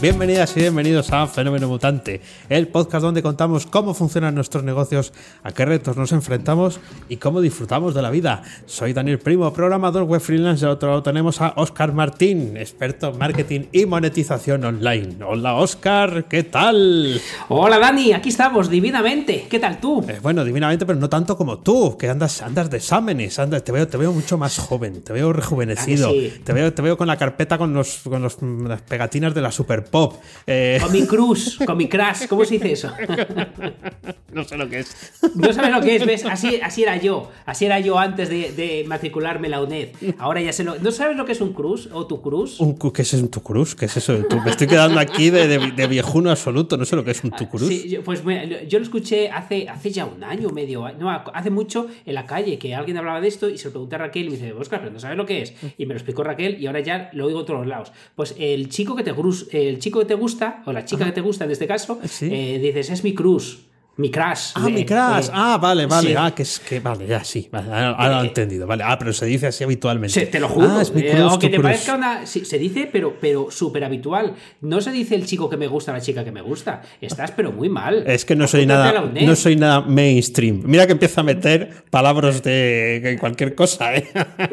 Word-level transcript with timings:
Bienvenidas 0.00 0.56
y 0.56 0.60
bienvenidos 0.60 1.10
a 1.12 1.26
Fenómeno 1.26 1.66
Mutante, 1.66 2.20
el 2.48 2.68
podcast 2.68 3.02
donde 3.02 3.20
contamos 3.20 3.66
cómo 3.66 3.94
funcionan 3.94 4.32
nuestros 4.32 4.62
negocios, 4.62 5.12
a 5.42 5.50
qué 5.50 5.64
retos 5.64 5.96
nos 5.96 6.12
enfrentamos 6.12 6.78
y 7.08 7.16
cómo 7.16 7.40
disfrutamos 7.40 7.96
de 7.96 8.02
la 8.02 8.10
vida. 8.10 8.42
Soy 8.66 8.92
Daniel 8.92 9.18
Primo, 9.18 9.52
programador 9.52 10.04
web 10.04 10.20
freelance. 10.20 10.64
De 10.64 10.70
otro 10.70 10.90
lado 10.90 11.02
tenemos 11.02 11.40
a 11.40 11.52
Oscar 11.56 11.92
Martín, 11.94 12.56
experto 12.56 13.08
en 13.08 13.18
marketing 13.18 13.60
y 13.72 13.86
monetización 13.86 14.62
online. 14.64 15.16
Hola 15.26 15.56
Oscar, 15.56 16.26
¿qué 16.28 16.44
tal? 16.44 17.20
Hola 17.48 17.80
Dani, 17.80 18.12
aquí 18.12 18.28
estamos, 18.28 18.70
divinamente. 18.70 19.48
¿Qué 19.50 19.58
tal 19.58 19.80
tú? 19.80 20.04
Eh, 20.08 20.20
bueno, 20.22 20.44
divinamente, 20.44 20.86
pero 20.86 21.00
no 21.00 21.08
tanto 21.08 21.36
como 21.36 21.58
tú, 21.58 21.98
que 21.98 22.08
andas, 22.08 22.40
andas 22.42 22.70
de 22.70 22.76
exámenes. 22.76 23.36
Andas, 23.40 23.64
te, 23.64 23.72
veo, 23.72 23.88
te 23.88 23.96
veo 23.96 24.12
mucho 24.12 24.38
más 24.38 24.58
joven, 24.60 25.02
te 25.02 25.12
veo 25.12 25.32
rejuvenecido. 25.32 26.10
sí? 26.12 26.34
Te, 26.44 26.52
veo, 26.52 26.72
te 26.72 26.82
veo 26.82 26.96
con 26.96 27.08
la 27.08 27.16
carpeta 27.16 27.58
con, 27.58 27.74
los, 27.74 27.98
con 28.04 28.22
los- 28.22 28.38
las 28.40 28.82
pegatinas 28.82 29.34
de 29.34 29.40
la 29.42 29.50
Super 29.50 29.87
Pop. 29.90 30.14
Eh, 30.46 30.78
Con 30.80 30.92
mi 30.92 31.06
cruz, 31.06 31.58
con 31.66 31.76
mi 31.76 31.88
crash, 31.88 32.26
¿cómo 32.26 32.44
se 32.44 32.54
dice 32.54 32.72
eso? 32.72 32.90
no 34.32 34.44
sé 34.44 34.56
lo 34.56 34.68
que 34.68 34.80
es. 34.80 35.12
No 35.34 35.52
sabes 35.52 35.70
lo 35.70 35.80
que 35.80 35.96
es, 35.96 36.06
¿ves? 36.06 36.24
Así, 36.24 36.60
así 36.62 36.82
era 36.82 36.96
yo. 36.96 37.30
Así 37.46 37.66
era 37.66 37.80
yo 37.80 37.98
antes 37.98 38.28
de, 38.28 38.52
de 38.52 38.84
matricularme 38.86 39.48
la 39.48 39.60
UNED. 39.62 39.88
Ahora 40.18 40.40
ya 40.40 40.52
sé 40.52 40.64
lo. 40.64 40.78
¿No 40.78 40.90
sabes 40.92 41.16
lo 41.16 41.24
que 41.24 41.32
es 41.32 41.40
un 41.40 41.52
cruz 41.52 41.88
o 41.92 42.06
tu 42.06 42.20
cruz? 42.22 42.60
Un 42.60 42.74
cu- 42.74 42.92
¿Qué 42.92 43.02
es 43.02 43.12
un 43.14 43.28
tucruz? 43.30 43.74
¿Qué 43.74 43.86
es 43.86 43.96
eso? 43.96 44.16
tu- 44.28 44.40
Me 44.40 44.50
estoy 44.50 44.66
quedando 44.66 45.00
aquí 45.00 45.30
de, 45.30 45.46
de- 45.48 45.72
de 45.72 45.86
viejuno 45.86 46.30
absoluto. 46.30 46.76
No 46.76 46.84
sé 46.84 46.96
lo 46.96 47.04
que 47.04 47.10
es 47.12 47.22
un 47.24 47.30
tucruz. 47.30 47.68
Sí, 47.68 47.88
yo- 47.88 48.02
pues 48.02 48.24
mira, 48.24 48.44
yo 48.64 48.78
lo 48.78 48.84
escuché 48.84 49.30
hace, 49.30 49.68
hace 49.68 49.90
ya 49.90 50.06
un 50.06 50.22
año, 50.24 50.48
medio 50.50 50.84
año, 50.84 50.98
no, 51.00 51.10
hace 51.10 51.50
mucho 51.50 51.86
en 52.06 52.14
la 52.14 52.26
calle, 52.26 52.58
que 52.58 52.74
alguien 52.74 52.96
hablaba 52.96 53.20
de 53.20 53.28
esto 53.28 53.48
y 53.48 53.58
se 53.58 53.66
lo 53.66 53.72
pregunté 53.72 53.96
a 53.96 53.98
Raquel 53.98 54.26
y 54.26 54.30
me 54.30 54.36
dice, 54.36 54.52
Oscar, 54.52 54.80
pero 54.80 54.92
no 54.92 55.00
sabes 55.00 55.16
lo 55.16 55.26
que 55.26 55.42
es. 55.42 55.54
Y 55.76 55.86
me 55.86 55.94
lo 55.94 55.98
explicó 55.98 56.22
Raquel 56.22 56.60
y 56.60 56.66
ahora 56.66 56.80
ya 56.80 57.10
lo 57.12 57.26
oigo 57.26 57.40
en 57.40 57.46
todos 57.46 57.66
lados. 57.66 57.92
Pues 58.14 58.34
el 58.38 58.68
chico 58.68 58.94
que 58.96 59.02
te, 59.02 59.14
grus- 59.14 59.48
el 59.52 59.77
chico 59.78 60.00
que 60.00 60.06
te 60.06 60.14
gusta, 60.14 60.62
o 60.66 60.72
la 60.72 60.84
chica 60.84 61.04
que 61.04 61.12
te 61.12 61.20
gusta 61.20 61.44
en 61.44 61.50
este 61.50 61.66
caso, 61.66 61.98
Sí. 62.04 62.28
eh, 62.32 62.58
dices, 62.60 62.90
es 62.90 63.04
mi 63.04 63.14
cruz, 63.14 63.64
mi 63.96 64.12
crush. 64.12 64.52
Ah, 64.54 64.66
Eh, 64.68 64.70
mi 64.70 64.84
crash. 64.84 65.26
eh, 65.26 65.30
ah, 65.34 65.58
vale, 65.60 65.86
vale. 65.86 66.10
sí. 66.10 66.14
Ah, 66.16 66.32
que 66.32 66.42
es 66.44 66.60
que. 66.60 66.78
Vale, 66.78 67.04
ya 67.04 67.24
sí. 67.24 67.48
Vale, 67.50 67.66
ahora, 67.74 68.08
lo 68.10 68.20
he 68.20 68.24
Eh, 68.26 68.28
entendido. 68.28 68.64
Vale. 68.64 68.84
Ah, 68.86 68.96
pero 68.96 69.12
se 69.12 69.26
dice 69.26 69.48
así 69.48 69.64
habitualmente. 69.64 70.20
Sí, 70.20 70.26
te 70.30 70.38
lo 70.38 70.48
juro. 70.48 70.68
Ah, 70.70 70.82
es 70.82 70.94
mi 70.94 71.02
Eh, 71.02 71.10
cruz, 71.10 71.22
aunque 71.32 71.48
te 71.48 71.54
cruz. 71.56 71.64
parezca 71.64 71.96
una. 71.96 72.24
sí, 72.24 72.44
se 72.44 72.58
dice, 72.60 72.88
pero, 72.92 73.16
pero 73.20 73.50
súper 73.50 73.82
habitual. 73.84 74.36
No 74.60 74.80
se 74.80 74.92
dice 74.92 75.16
el 75.16 75.26
chico 75.26 75.50
que 75.50 75.56
me 75.56 75.66
gusta, 75.66 75.90
la 75.92 76.00
chica 76.00 76.22
que 76.22 76.30
me 76.30 76.42
gusta. 76.42 76.80
Estás, 77.00 77.32
pero 77.32 77.50
muy 77.50 77.68
mal. 77.68 78.04
Es 78.06 78.24
que 78.24 78.36
no 78.36 78.46
soy 78.46 78.66
nada, 78.66 79.10
no 79.20 79.34
soy 79.34 79.56
nada 79.56 79.80
mainstream. 79.80 80.62
Mira 80.64 80.86
que 80.86 80.92
empieza 80.92 81.22
a 81.22 81.24
meter 81.24 81.82
palabras 81.90 82.40
de 82.44 83.00
de 83.02 83.18
cualquier 83.18 83.56
cosa, 83.56 83.96
¿eh? 83.96 84.06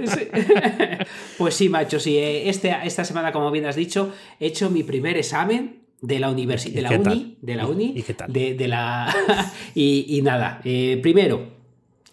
Sí. 0.08 0.22
Pues 1.38 1.53
sí, 1.55 1.69
macho, 1.69 2.00
sí. 2.00 2.17
eh, 2.17 2.50
Este, 2.50 2.73
esta 2.83 3.03
semana, 3.05 3.31
como 3.31 3.52
bien 3.52 3.66
has 3.66 3.75
dicho, 3.75 4.14
he 4.39 4.47
hecho 4.47 4.69
mi 4.69 4.83
primer 4.83 5.17
examen 5.17 5.81
de 6.02 6.19
la 6.19 6.30
universidad, 6.30 6.73
¿Y 6.73 6.75
de 6.75 6.81
la 6.81 7.11
uni, 7.11 7.38
de 7.41 7.55
la 7.55 7.67
uni, 7.67 7.94
¿Y 7.95 8.02
qué 8.03 8.14
tal? 8.14 8.31
De, 8.31 8.53
de 8.53 8.67
la 8.67 9.14
y, 9.75 10.06
y 10.17 10.22
nada. 10.22 10.61
eh, 10.63 11.00
primero, 11.02 11.52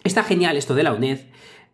está 0.03 0.23
genial 0.23 0.57
esto 0.57 0.73
de 0.75 0.83
la 0.83 0.93
UNED. 0.93 1.19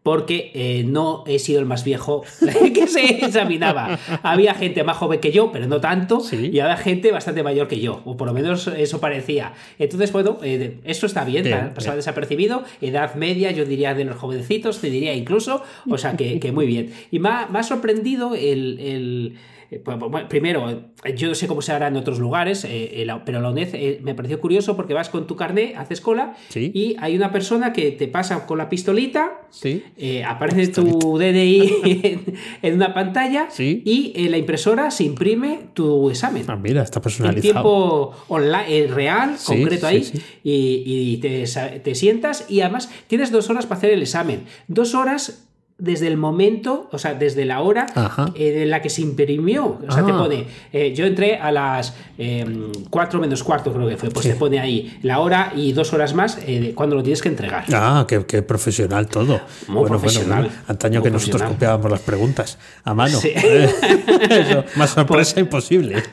Porque 0.02 0.52
eh, 0.56 0.84
no 0.88 1.26
he 1.28 1.40
sido 1.40 1.60
el 1.60 1.66
más 1.66 1.84
viejo 1.84 2.24
que 2.74 2.88
se 2.88 3.26
examinaba. 3.26 4.00
Había 4.24 4.54
gente 4.56 4.84
más 4.86 4.96
joven 4.98 5.20
que 5.20 5.32
yo, 5.32 5.52
pero 5.52 5.68
no 5.68 5.82
tanto. 5.82 6.22
Sí. 6.22 6.50
Y 6.54 6.60
había 6.62 6.78
gente 6.78 7.12
bastante 7.12 7.44
mayor 7.44 7.68
que 7.68 7.80
yo. 7.82 8.02
O 8.06 8.16
por 8.16 8.28
lo 8.28 8.34
menos 8.34 8.68
eso 8.68 9.00
parecía. 9.02 9.54
Entonces, 9.78 10.12
bueno, 10.14 10.38
eh, 10.42 10.78
eso 10.86 11.06
está 11.06 11.26
bien. 11.26 11.44
Bien, 11.44 11.60
pa- 11.60 11.74
pasaba 11.74 11.96
desapercibido. 11.98 12.64
Edad 12.82 13.16
media, 13.16 13.52
yo 13.52 13.66
diría 13.66 13.94
de 13.94 14.06
los 14.06 14.16
jovencitos, 14.16 14.80
te 14.80 14.90
diría 14.90 15.14
incluso. 15.14 15.64
O 15.90 15.98
sea 15.98 16.16
que, 16.16 16.40
que 16.40 16.52
muy 16.54 16.66
bien. 16.66 16.94
Y 17.12 17.20
me 17.20 17.30
ha, 17.30 17.48
me 17.52 17.60
ha 17.60 17.64
sorprendido 17.64 18.36
el. 18.36 18.80
el- 18.80 19.36
pues, 19.78 20.00
bueno, 20.00 20.28
primero, 20.28 20.92
yo 21.16 21.28
no 21.28 21.36
sé 21.36 21.46
cómo 21.48 21.62
se 21.62 21.72
hará 21.72 21.88
en 21.90 21.96
otros 21.96 22.18
lugares, 22.18 22.66
eh, 22.66 23.02
eh, 23.02 23.06
la- 23.06 23.24
pero 23.24 23.40
la 23.40 23.52
UNED 23.52 23.70
eh, 23.76 24.00
me 24.02 24.16
pareció 24.16 24.40
curioso 24.42 24.76
porque 24.76 24.96
vas 24.96 25.10
con 25.10 25.28
tu 25.28 25.36
carnet, 25.36 25.76
haces 25.78 26.02
cola 26.02 26.36
Sí. 26.50 26.72
y 26.74 26.96
hay 27.00 27.16
una 27.16 27.32
persona 27.32 27.72
que 27.72 27.92
te 27.92 28.08
pasa 28.08 28.48
con 28.48 28.58
la 28.58 28.68
pistolita, 28.68 29.42
Sí. 29.52 29.84
eh, 29.98 30.24
aparece 30.24 30.68
tu 30.70 31.18
DNI 31.20 31.60
en, 31.84 32.34
en 32.64 32.74
una 32.74 32.94
pantalla 32.96 33.48
Sí. 33.52 33.84
y 33.86 34.14
en 34.16 34.32
la 34.32 34.38
impresora 34.38 34.90
se 34.90 35.04
imprime 35.04 35.70
tu 35.76 36.10
examen 36.10 36.44
Ah, 36.48 36.56
mira, 36.56 36.82
está 36.82 36.98
en 37.00 37.04
personalizado. 37.04 37.42
tiempo 37.54 38.16
online, 38.28 38.66
eh, 38.68 38.88
real, 38.88 39.36
concreto 39.46 39.86
ahí, 39.86 40.04
y, 40.44 40.84
y 41.14 41.18
te, 41.18 41.46
sa- 41.46 41.70
te 41.72 41.94
sientas 41.94 42.46
y 42.50 42.62
además 42.62 42.90
tienes 43.08 43.32
dos 43.32 43.50
horas 43.50 43.66
para 43.68 43.78
hacer 43.78 43.92
el 43.92 44.02
examen. 44.02 44.46
Dos 44.68 44.96
horas 44.96 45.46
desde 45.80 46.08
el 46.08 46.18
momento, 46.18 46.90
o 46.92 47.00
sea, 47.00 47.14
desde 47.14 47.46
la 47.46 47.62
hora 47.62 47.88
eh, 48.36 48.64
en 48.64 48.70
la 48.70 48.82
que 48.82 48.90
se 48.90 49.02
imprimió. 49.02 49.80
O 49.88 49.92
sea, 49.92 50.06
te 50.06 50.12
Ah. 50.12 50.18
pone, 50.18 50.46
eh, 50.74 50.94
yo 50.94 51.06
entré 51.06 51.38
a 51.38 51.52
las 51.52 51.94
eh, 52.18 52.46
4 52.90 53.20
menos 53.20 53.44
cuarto, 53.44 53.72
creo 53.74 53.88
que 53.88 53.96
fue, 53.98 54.10
pues 54.10 54.26
Sí. 54.26 54.32
te 54.32 54.36
pone 54.38 54.60
ahí 54.60 55.00
la 55.04 55.20
hora 55.20 55.54
y 55.56 55.72
dos 55.72 55.94
horas 55.94 56.14
más 56.14 56.38
eh, 56.46 56.74
cuando 56.76 56.96
lo 56.98 57.02
tienes 57.04 57.22
que 57.22 57.30
entregar. 57.30 57.64
Ah, 57.74 58.06
qué, 58.08 58.26
qué 58.26 58.42
profesional 58.42 59.08
todo. 59.08 59.40
Muy 59.70 59.88
profesional. 59.88 60.50
Antaño 60.68 61.02
que 61.02 61.12
nosotros 61.12 61.42
copiábamos 61.44 61.90
las 61.90 62.02
preguntas 62.02 62.58
a 62.84 62.94
mano. 62.94 63.18
Sí. 63.20 63.32
Eso, 64.30 64.64
más 64.76 64.90
sorpresa 64.96 65.40
imposible. 65.40 66.04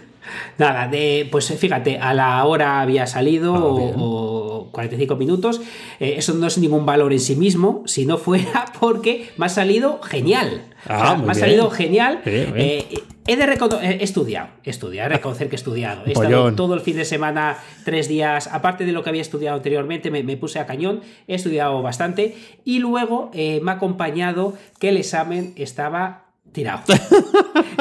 Nada, 0.59 0.89
de, 0.89 1.29
pues 1.31 1.47
fíjate, 1.59 1.99
a 1.99 2.15
la 2.15 2.45
hora 2.45 2.81
había 2.81 3.07
salido 3.07 3.55
Ah, 3.55 3.65
o, 3.65 4.67
o 4.67 4.73
45 4.73 5.17
minutos. 5.17 5.61
Eh, 6.01 6.15
eso 6.19 6.35
no 6.35 6.47
es 6.47 6.59
ningún 6.59 6.85
valor 6.87 7.13
en 7.13 7.21
sí 7.21 7.37
mismo, 7.37 7.83
si 7.87 8.07
no 8.07 8.19
fuera 8.19 8.67
porque 8.81 9.31
me 9.37 9.47
ha 9.47 9.49
salido 9.49 10.01
genial. 10.03 10.63
Ah, 10.89 10.97
O 10.97 11.01
sea, 11.07 11.15
muy 11.17 11.27
me 11.27 11.33
ha 11.33 11.35
salido 11.35 11.71
genial. 11.71 12.21
Bien, 12.25 12.53
bien. 12.53 12.67
Eh, 12.67 12.87
he 13.27 13.35
de 13.37 13.45
recono- 13.47 13.81
he 13.83 14.05
estudiado, 14.05 14.51
he 14.63 14.71
estudiado, 14.71 15.07
he 15.09 15.11
de 15.11 15.17
reconocer 15.17 15.49
que 15.49 15.57
he 15.57 15.59
estudiado. 15.59 16.03
He 16.07 16.13
estado 16.13 16.55
todo 16.55 16.75
el 16.75 16.81
fin 16.81 16.97
de 16.97 17.05
semana, 17.05 17.57
tres 17.85 18.07
días, 18.09 18.49
aparte 18.53 18.85
de 18.85 18.93
lo 18.93 19.03
que 19.03 19.09
había 19.11 19.23
estudiado 19.23 19.57
anteriormente, 19.57 20.11
me, 20.13 20.23
me 20.23 20.37
puse 20.37 20.61
a 20.61 20.67
cañón, 20.67 21.01
he 21.27 21.35
estudiado 21.35 21.83
bastante 21.83 22.37
y 22.65 22.79
luego 22.79 23.31
eh, 23.35 23.59
me 23.65 23.73
ha 23.73 23.75
acompañado 23.75 24.55
que 24.79 24.91
el 24.91 24.97
examen 24.99 25.55
estaba 25.57 26.26
tirado. 26.53 26.81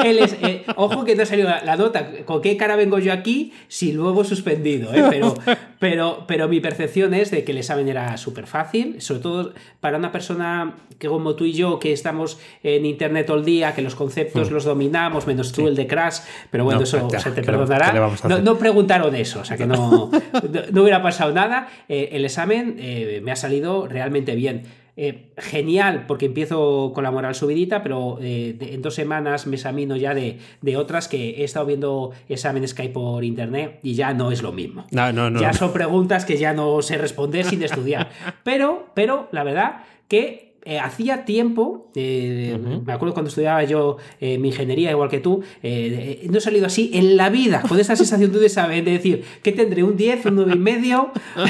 Él 0.04 0.18
es- 0.18 0.36
eh, 0.42 0.64
ojo 0.76 1.04
que 1.04 1.14
no 1.16 1.22
ha 1.22 1.26
salido 1.26 1.48
la, 1.48 1.62
la 1.64 1.76
nota. 1.76 2.10
¿Con 2.24 2.42
qué 2.42 2.56
cara 2.56 2.76
vengo 2.76 2.98
yo 2.98 3.12
aquí 3.12 3.52
si 3.68 3.92
luego 3.92 4.24
suspendido? 4.24 4.92
eh? 4.94 5.04
Pero, 5.10 5.34
pero, 5.78 6.24
pero 6.26 6.48
mi 6.48 6.60
percepción 6.60 7.14
es 7.14 7.30
de 7.30 7.44
que 7.44 7.52
el 7.52 7.58
examen 7.58 7.88
era 7.88 8.16
súper 8.16 8.46
fácil, 8.46 9.00
sobre 9.00 9.20
todo 9.20 9.54
para 9.80 9.96
una 9.98 10.12
persona 10.12 10.74
que 10.98 11.08
como 11.08 11.34
tú 11.36 11.44
y 11.44 11.52
yo, 11.52 11.78
que 11.78 11.92
estamos 11.92 12.38
en 12.62 12.86
internet 12.86 13.26
todo 13.26 13.38
el 13.38 13.44
día, 13.44 13.74
que 13.74 13.82
los 13.82 13.94
conceptos 13.94 14.50
los 14.50 14.64
dominamos, 14.64 15.26
menos 15.26 15.52
tú 15.52 15.68
el 15.68 15.74
de 15.76 15.86
Crash, 15.86 16.18
pero 16.50 16.64
bueno. 16.64 16.80
No, 16.80 16.84
eso 16.84 17.08
ya, 17.10 17.20
se 17.20 17.30
te 17.30 17.36
¿qué 17.36 17.40
le- 17.42 17.46
perdonará. 17.46 17.92
le 17.92 17.98
a 17.98 18.28
No, 18.28 18.38
no 18.40 18.58
preguntaron 18.58 19.14
eso, 19.14 19.40
o 19.40 19.44
sea 19.44 19.56
que 19.56 19.66
no, 19.66 20.10
no, 20.32 20.60
no 20.72 20.82
hubiera 20.82 21.02
pasado 21.02 21.32
nada. 21.32 21.68
Eh, 21.88 22.10
el 22.12 22.24
examen 22.24 22.76
eh, 22.78 23.20
me 23.22 23.32
ha 23.32 23.36
salido 23.36 23.86
realmente 23.88 24.34
bien. 24.34 24.62
Eh, 24.98 25.28
genial, 25.36 26.06
porque 26.08 26.24
empiezo 26.24 26.92
con 26.94 27.04
la 27.04 27.10
moral 27.10 27.34
subidita, 27.34 27.82
pero 27.82 28.16
eh, 28.22 28.56
de- 28.58 28.72
en 28.72 28.80
dos 28.80 28.94
semanas 28.94 29.46
me 29.46 29.56
examino 29.56 29.94
ya 29.96 30.14
de, 30.14 30.38
de 30.62 30.76
otras 30.78 31.06
que 31.06 31.32
he 31.42 31.44
estado 31.44 31.66
viendo 31.66 32.12
exámenes 32.30 32.72
que 32.72 32.80
hay 32.80 32.88
por 32.88 33.22
internet 33.22 33.78
y 33.82 33.92
ya 33.94 34.14
no 34.14 34.32
es 34.32 34.40
lo 34.42 34.52
mismo. 34.52 34.86
No, 34.92 35.12
no, 35.12 35.28
no. 35.28 35.38
Ya 35.38 35.52
son 35.52 35.74
preguntas 35.74 36.24
que 36.24 36.38
ya 36.38 36.54
no 36.54 36.80
sé 36.80 36.96
responder 36.96 37.44
sin 37.44 37.62
estudiar. 37.62 38.08
Pero, 38.42 38.86
pero, 38.94 39.28
la 39.32 39.44
verdad 39.44 39.82
que 40.08 40.45
eh, 40.66 40.78
hacía 40.80 41.24
tiempo, 41.24 41.90
eh, 41.94 42.58
me 42.84 42.92
acuerdo 42.92 43.14
cuando 43.14 43.28
estudiaba 43.28 43.62
yo 43.64 43.96
eh, 44.20 44.36
mi 44.38 44.48
ingeniería, 44.48 44.90
igual 44.90 45.08
que 45.08 45.20
tú, 45.20 45.42
eh, 45.62 46.20
eh, 46.22 46.26
no 46.28 46.38
he 46.38 46.40
salido 46.40 46.66
así 46.66 46.90
en 46.92 47.16
la 47.16 47.30
vida, 47.30 47.62
con 47.66 47.78
esa 47.80 47.94
sensación 47.96 48.30
tú 48.32 48.38
de 48.38 48.48
saber, 48.48 48.84
de 48.84 48.90
decir, 48.92 49.24
que 49.42 49.52
tendré 49.52 49.82
un 49.84 49.96
10, 49.96 50.26
un 50.26 50.34
9 50.36 50.52
y 50.54 50.58
medio. 50.58 51.12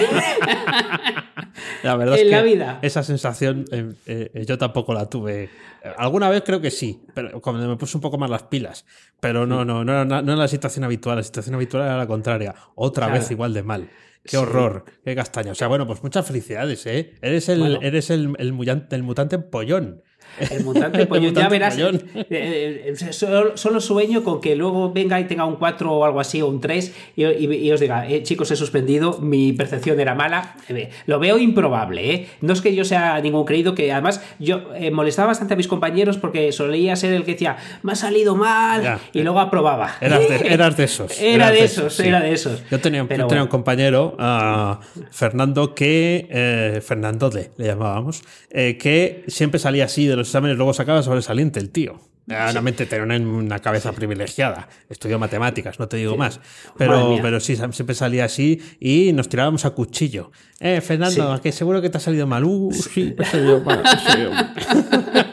La 1.82 1.96
verdad 1.96 2.18
en 2.18 2.26
es 2.26 2.30
la 2.30 2.42
que 2.42 2.48
vida. 2.48 2.78
esa 2.82 3.02
sensación 3.02 3.64
eh, 4.06 4.44
yo 4.46 4.58
tampoco 4.58 4.92
la 4.92 5.08
tuve. 5.08 5.48
Alguna 5.98 6.28
vez 6.28 6.42
creo 6.44 6.60
que 6.60 6.70
sí, 6.70 7.00
pero 7.14 7.40
cuando 7.40 7.66
me 7.68 7.76
puse 7.76 7.96
un 7.96 8.00
poco 8.00 8.18
más 8.18 8.28
las 8.28 8.42
pilas. 8.44 8.84
Pero 9.20 9.46
no, 9.46 9.64
no, 9.64 9.84
no 9.84 9.92
era, 9.92 10.04
no 10.04 10.18
era 10.18 10.36
la 10.36 10.48
situación 10.48 10.84
habitual. 10.84 11.16
La 11.16 11.22
situación 11.22 11.54
habitual 11.54 11.84
era 11.84 11.96
la 11.96 12.06
contraria. 12.06 12.54
Otra 12.74 13.06
Claro. 13.06 13.20
vez 13.20 13.30
igual 13.30 13.54
de 13.54 13.62
mal. 13.62 13.88
Qué 14.26 14.36
Sí. 14.36 14.42
horror, 14.42 14.84
qué 15.04 15.14
castaña. 15.14 15.52
O 15.52 15.54
sea, 15.54 15.68
bueno, 15.68 15.86
pues 15.86 16.02
muchas 16.02 16.26
felicidades, 16.26 16.84
¿eh? 16.86 17.14
Eres 17.22 17.48
el, 17.48 17.60
Bueno. 17.60 17.78
eres 17.82 18.10
el, 18.10 18.34
el, 18.38 18.86
el 18.90 19.02
mutante 19.02 19.38
pollón. 19.38 20.02
El 20.50 20.64
mutante, 20.64 21.06
pues 21.06 21.22
El 21.22 21.34
ya 21.34 21.48
verás. 21.48 21.74
pollón. 21.74 22.02
eh, 22.30 22.94
eh, 23.00 23.12
solo, 23.12 23.56
solo 23.56 23.80
sueño 23.80 24.22
con 24.24 24.40
que 24.40 24.54
luego 24.56 24.92
venga 24.92 25.18
y 25.20 25.24
tenga 25.24 25.44
un 25.44 25.56
4 25.56 25.92
o 25.92 26.04
algo 26.04 26.20
así, 26.20 26.42
o 26.42 26.48
un 26.48 26.60
3, 26.60 26.94
y, 27.16 27.24
y- 27.24 27.54
y 27.66 27.72
os 27.72 27.80
diga, 27.80 28.08
eh, 28.08 28.22
chicos, 28.22 28.50
he 28.50 28.56
suspendido, 28.56 29.18
mi 29.20 29.52
percepción 29.52 29.98
era 30.00 30.14
mala. 30.14 30.56
Eh, 30.68 30.90
Lo 31.06 31.18
veo 31.18 31.38
improbable, 31.38 32.12
¿eh? 32.14 32.28
No 32.40 32.52
es 32.52 32.60
que 32.60 32.74
yo 32.74 32.84
sea 32.84 33.20
ningún 33.20 33.44
creído, 33.44 33.74
que 33.74 33.92
además 33.92 34.20
yo 34.38 34.62
eh, 34.74 34.90
molestaba 34.90 35.28
bastante 35.28 35.54
a 35.54 35.56
mis 35.56 35.68
compañeros 35.68 36.16
porque 36.18 36.52
solía 36.52 36.96
ser 36.96 37.12
el 37.14 37.24
que 37.24 37.32
decía, 37.32 37.56
me 37.82 37.92
ha 37.92 37.96
salido 37.96 38.34
mal, 38.36 38.82
Ya. 38.82 39.00
y 39.12 39.22
luego 39.22 39.40
aprobaba. 39.40 39.96
Eras 40.00 40.28
de, 40.28 40.36
eras 40.54 40.76
de 40.76 40.84
esos. 40.84 41.20
Era 41.20 41.50
de 41.50 41.64
esos, 41.64 41.94
sí. 41.94 42.08
era 42.08 42.20
de 42.20 42.32
esos. 42.32 42.62
Yo 42.70 42.80
tenía, 42.80 43.06
yo 43.08 43.42
un 43.42 43.48
compañero, 43.48 44.14
a 44.18 44.80
Fernando, 45.10 45.74
que. 45.74 46.26
eh, 46.30 46.80
Fernando 46.84 47.30
le, 47.30 47.50
le 47.56 47.66
llamábamos, 47.66 48.22
eh, 48.50 48.76
que 48.78 49.24
siempre 49.28 49.58
salía 49.58 49.84
así 49.86 50.06
de 50.06 50.16
los 50.16 50.25
exámenes, 50.28 50.56
luego 50.56 50.72
sacaba 50.74 51.02
sobresaliente 51.02 51.58
el 51.60 51.70
tío. 51.70 52.00
Realmente 52.28 52.86
tenía 52.86 53.04
una, 53.04 53.16
una 53.18 53.60
cabeza 53.60 53.92
privilegiada. 53.92 54.68
Estudió 54.88 55.16
matemáticas, 55.16 55.78
no 55.78 55.86
te 55.86 55.96
digo 55.96 56.16
más. 56.16 56.40
Pero, 56.76 57.16
pero 57.22 57.38
sí, 57.38 57.54
siempre 57.70 57.94
salía 57.94 58.24
así 58.24 58.60
y 58.80 59.12
nos 59.12 59.28
tirábamos 59.28 59.64
a 59.64 59.70
cuchillo. 59.70 60.32
Eh, 60.58 60.80
Fernando, 60.80 61.36
Sí. 61.36 61.42
que 61.42 61.52
seguro 61.52 61.80
que 61.80 61.88
te 61.88 61.98
ha 61.98 62.00
salido 62.00 62.26
mal. 62.26 62.42
Uh, 62.44 62.72
sí, 62.72 63.14
me 63.16 63.24
ha 63.24 63.30
salido 63.30 63.60
mal. 63.60 63.80
me 63.80 63.88
ha 63.88 63.98
salido 63.98 64.30
mal. 64.32 64.54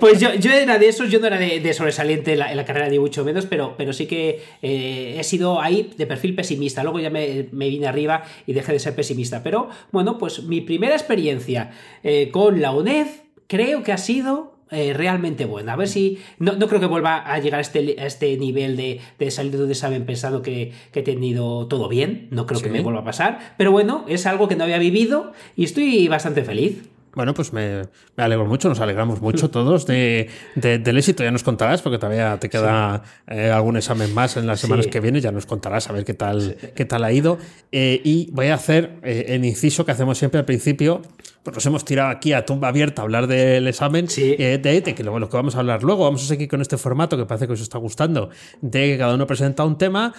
Pues 0.00 0.20
yo, 0.20 0.34
yo 0.34 0.50
era 0.50 0.78
de 0.78 0.88
esos, 0.88 1.08
yo 1.10 1.20
no 1.20 1.26
era 1.28 1.38
de, 1.38 1.60
de 1.60 1.72
sobresaliente 1.72 2.32
en 2.32 2.40
la, 2.40 2.50
en 2.50 2.56
la 2.56 2.64
carrera 2.64 2.88
ni 2.88 2.98
mucho 2.98 3.24
menos, 3.24 3.46
pero, 3.46 3.74
pero 3.76 3.92
sí 3.92 4.06
que 4.06 4.42
eh, 4.62 5.16
he 5.18 5.24
sido 5.24 5.60
ahí 5.60 5.92
de 5.96 6.06
perfil 6.06 6.34
pesimista. 6.34 6.82
Luego 6.82 6.98
ya 7.00 7.10
me, 7.10 7.48
me 7.52 7.68
vine 7.68 7.86
arriba 7.86 8.24
y 8.46 8.52
dejé 8.52 8.72
de 8.72 8.80
ser 8.80 8.94
pesimista. 8.96 9.42
Pero 9.42 9.68
bueno, 9.92 10.18
pues 10.18 10.42
mi 10.42 10.60
primera 10.60 10.94
experiencia 10.94 11.70
eh, 12.02 12.30
con 12.32 12.60
la 12.60 12.72
UNED 12.72 13.06
creo 13.46 13.82
que 13.82 13.92
ha 13.92 13.98
sido 13.98 14.54
eh, 14.70 14.92
realmente 14.92 15.44
buena. 15.44 15.74
A 15.74 15.76
ver 15.76 15.88
si. 15.88 16.18
No, 16.38 16.52
no 16.56 16.68
creo 16.68 16.80
que 16.80 16.86
vuelva 16.86 17.18
a 17.18 17.38
llegar 17.38 17.58
a 17.58 17.60
este, 17.60 17.96
a 17.98 18.06
este 18.06 18.36
nivel 18.38 18.76
de, 18.76 19.00
de 19.18 19.30
salir 19.30 19.56
de 19.56 19.70
examen 19.70 20.06
pensando 20.06 20.42
que, 20.42 20.72
que 20.90 21.00
he 21.00 21.02
tenido 21.02 21.66
todo 21.68 21.88
bien. 21.88 22.28
No 22.30 22.46
creo 22.46 22.60
que 22.60 22.70
me 22.70 22.80
vuelva 22.80 23.00
a 23.00 23.04
pasar. 23.04 23.54
Pero 23.56 23.72
bueno, 23.72 24.04
es 24.08 24.26
algo 24.26 24.48
que 24.48 24.56
no 24.56 24.64
había 24.64 24.78
vivido 24.78 25.32
y 25.54 25.64
estoy 25.64 26.08
bastante 26.08 26.42
feliz. 26.42 26.82
Bueno, 27.14 27.32
pues 27.34 27.52
me, 27.52 27.82
me 28.16 28.24
alegro 28.24 28.44
mucho, 28.46 28.68
nos 28.68 28.80
alegramos 28.80 29.20
mucho 29.20 29.50
todos 29.50 29.86
de, 29.86 30.28
de- 30.56 30.78
del 30.78 30.98
éxito. 30.98 31.22
Ya 31.22 31.30
nos 31.30 31.44
contarás, 31.44 31.80
porque 31.82 31.98
todavía 31.98 32.38
te 32.40 32.48
queda 32.48 33.02
eh, 33.28 33.50
algún 33.50 33.76
examen 33.76 34.12
más 34.14 34.36
en 34.36 34.46
las 34.46 34.60
semanas 34.60 34.86
Sí. 34.86 34.90
que 34.90 35.00
vienen. 35.00 35.22
Ya 35.22 35.30
nos 35.32 35.46
contarás 35.46 35.88
a 35.88 35.92
ver 35.92 36.04
qué 36.04 36.14
tal, 36.14 36.56
qué 36.74 36.84
tal 36.84 37.04
ha 37.04 37.12
ido. 37.12 37.38
Eh, 37.72 38.00
y 38.04 38.30
voy 38.32 38.48
a 38.48 38.54
hacer 38.54 38.98
eh, 39.02 39.26
el 39.28 39.44
inciso 39.44 39.84
que 39.84 39.92
hacemos 39.92 40.18
siempre 40.18 40.38
al 40.40 40.44
principio. 40.44 41.02
Pues 41.44 41.54
nos 41.56 41.66
hemos 41.66 41.84
tirado 41.84 42.08
aquí 42.08 42.32
a 42.32 42.46
tumba 42.46 42.68
abierta 42.68 43.02
a 43.02 43.04
hablar 43.04 43.26
del 43.26 43.68
examen, 43.68 44.08
Sí. 44.08 44.34
eh, 44.38 44.58
de, 44.62 44.80
de 44.80 44.94
que 44.94 45.02
luego 45.02 45.18
lo 45.18 45.28
que 45.28 45.36
vamos 45.36 45.54
a 45.56 45.58
hablar 45.58 45.82
luego. 45.82 46.04
Vamos 46.04 46.22
a 46.24 46.26
seguir 46.26 46.48
con 46.48 46.62
este 46.62 46.78
formato 46.78 47.18
que 47.18 47.26
parece 47.26 47.46
que 47.46 47.52
os 47.52 47.60
está 47.60 47.76
gustando, 47.78 48.30
de 48.62 48.86
que 48.92 48.98
cada 48.98 49.14
uno 49.14 49.26
presenta 49.26 49.62
un 49.64 49.76
tema. 49.76 50.14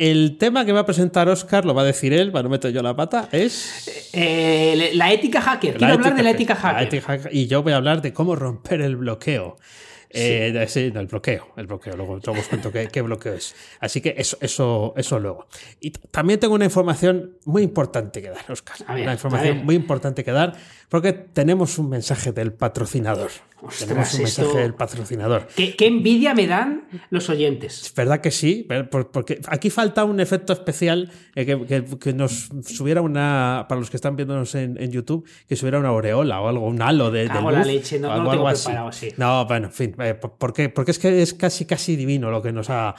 El 0.00 0.38
tema 0.38 0.64
que 0.64 0.72
va 0.72 0.80
a 0.80 0.86
presentar 0.86 1.28
Oscar, 1.28 1.66
lo 1.66 1.74
va 1.74 1.82
a 1.82 1.84
decir 1.84 2.14
él, 2.14 2.32
para 2.32 2.44
no 2.44 2.48
meter 2.48 2.72
yo 2.72 2.80
la 2.80 2.96
pata, 2.96 3.28
es. 3.32 4.08
Eh, 4.14 4.92
la 4.94 5.12
ética 5.12 5.42
hacker. 5.42 5.76
Quiero 5.76 5.92
hablar 5.92 6.14
de 6.14 6.22
la 6.22 6.30
ética 6.30 6.54
la 6.54 6.60
hacker. 6.60 6.82
ética 6.84 7.06
hacker. 7.06 7.34
Y 7.34 7.48
yo 7.48 7.62
voy 7.62 7.74
a 7.74 7.76
hablar 7.76 8.00
de 8.00 8.14
cómo 8.14 8.34
romper 8.34 8.80
el 8.80 8.96
bloqueo. 8.96 9.58
Eh, 10.12 10.64
sí, 10.68 10.90
no, 10.92 11.00
el 11.00 11.06
bloqueo, 11.06 11.48
el 11.56 11.66
bloqueo. 11.66 11.96
Luego, 11.96 12.18
luego 12.24 12.40
os 12.40 12.48
cuento 12.48 12.72
qué, 12.72 12.88
qué 12.88 13.00
bloqueo 13.02 13.34
es. 13.34 13.54
Así 13.80 14.00
que 14.00 14.14
eso, 14.18 14.36
eso, 14.40 14.92
eso 14.96 15.18
luego. 15.20 15.46
Y 15.80 15.90
también 15.90 16.40
tengo 16.40 16.54
una 16.54 16.64
información 16.64 17.36
muy 17.44 17.62
importante 17.62 18.20
que 18.20 18.30
dar, 18.30 18.44
Oscar. 18.50 18.76
Ver, 18.88 19.02
una 19.04 19.12
información 19.12 19.64
muy 19.64 19.74
importante 19.74 20.24
que 20.24 20.32
dar, 20.32 20.54
porque 20.88 21.12
tenemos 21.12 21.78
un 21.78 21.88
mensaje 21.88 22.32
del 22.32 22.52
patrocinador. 22.52 23.30
Ostras, 23.62 23.88
tenemos 23.88 24.14
un 24.14 24.22
mensaje 24.22 24.46
esto- 24.48 24.58
del 24.58 24.74
patrocinador. 24.74 25.46
¿Qué, 25.54 25.76
qué 25.76 25.86
envidia 25.86 26.34
me 26.34 26.46
dan 26.46 26.88
los 27.10 27.28
oyentes. 27.28 27.92
¿Verdad 27.94 28.22
que 28.22 28.30
sí? 28.30 28.66
Porque 29.12 29.38
aquí 29.48 29.68
falta 29.68 30.04
un 30.04 30.18
efecto 30.18 30.54
especial 30.54 31.10
eh, 31.34 31.44
que, 31.44 31.66
que- 31.66 31.84
que 31.98 32.12
nos 32.14 32.48
subiera 32.64 33.02
una, 33.02 33.66
para 33.68 33.78
los 33.80 33.90
que 33.90 33.96
están 33.98 34.16
viéndonos 34.16 34.54
en, 34.54 34.80
en 34.82 34.90
YouTube, 34.90 35.28
que 35.46 35.56
subiera 35.56 35.78
una 35.78 35.90
aureola 35.90 36.40
o 36.40 36.48
algo, 36.48 36.66
un 36.66 36.80
halo 36.80 37.10
de, 37.10 37.28
de 37.28 37.34
luz. 37.42 37.52
la 37.52 37.64
leche, 37.64 37.98
no- 37.98 38.08
o 38.08 38.10
no 38.10 38.14
algo, 38.16 38.24
lo 38.24 38.30
tengo 38.32 38.48
algo 38.48 38.58
preparado, 38.64 38.92
sí. 38.92 39.08
No, 39.18 39.44
bueno, 39.46 39.66
en 39.66 39.72
fin, 39.74 39.94
eh, 40.02 40.14
por- 40.14 40.38
¿por 40.38 40.52
qué? 40.52 40.68
Porque 40.68 40.90
es 40.90 40.98
que 40.98 41.22
es 41.22 41.34
casi, 41.34 41.64
casi 41.64 41.96
divino 41.96 42.30
lo 42.30 42.42
que 42.42 42.52
nos 42.52 42.68
ha, 42.70 42.94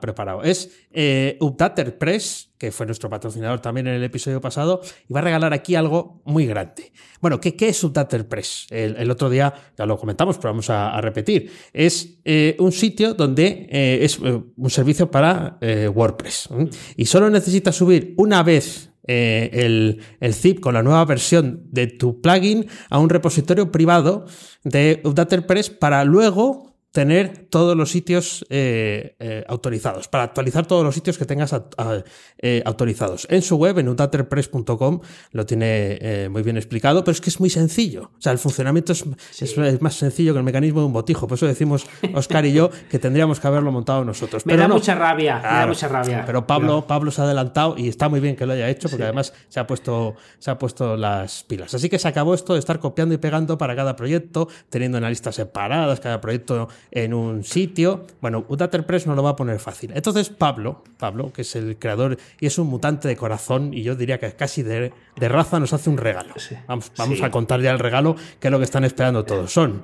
preparado. 0.00 0.42
Es 0.42 0.70
eh, 0.92 1.36
Updater 1.40 1.98
Press, 1.98 2.50
que 2.58 2.70
fue 2.70 2.86
nuestro 2.86 3.08
patrocinador 3.10 3.60
también 3.60 3.86
en 3.86 3.94
el 3.94 4.04
episodio 4.04 4.40
pasado, 4.40 4.80
y 5.08 5.12
va 5.12 5.20
a 5.20 5.22
regalar 5.22 5.52
aquí 5.52 5.74
algo 5.74 6.22
muy 6.24 6.46
grande. 6.46 6.92
Bueno, 7.20 7.40
¿qué, 7.40 7.56
qué 7.56 7.68
es 7.68 7.82
Updater 7.82 8.28
Press? 8.28 8.66
El, 8.70 9.10
otro 9.10 9.30
día 9.30 9.52
ya 9.76 9.86
lo 9.86 9.98
comentamos, 9.98 10.36
pero 10.38 10.50
vamos 10.50 10.70
a, 10.70 11.00
repetir. 11.00 11.50
Es 11.72 12.18
eh, 12.24 12.56
un 12.58 12.72
sitio 12.72 13.14
donde 13.14 13.66
eh, 13.70 13.98
es 14.02 14.18
un 14.18 14.70
servicio 14.70 15.10
para 15.10 15.58
WordPress. 15.94 16.48
Y 16.96 17.06
solo 17.06 17.30
necesitas 17.30 17.76
subir 17.76 18.14
una 18.16 18.42
vez 18.42 18.93
eh, 19.06 19.50
el, 19.52 20.00
el 20.20 20.34
zip 20.34 20.60
con 20.60 20.74
la 20.74 20.82
nueva 20.82 21.04
versión 21.04 21.62
de 21.70 21.86
tu 21.86 22.20
plugin 22.20 22.66
a 22.90 22.98
un 22.98 23.10
repositorio 23.10 23.70
privado 23.70 24.26
de 24.64 25.00
Updater.press 25.04 25.70
para 25.70 26.04
luego 26.04 26.73
tener 26.94 27.48
todos 27.50 27.76
los 27.76 27.90
sitios 27.90 28.46
eh, 28.50 29.16
eh, 29.18 29.44
autorizados, 29.48 30.06
para 30.06 30.22
actualizar 30.22 30.64
todos 30.64 30.84
los 30.84 30.94
sitios 30.94 31.18
que 31.18 31.24
tengas 31.24 31.52
a- 31.52 31.64
a- 31.76 32.04
eh, 32.38 32.62
autorizados. 32.64 33.26
En 33.30 33.42
su 33.42 33.56
web, 33.56 33.76
en 33.80 33.88
updaterpress.com, 33.88 35.00
lo 35.32 35.44
tiene 35.44 35.98
eh, 36.00 36.28
muy 36.30 36.44
bien 36.44 36.56
explicado, 36.56 37.02
pero 37.02 37.10
es 37.10 37.20
que 37.20 37.30
es 37.30 37.40
muy 37.40 37.50
sencillo. 37.50 38.12
O 38.16 38.20
sea, 38.22 38.30
el 38.30 38.38
funcionamiento 38.38 38.92
es, 38.92 39.04
es- 39.40 39.58
es 39.58 39.82
más 39.82 39.94
sencillo 39.96 40.34
que 40.34 40.38
el 40.38 40.44
mecanismo 40.44 40.78
de 40.80 40.86
un 40.86 40.92
botijo. 40.92 41.26
Por 41.26 41.34
eso 41.36 41.46
decimos, 41.48 41.84
Oscar 42.14 42.46
y 42.46 42.52
yo, 42.52 42.70
que 42.88 43.00
tendríamos 43.00 43.40
que 43.40 43.48
haberlo 43.48 43.72
montado 43.72 44.04
nosotros. 44.04 44.46
Me 44.46 44.52
Pero 44.52 44.62
da 44.62 44.68
no. 44.68 44.74
mucha 44.74 44.94
rabia, 44.94 45.38
me 45.38 45.42
da 45.48 45.66
mucha 45.66 45.88
rabia. 45.88 46.22
Pero 46.24 46.46
Pablo, 46.46 46.86
Pablo 46.86 47.10
se 47.10 47.20
ha 47.22 47.24
adelantado 47.24 47.74
y 47.76 47.88
está 47.88 48.08
muy 48.08 48.20
bien 48.20 48.36
que 48.36 48.46
lo 48.46 48.52
haya 48.52 48.68
hecho 48.70 48.88
porque 48.88 49.02
además 49.02 49.32
se 49.48 49.58
ha, 49.58 49.66
puesto, 49.66 50.14
se 50.38 50.48
ha 50.48 50.58
puesto 50.60 50.96
las 50.96 51.42
pilas. 51.42 51.74
Así 51.74 51.88
que 51.88 51.98
se 51.98 52.06
acabó 52.06 52.34
esto 52.34 52.52
de 52.52 52.60
estar 52.60 52.78
copiando 52.78 53.16
y 53.16 53.18
pegando 53.18 53.58
para 53.58 53.74
cada 53.74 53.96
proyecto, 53.96 54.46
teniendo 54.70 54.98
analistas 54.98 55.34
separadas, 55.34 55.98
cada 55.98 56.20
proyecto 56.20 56.68
en 56.90 57.14
un 57.14 57.44
sitio. 57.44 58.06
Bueno, 58.20 58.44
Uddaterpress 58.48 59.06
no 59.06 59.14
lo 59.14 59.22
va 59.22 59.30
a 59.30 59.36
poner 59.36 59.58
fácil. 59.58 59.92
Entonces 59.94 60.28
Pablo, 60.30 60.84
Pablo, 60.98 61.32
que 61.32 61.42
es 61.42 61.56
el 61.56 61.76
creador 61.78 62.16
y 62.40 62.46
es 62.46 62.58
un 62.58 62.66
mutante 62.68 63.08
de 63.08 63.16
corazón 63.16 63.74
y 63.74 63.82
yo 63.82 63.96
diría 63.96 64.18
que 64.18 64.32
casi 64.32 64.62
de, 64.62 64.92
de 65.16 65.28
raza 65.28 65.58
nos 65.60 65.72
hace 65.72 65.90
un 65.90 65.96
regalo. 65.98 66.34
Sí. 66.36 66.54
Vamos, 66.68 66.92
vamos 66.96 67.18
Sí. 67.18 67.24
a 67.24 67.30
contar 67.30 67.60
ya 67.60 67.70
el 67.72 67.78
regalo, 67.78 68.16
que 68.40 68.48
es 68.48 68.52
lo 68.52 68.58
que 68.58 68.64
están 68.64 68.84
esperando 68.84 69.24
todos. 69.24 69.52
Son 69.52 69.82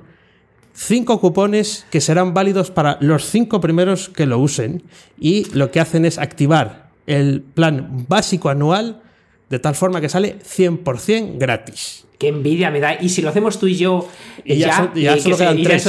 cinco 0.73 1.19
cupones 1.19 1.85
que 1.91 1.99
serán 2.01 2.33
válidos 2.33 2.71
para 2.71 2.97
los 3.01 3.25
cinco 3.25 3.59
primeros 3.59 4.07
que 4.09 4.25
lo 4.25 4.39
usen 4.39 4.83
y 5.19 5.45
lo 5.53 5.69
que 5.71 5.79
hacen 5.81 6.05
es 6.05 6.17
activar 6.17 6.91
el 7.07 7.41
plan 7.41 8.05
básico 8.07 8.47
anual 8.49 9.01
de 9.49 9.59
tal 9.59 9.75
forma 9.75 9.99
que 9.99 10.07
sale 10.07 10.39
100% 10.39 11.37
gratis. 11.37 12.05
Qué 12.21 12.27
envidia 12.27 12.69
me 12.69 12.79
da. 12.79 13.01
Y 13.01 13.09
si 13.09 13.23
lo 13.23 13.29
hacemos 13.29 13.57
tú 13.59 13.65
y 13.65 13.75
yo, 13.77 14.07
Y 14.45 14.57
ya 14.57 14.91
ya 14.93 15.17
solo 15.17 15.37
quedan 15.37 15.63
tres. 15.63 15.83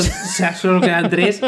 solo 0.58 0.81
quedan 0.81 1.11
tres. 1.11 1.43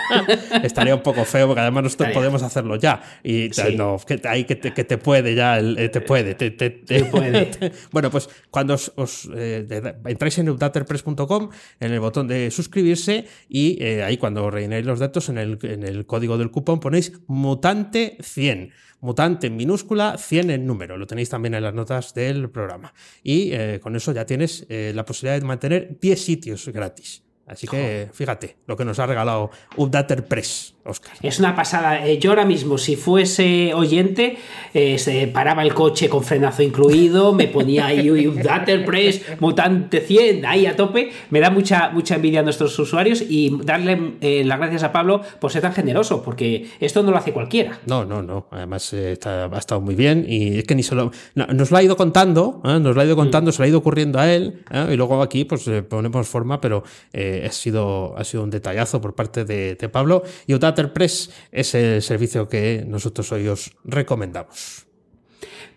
Estaría 0.62 0.94
un 0.94 1.02
poco 1.02 1.24
feo 1.26 1.46
porque 1.48 1.60
además 1.60 1.84
nosotros 1.84 2.08
Estaría. 2.08 2.14
podemos 2.30 2.42
hacerlo 2.42 2.76
ya. 2.76 3.02
Y 3.22 3.50
Sí. 3.52 3.74
no, 3.76 3.98
que, 4.06 4.18
ahí 4.24 4.44
que 4.44 4.56
te, 4.56 4.72
que 4.72 4.84
te 4.84 4.96
puede 4.96 5.34
ya, 5.34 5.58
el- 5.58 5.78
eh, 5.78 5.90
te 5.90 6.00
puede. 6.00 6.34
Te, 6.34 6.50
te- 6.50 6.70
te- 6.70 7.04
puede. 7.04 7.50
bueno, 7.92 8.10
pues 8.10 8.30
cuando 8.50 8.72
os, 8.72 8.90
os, 8.96 9.28
eh, 9.36 9.66
entráis 10.06 10.38
en 10.38 10.48
updaterpress.com, 10.48 11.50
en 11.80 11.92
el 11.92 12.00
botón 12.00 12.26
de 12.26 12.50
suscribirse 12.50 13.26
y 13.50 13.76
eh, 13.84 14.02
ahí 14.02 14.16
cuando 14.16 14.50
rellenéis 14.50 14.86
los 14.86 14.98
datos 14.98 15.28
en 15.28 15.36
el, 15.36 15.58
en 15.62 15.82
el 15.82 16.06
código 16.06 16.38
del 16.38 16.50
cupón 16.50 16.80
ponéis 16.80 17.12
mutante 17.26 18.16
100. 18.22 18.72
Mutante 19.04 19.48
en 19.48 19.56
minúscula, 19.56 20.16
100 20.16 20.50
en 20.50 20.64
número. 20.64 20.96
Lo 20.96 21.08
tenéis 21.08 21.28
también 21.28 21.54
en 21.54 21.64
las 21.64 21.74
notas 21.74 22.14
del 22.14 22.48
programa. 22.50 22.94
Y 23.24 23.50
eh, 23.50 23.80
con 23.82 23.96
eso 23.96 24.12
ya 24.12 24.21
tienes 24.26 24.66
eh, 24.68 24.92
la 24.94 25.04
posibilidad 25.04 25.40
de 25.40 25.46
mantener 25.46 25.98
10 26.00 26.24
sitios 26.24 26.68
gratis. 26.68 27.22
Así 27.46 27.66
que 27.66 28.08
fíjate 28.12 28.56
lo 28.66 28.76
que 28.76 28.84
nos 28.84 28.98
ha 28.98 29.06
regalado 29.06 29.50
Updater 29.76 30.24
Press, 30.26 30.74
Oscar. 30.84 31.12
Es 31.22 31.38
una 31.38 31.54
pasada. 31.54 32.06
Eh, 32.06 32.18
Yo 32.18 32.30
ahora 32.30 32.44
mismo, 32.46 32.78
si 32.78 32.96
fuese 32.96 33.74
oyente, 33.74 34.36
eh, 34.72 34.98
se 34.98 35.26
paraba 35.26 35.62
el 35.62 35.74
coche 35.74 36.08
con 36.08 36.22
frenazo 36.24 36.62
incluido, 36.62 37.32
me 37.34 37.48
ponía 37.48 37.86
ahí 37.86 38.26
Updater 38.26 38.84
Press, 38.84 39.22
Mutante 39.40 40.00
100, 40.00 40.46
ahí 40.46 40.66
a 40.66 40.76
tope. 40.76 41.10
Me 41.30 41.40
da 41.40 41.50
mucha, 41.50 41.90
mucha 41.90 42.14
envidia 42.14 42.40
a 42.40 42.42
nuestros 42.42 42.78
usuarios 42.78 43.22
y 43.28 43.58
darle 43.64 44.12
eh, 44.20 44.44
las 44.44 44.58
gracias 44.58 44.82
a 44.84 44.92
Pablo 44.92 45.20
por 45.40 45.50
ser 45.52 45.62
tan 45.62 45.72
generoso, 45.74 46.22
porque 46.22 46.68
esto 46.80 47.02
no 47.02 47.10
lo 47.10 47.16
hace 47.18 47.32
cualquiera. 47.32 47.80
No, 47.86 48.04
no, 48.04 48.22
no. 48.22 48.46
Además 48.50 48.92
eh, 48.92 49.12
está- 49.12 49.44
ha 49.46 49.58
estado 49.58 49.80
muy 49.80 49.94
bien 49.94 50.24
y 50.28 50.58
es 50.58 50.64
que 50.64 50.74
ni 50.74 50.82
solo 50.84 51.10
no, 51.34 51.46
nos 51.48 51.70
lo 51.70 51.76
ha 51.76 51.82
ido 51.82 51.96
contando, 51.96 52.60
nos 52.64 52.94
lo 52.94 53.00
ha 53.00 53.04
ido 53.04 53.16
contando, 53.16 53.52
se 53.52 53.58
lo 53.58 53.64
ha 53.64 53.68
ido 53.68 53.78
ocurriendo 53.78 54.18
a 54.20 54.32
él 54.32 54.62
y 54.90 54.96
luego 54.96 55.20
aquí 55.22 55.44
pues 55.44 55.68
ponemos 55.88 56.26
forma, 56.28 56.60
pero 56.60 56.82
eh, 57.12 57.31
ha 57.44 57.52
sido 57.52 58.16
ha 58.16 58.24
sido 58.24 58.42
un 58.42 58.50
detallazo 58.50 59.00
por 59.00 59.14
parte 59.14 59.44
de, 59.44 59.74
de 59.74 59.88
Pablo 59.88 60.22
y 60.46 60.54
Uddater 60.54 60.92
Press 60.92 61.30
es 61.50 61.74
el 61.74 62.02
servicio 62.02 62.48
que 62.48 62.84
nosotros 62.86 63.30
hoy 63.32 63.48
os 63.48 63.72
recomendamos. 63.84 64.91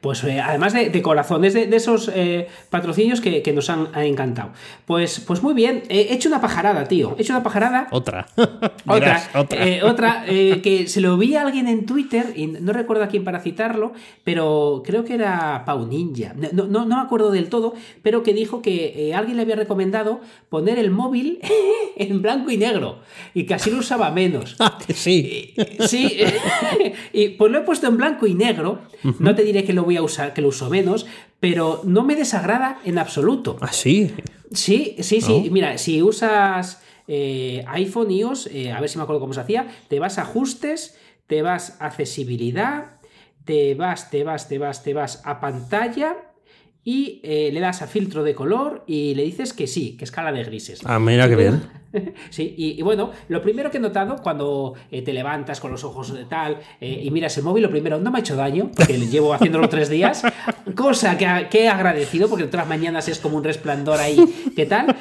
Pues 0.06 0.24
eh, 0.24 0.40
además 0.40 0.72
de, 0.74 0.92
de 0.92 1.02
corazones 1.02 1.56
de, 1.56 1.66
de 1.66 1.78
esos 1.78 2.12
eh, 2.14 2.48
patrocinios 2.70 3.22
que, 3.22 3.42
que 3.42 3.54
nos 3.54 3.72
han, 3.72 3.88
han 3.92 4.04
encantado. 4.04 4.52
Pues, 4.86 5.20
pues 5.20 5.42
muy 5.42 5.56
bien, 5.56 5.82
he 5.90 6.14
hecho 6.14 6.30
una 6.30 6.40
pajarada, 6.42 6.84
tío. 6.88 7.16
He 7.18 7.24
hecho 7.24 7.34
una 7.34 7.42
pajarada. 7.42 7.88
Otra. 7.90 8.28
Otra, 8.88 9.24
otra. 9.34 9.68
eh, 9.68 9.82
otra, 9.82 10.26
eh, 10.28 10.62
que 10.62 10.88
se 10.88 11.02
lo 11.02 11.18
vi 11.18 11.34
a 11.36 11.42
alguien 11.42 11.68
en 11.68 11.88
Twitter, 11.88 12.34
y 12.36 12.46
no 12.46 12.72
recuerdo 12.72 13.04
a 13.04 13.08
quién 13.08 13.24
para 13.24 13.40
citarlo, 13.40 13.94
pero 14.24 14.84
creo 14.86 15.04
que 15.04 15.16
era 15.16 15.64
Pau 15.66 15.88
Ninja. 15.88 16.36
No, 16.54 16.68
no, 16.68 16.86
no 16.86 16.98
me 16.98 17.02
acuerdo 17.02 17.32
del 17.32 17.50
todo, 17.50 17.74
pero 18.04 18.22
que 18.22 18.34
dijo 18.36 18.62
que 18.62 19.10
eh, 19.10 19.16
alguien 19.16 19.38
le 19.38 19.42
había 19.42 19.56
recomendado 19.56 20.22
poner 20.50 20.78
el 20.78 20.92
móvil 20.92 21.40
en 21.98 22.22
blanco 22.22 22.52
y 22.52 22.58
negro 22.58 23.00
y 23.34 23.46
que 23.48 23.56
así 23.56 23.72
lo 23.72 23.80
usaba 23.80 24.12
menos. 24.12 24.56
Ah, 24.66 24.80
sí. 24.94 25.54
Sí, 25.88 26.18
y 27.14 27.30
pues 27.30 27.52
lo 27.52 27.60
he 27.60 27.62
puesto 27.62 27.88
en 27.88 27.98
blanco 27.98 28.26
y 28.28 28.34
negro. 28.34 28.80
No 29.20 29.36
te 29.36 29.44
diré 29.44 29.64
que 29.64 29.74
lo 29.74 29.84
voy 29.84 29.95
a 29.98 30.04
usar, 30.04 30.34
que 30.34 30.42
lo 30.42 30.50
uso 30.50 30.70
menos, 30.70 31.06
pero 31.40 31.82
no 31.84 32.04
me 32.04 32.16
desagrada 32.16 32.80
en 32.86 32.98
absoluto. 32.98 33.58
Ah, 33.62 33.72
sí. 33.72 34.14
Sí, 34.52 34.96
sí, 35.00 35.22
sí. 35.22 35.50
Mira, 35.52 35.78
si 35.78 36.02
usas 36.02 36.82
eh, 37.08 37.64
iPhone 37.68 38.12
iOS, 38.12 38.48
eh, 38.48 38.72
a 38.72 38.80
ver 38.80 38.90
si 38.90 38.98
me 38.98 39.04
acuerdo 39.04 39.20
cómo 39.20 39.34
se 39.34 39.42
hacía, 39.42 39.68
te 39.90 40.00
vas 40.00 40.18
a 40.18 40.24
ajustes, 40.24 40.98
te 41.28 41.42
vas 41.42 41.78
a 41.80 41.88
accesibilidad, 41.88 42.98
te 43.44 43.75
vas, 43.75 44.10
te 44.10 44.24
vas, 44.24 44.48
te 44.48 44.58
vas, 44.58 44.84
te 44.84 44.94
vas 44.94 45.22
a 45.25 45.40
pantalla 45.40 46.16
y 46.88 47.20
eh, 47.24 47.50
le 47.51 47.60
das 47.60 47.82
a 47.82 47.88
filtro 47.88 48.24
de 48.24 48.36
color 48.36 48.84
y 48.86 49.15
le 49.15 49.24
dices 49.24 49.54
que 49.54 49.65
sí, 49.65 49.98
que 49.98 50.06
escala 50.06 50.32
de 50.32 50.44
grises. 50.44 50.82
Ah, 50.86 51.00
mira 51.00 51.27
qué 51.27 51.36
bien. 51.36 51.62
Sí, 52.30 52.54
y, 52.58 52.77
y 52.77 52.82
bueno, 52.82 53.12
lo 53.30 53.42
primero 53.42 53.72
que 53.72 53.77
he 53.77 53.80
notado 53.80 54.18
cuando 54.18 54.74
eh, 54.92 55.01
te 55.01 55.13
levantas 55.13 55.62
con 55.62 55.72
los 55.72 55.86
ojos 55.86 56.13
de 56.13 56.25
tal 56.25 56.58
eh, 56.82 57.01
y 57.06 57.10
miras 57.10 57.38
el 57.38 57.46
móvil, 57.46 57.63
lo 57.63 57.70
primero, 57.70 57.98
no 58.00 58.12
me 58.12 58.18
ha 58.18 58.20
hecho 58.20 58.36
daño, 58.36 58.70
porque 58.75 58.98
llevo 58.98 59.34
haciéndolo 59.34 59.70
tres 59.70 59.88
días, 59.88 60.22
cosa 60.75 61.18
que, 61.18 61.48
que 61.50 61.63
he 61.63 61.70
agradecido, 61.70 62.27
porque 62.27 62.48
todas 62.48 62.68
las 62.68 62.77
mañanas 62.77 63.08
es 63.08 63.20
como 63.20 63.38
un 63.38 63.46
resplandor 63.46 63.98
ahí, 63.98 64.20
¿qué 64.58 64.65
tal? 64.65 64.94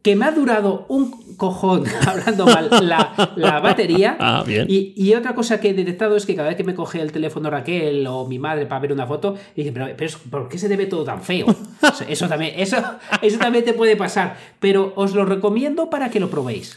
Que 0.00 0.14
me 0.14 0.26
ha 0.26 0.30
durado 0.30 0.86
un 0.88 1.27
cojón, 1.38 1.84
hablando 2.06 2.44
mal, 2.44 2.68
la, 2.82 3.32
la 3.36 3.60
batería. 3.60 4.16
Ah, 4.30 4.42
bien. 4.46 4.66
Y, 4.68 4.92
y 4.96 5.14
otra 5.14 5.34
cosa 5.34 5.60
que 5.60 5.70
he 5.70 5.74
detectado 5.74 6.16
es 6.16 6.26
que 6.26 6.34
cada 6.34 6.48
vez 6.48 6.56
que 6.56 6.64
me 6.64 6.74
coge 6.74 7.00
el 7.00 7.12
teléfono 7.12 7.48
Raquel 7.48 8.06
o 8.06 8.26
mi 8.26 8.38
madre 8.38 8.66
para 8.66 8.80
ver 8.80 8.92
una 8.92 9.06
foto, 9.06 9.36
dice, 9.56 9.72
pero, 9.72 9.86
pero 9.96 10.10
¿por 10.30 10.48
qué 10.48 10.58
se 10.58 10.68
debe 10.68 10.86
todo 10.86 11.04
tan 11.04 11.22
feo? 11.22 11.46
O 11.46 11.94
sea, 11.94 12.06
Eso 12.08 12.28
también, 12.28 12.54
eso, 12.56 12.76
eso 13.22 13.38
también 13.38 13.64
te 13.64 13.72
puede 13.72 13.96
pasar. 13.96 14.36
Pero 14.60 14.92
os 14.96 15.14
lo 15.14 15.24
recomiendo 15.24 15.88
para 15.88 16.10
que 16.10 16.20
lo 16.20 16.28
probéis. 16.28 16.76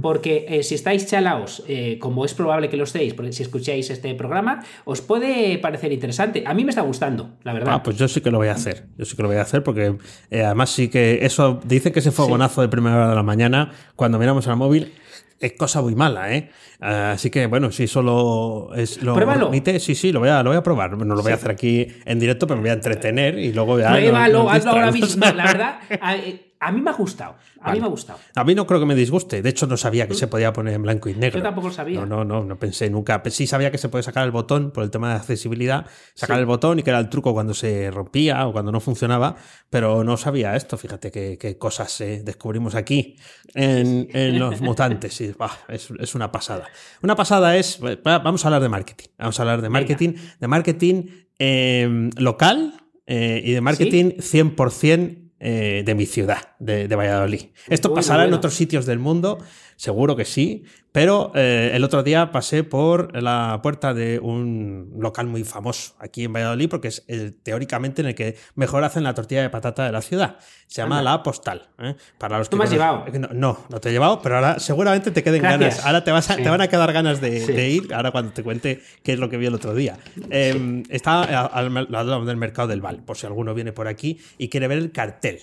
Porque 0.00 0.46
eh, 0.48 0.62
si 0.62 0.74
estáis 0.74 1.06
chalaos, 1.06 1.62
eh, 1.68 1.98
como 2.00 2.24
es 2.24 2.34
probable 2.34 2.68
que 2.68 2.76
lo 2.76 2.84
estéis, 2.84 3.14
porque 3.14 3.32
si 3.32 3.42
escucháis 3.42 3.90
este 3.90 4.14
programa, 4.14 4.62
os 4.84 5.00
puede 5.00 5.58
parecer 5.58 5.92
interesante. 5.92 6.44
A 6.46 6.54
mí 6.54 6.64
me 6.64 6.70
está 6.70 6.82
gustando, 6.82 7.36
la 7.42 7.52
verdad. 7.52 7.74
Ah, 7.74 7.82
pues 7.82 7.96
yo 7.96 8.08
sí 8.08 8.20
que 8.20 8.30
lo 8.30 8.38
voy 8.38 8.48
a 8.48 8.52
hacer. 8.52 8.86
Yo 8.96 9.04
sí 9.04 9.16
que 9.16 9.22
lo 9.22 9.28
voy 9.28 9.38
a 9.38 9.42
hacer 9.42 9.62
porque 9.62 9.96
eh, 10.30 10.42
además 10.44 10.70
sí 10.70 10.88
que 10.88 11.24
eso, 11.24 11.60
dicen 11.64 11.92
que 11.92 11.98
ese 12.00 12.10
fogonazo 12.10 12.60
de 12.62 12.68
primera 12.68 12.96
hora 12.96 13.08
de 13.10 13.14
la 13.14 13.22
mañana, 13.22 13.70
cuando 13.96 14.18
miramos 14.18 14.46
al 14.48 14.56
móvil, 14.56 14.92
es 15.40 15.52
cosa 15.54 15.82
muy 15.82 15.94
mala, 15.94 16.34
¿eh? 16.34 16.50
Ah, 16.80 17.12
Así 17.12 17.28
que 17.30 17.46
bueno, 17.46 17.70
si 17.72 17.86
solo 17.86 18.70
es 18.74 19.02
lo 19.02 19.14
Pruébalo. 19.14 19.46
permite, 19.46 19.78
sí, 19.80 19.94
sí, 19.94 20.12
lo 20.12 20.20
voy 20.20 20.28
a, 20.28 20.42
lo 20.42 20.50
voy 20.50 20.56
a 20.56 20.62
probar. 20.62 20.96
No 20.96 21.14
lo 21.14 21.22
voy 21.22 21.32
a 21.32 21.34
hacer 21.34 21.50
aquí 21.50 21.86
en 22.04 22.18
directo, 22.18 22.46
pero 22.46 22.56
me 22.56 22.62
voy 22.62 22.70
a 22.70 22.74
entretener 22.74 23.38
y 23.38 23.52
luego 23.52 23.78
ya. 23.78 23.90
Pruébalo, 23.90 24.38
nos- 24.38 24.44
nos 24.46 24.54
hazlo 24.54 24.70
ahora 24.70 24.90
mismo. 24.92 25.24
La 25.34 25.44
verdad, 25.44 25.78
a, 26.66 26.72
mí 26.72 26.80
me 26.80 26.90
ha 26.90 26.94
gustado. 26.94 27.36
A 27.60 27.72
mí 27.72 27.80
me 27.80 27.86
ha 27.86 27.88
gustado. 27.88 28.18
A 28.34 28.44
mí 28.44 28.54
no 28.54 28.66
creo 28.66 28.80
que 28.80 28.86
me 28.86 28.94
disguste. 28.94 29.42
De 29.42 29.50
hecho, 29.50 29.66
no 29.66 29.76
sabía 29.76 30.08
que 30.08 30.14
se 30.14 30.26
podía 30.26 30.52
poner 30.52 30.74
en 30.74 30.82
blanco 30.82 31.08
y 31.08 31.14
negro. 31.14 31.38
Yo 31.38 31.42
tampoco 31.42 31.68
lo 31.68 31.74
sabía. 31.74 32.00
No, 32.00 32.06
no, 32.06 32.24
no, 32.24 32.44
no 32.44 32.58
pensé 32.58 32.90
nunca. 32.90 33.22
Sí 33.26 33.46
sabía 33.46 33.70
que 33.70 33.78
se 33.78 33.88
puede 33.88 34.02
sacar 34.02 34.24
el 34.24 34.30
botón 34.30 34.70
por 34.70 34.84
el 34.84 34.90
tema 34.90 35.10
de 35.10 35.16
accesibilidad, 35.16 35.86
sacar 36.14 36.38
el 36.38 36.46
botón 36.46 36.78
y 36.78 36.82
que 36.82 36.90
era 36.90 36.98
el 36.98 37.08
truco 37.08 37.32
cuando 37.32 37.54
se 37.54 37.90
rompía 37.90 38.46
o 38.46 38.52
cuando 38.52 38.72
no 38.72 38.80
funcionaba, 38.80 39.36
pero 39.70 40.04
no 40.04 40.16
sabía 40.16 40.56
esto. 40.56 40.76
Fíjate 40.76 41.10
qué, 41.10 41.56
cosas 41.58 42.00
eh, 42.00 42.22
descubrimos 42.24 42.74
aquí 42.74 43.16
en, 43.54 44.08
en 44.12 44.38
los 44.38 44.60
mutantes. 44.60 45.20
Y, 45.20 45.32
bah, 45.32 45.58
es, 45.68 45.90
es 45.98 46.14
una 46.14 46.32
pasada. 46.32 46.66
Una 47.02 47.16
pasada 47.16 47.56
es, 47.56 47.80
vamos 48.02 48.44
a 48.44 48.48
hablar 48.48 48.62
de 48.62 48.68
marketing. 48.68 49.08
Vamos 49.18 49.38
a 49.38 49.42
hablar 49.42 49.62
de 49.62 49.68
marketing, 49.68 50.14
de 50.40 50.48
marketing 50.48 51.02
eh, 51.38 52.10
local 52.16 52.74
eh, 53.06 53.42
y 53.44 53.52
de 53.52 53.60
marketing 53.60 54.12
100% 54.18 55.24
eh, 55.40 55.82
de 55.84 55.94
mi 55.94 56.06
ciudad, 56.06 56.53
de, 56.64 56.88
de 56.88 56.96
Valladolid. 56.96 57.46
Esto 57.68 57.88
Bueno, 57.90 57.96
pasará 58.00 58.24
en 58.24 58.32
otros 58.34 58.54
sitios 58.54 58.86
del 58.86 58.98
mundo, 58.98 59.38
seguro 59.76 60.16
que 60.16 60.24
sí, 60.24 60.64
pero 60.92 61.32
eh, 61.34 61.72
el 61.74 61.82
otro 61.84 62.02
día 62.02 62.30
pasé 62.30 62.62
por 62.64 63.20
la 63.20 63.58
puerta 63.62 63.92
de 63.92 64.18
un 64.20 64.92
local 64.98 65.26
muy 65.26 65.42
famoso 65.44 65.94
aquí 65.98 66.24
en 66.24 66.32
Valladolid, 66.32 66.68
porque 66.68 66.88
es 66.88 67.04
el, 67.08 67.34
teóricamente 67.34 68.00
en 68.02 68.08
el 68.08 68.14
que 68.14 68.36
mejor 68.54 68.84
hacen 68.84 69.02
la 69.02 69.12
tortilla 69.14 69.42
de 69.42 69.50
patata 69.50 69.84
de 69.84 69.92
la 69.92 70.00
ciudad. 70.02 70.36
Se 70.68 70.80
llama 70.80 70.98
Anda. 71.00 71.10
La 71.10 71.22
Postal. 71.22 71.68
¿eh? 71.78 71.96
Para 72.18 72.38
los 72.38 72.48
¿Tú 72.48 72.56
que 72.56 72.58
me 72.60 72.64
has 72.64 72.70
llevado? 72.70 73.04
No, 73.18 73.28
no, 73.32 73.58
no 73.68 73.80
te 73.80 73.88
he 73.88 73.92
llevado, 73.92 74.22
pero 74.22 74.36
ahora 74.36 74.58
seguramente 74.60 75.10
te 75.10 75.22
queden 75.22 75.42
Gracias. 75.42 75.60
ganas. 75.76 75.86
Ahora 75.86 76.04
te, 76.04 76.12
vas 76.12 76.30
a- 76.30 76.36
Sí. 76.36 76.42
te 76.42 76.48
van 76.48 76.60
a 76.60 76.68
quedar 76.68 76.92
ganas 76.92 77.20
de, 77.20 77.40
Sí. 77.40 77.52
de 77.52 77.70
ir, 77.70 77.92
ahora 77.94 78.10
cuando 78.12 78.32
te 78.32 78.42
cuente 78.42 78.80
qué 79.02 79.12
es 79.14 79.18
lo 79.18 79.28
que 79.28 79.36
vi 79.36 79.46
el 79.46 79.54
otro 79.54 79.74
día. 79.74 79.98
Eh, 80.30 80.82
Está 80.88 81.22
al 81.22 81.76
al 81.76 81.86
lado 81.90 82.24
del 82.24 82.36
mercado 82.36 82.68
del 82.68 82.80
Val, 82.80 83.02
por 83.04 83.16
si 83.16 83.26
alguno 83.26 83.52
viene 83.52 83.72
por 83.72 83.88
aquí 83.88 84.18
y 84.38 84.48
quiere 84.48 84.68
ver 84.68 84.78
el 84.78 84.92
cartel. 84.92 85.40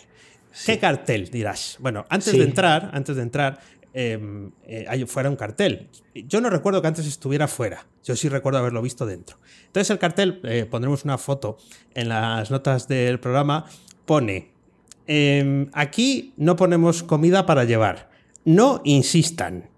¿Qué 0.66 0.80
cartel? 0.80 1.30
Dirás. 1.30 1.78
Bueno, 1.80 2.06
antes 2.10 2.32
Sí. 2.32 2.38
de 2.38 2.46
entrar, 2.46 2.92
antes 2.94 3.16
de 3.16 3.22
entrar, 3.22 3.60
eh, 3.94 4.20
eh, 4.68 5.06
fuera 5.08 5.30
un 5.30 5.36
cartel. 5.36 5.90
Yo 6.14 6.40
no 6.42 6.50
recuerdo 6.50 6.82
que 6.82 6.88
antes 6.88 7.06
estuviera 7.06 7.48
fuera. 7.48 7.86
Yo 8.04 8.16
sí 8.16 8.30
recuerdo 8.30 8.60
haberlo 8.60 8.82
visto 8.82 9.06
dentro. 9.06 9.38
Entonces 9.68 9.90
el 9.90 10.00
cartel, 10.00 10.40
eh, 10.44 10.66
pondremos 10.70 11.04
una 11.04 11.18
foto 11.18 11.58
en 11.94 12.10
las 12.10 12.52
notas 12.52 12.88
del 12.88 13.20
programa, 13.20 13.66
pone, 14.06 14.52
eh, 15.08 15.68
aquí 15.74 16.34
no 16.38 16.56
ponemos 16.56 17.04
comida 17.04 17.46
para 17.46 17.64
llevar. 17.66 18.10
No 18.46 18.82
insistan. 18.86 19.70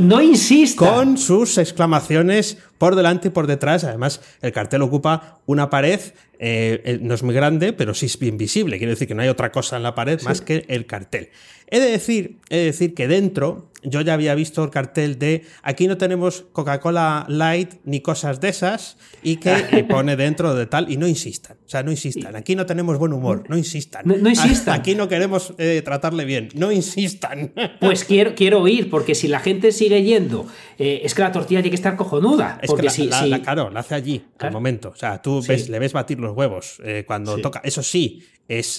No 0.00 0.22
insista. 0.22 0.94
Con 0.94 1.18
sus 1.18 1.58
exclamaciones 1.58 2.58
por 2.78 2.96
delante 2.96 3.28
y 3.28 3.30
por 3.30 3.46
detrás. 3.46 3.84
Además, 3.84 4.20
el 4.40 4.52
cartel 4.52 4.82
ocupa 4.82 5.40
una 5.46 5.70
pared, 5.70 6.00
eh, 6.38 6.80
eh, 6.84 6.98
no 7.00 7.14
es 7.14 7.22
muy 7.22 7.34
grande, 7.34 7.72
pero 7.72 7.94
sí 7.94 8.06
es 8.06 8.18
bien 8.18 8.38
visible. 8.38 8.78
Quiere 8.78 8.92
decir 8.92 9.08
que 9.08 9.14
no 9.14 9.22
hay 9.22 9.28
otra 9.28 9.52
cosa 9.52 9.76
en 9.76 9.82
la 9.82 9.94
pared 9.94 10.20
más 10.22 10.40
que 10.40 10.64
el 10.68 10.86
cartel. 10.86 11.30
He 11.68 11.80
de 11.80 11.90
decir, 11.90 12.38
he 12.48 12.58
de 12.58 12.64
decir 12.64 12.94
que 12.94 13.08
dentro 13.08 13.70
yo 13.82 14.00
ya 14.00 14.14
había 14.14 14.34
visto 14.34 14.62
el 14.64 14.70
cartel 14.70 15.18
de 15.18 15.44
aquí 15.62 15.86
no 15.86 15.96
tenemos 15.98 16.44
Coca-Cola 16.52 17.24
Light 17.28 17.74
ni 17.84 18.00
cosas 18.00 18.40
de 18.40 18.48
esas 18.50 18.96
y 19.22 19.36
que 19.36 19.52
pone 19.88 20.16
dentro 20.16 20.54
de 20.54 20.66
tal 20.66 20.90
y 20.90 20.96
no 20.96 21.06
insistan. 21.08 21.56
O 21.66 21.68
sea, 21.72 21.82
no 21.82 21.90
insistan. 21.90 22.36
Aquí 22.36 22.54
no 22.54 22.66
tenemos 22.66 22.98
buen 22.98 23.12
humor, 23.12 23.44
no 23.48 23.56
insistan. 23.56 24.02
No- 24.04 24.16
no 24.16 24.28
insistan. 24.28 24.74
Aquí 24.78 24.94
no 24.94 25.08
queremos 25.08 25.54
eh, 25.58 25.82
tratarle 25.84 26.24
bien, 26.24 26.48
no 26.54 26.70
insistan. 26.72 27.52
Pues 27.80 28.04
quiero, 28.04 28.34
quiero 28.34 28.66
ir, 28.68 28.88
porque 28.90 29.14
si 29.14 29.26
la 29.28 29.40
gente 29.40 29.72
sigue 29.72 30.02
yendo, 30.02 30.46
eh, 30.78 31.00
es 31.04 31.14
que 31.14 31.22
la 31.22 31.32
tortilla 31.32 31.60
tiene 31.60 31.70
que 31.70 31.76
estar 31.76 31.96
cojonuda. 31.96 32.58
Es 32.62 32.68
porque 32.68 32.82
que 32.82 32.86
la, 32.86 32.92
si, 32.92 33.06
la- 33.06 33.22
si- 33.22 33.28
la- 33.28 33.42
claro, 33.42 33.70
la 33.70 33.80
hace 33.80 33.94
allí, 33.94 34.24
al 34.38 34.52
momento. 34.52 34.90
O 34.90 34.96
sea, 34.96 35.20
tú 35.20 35.42
Sí. 35.42 35.48
ves, 35.48 35.68
le 35.68 35.78
ves 35.78 35.92
batir 35.92 36.20
los 36.20 36.36
huevos 36.36 36.80
eh, 36.84 37.04
cuando 37.06 37.36
Sí. 37.36 37.42
toca. 37.42 37.60
Eso 37.64 37.82
sí, 37.82 38.22
es, 38.48 38.78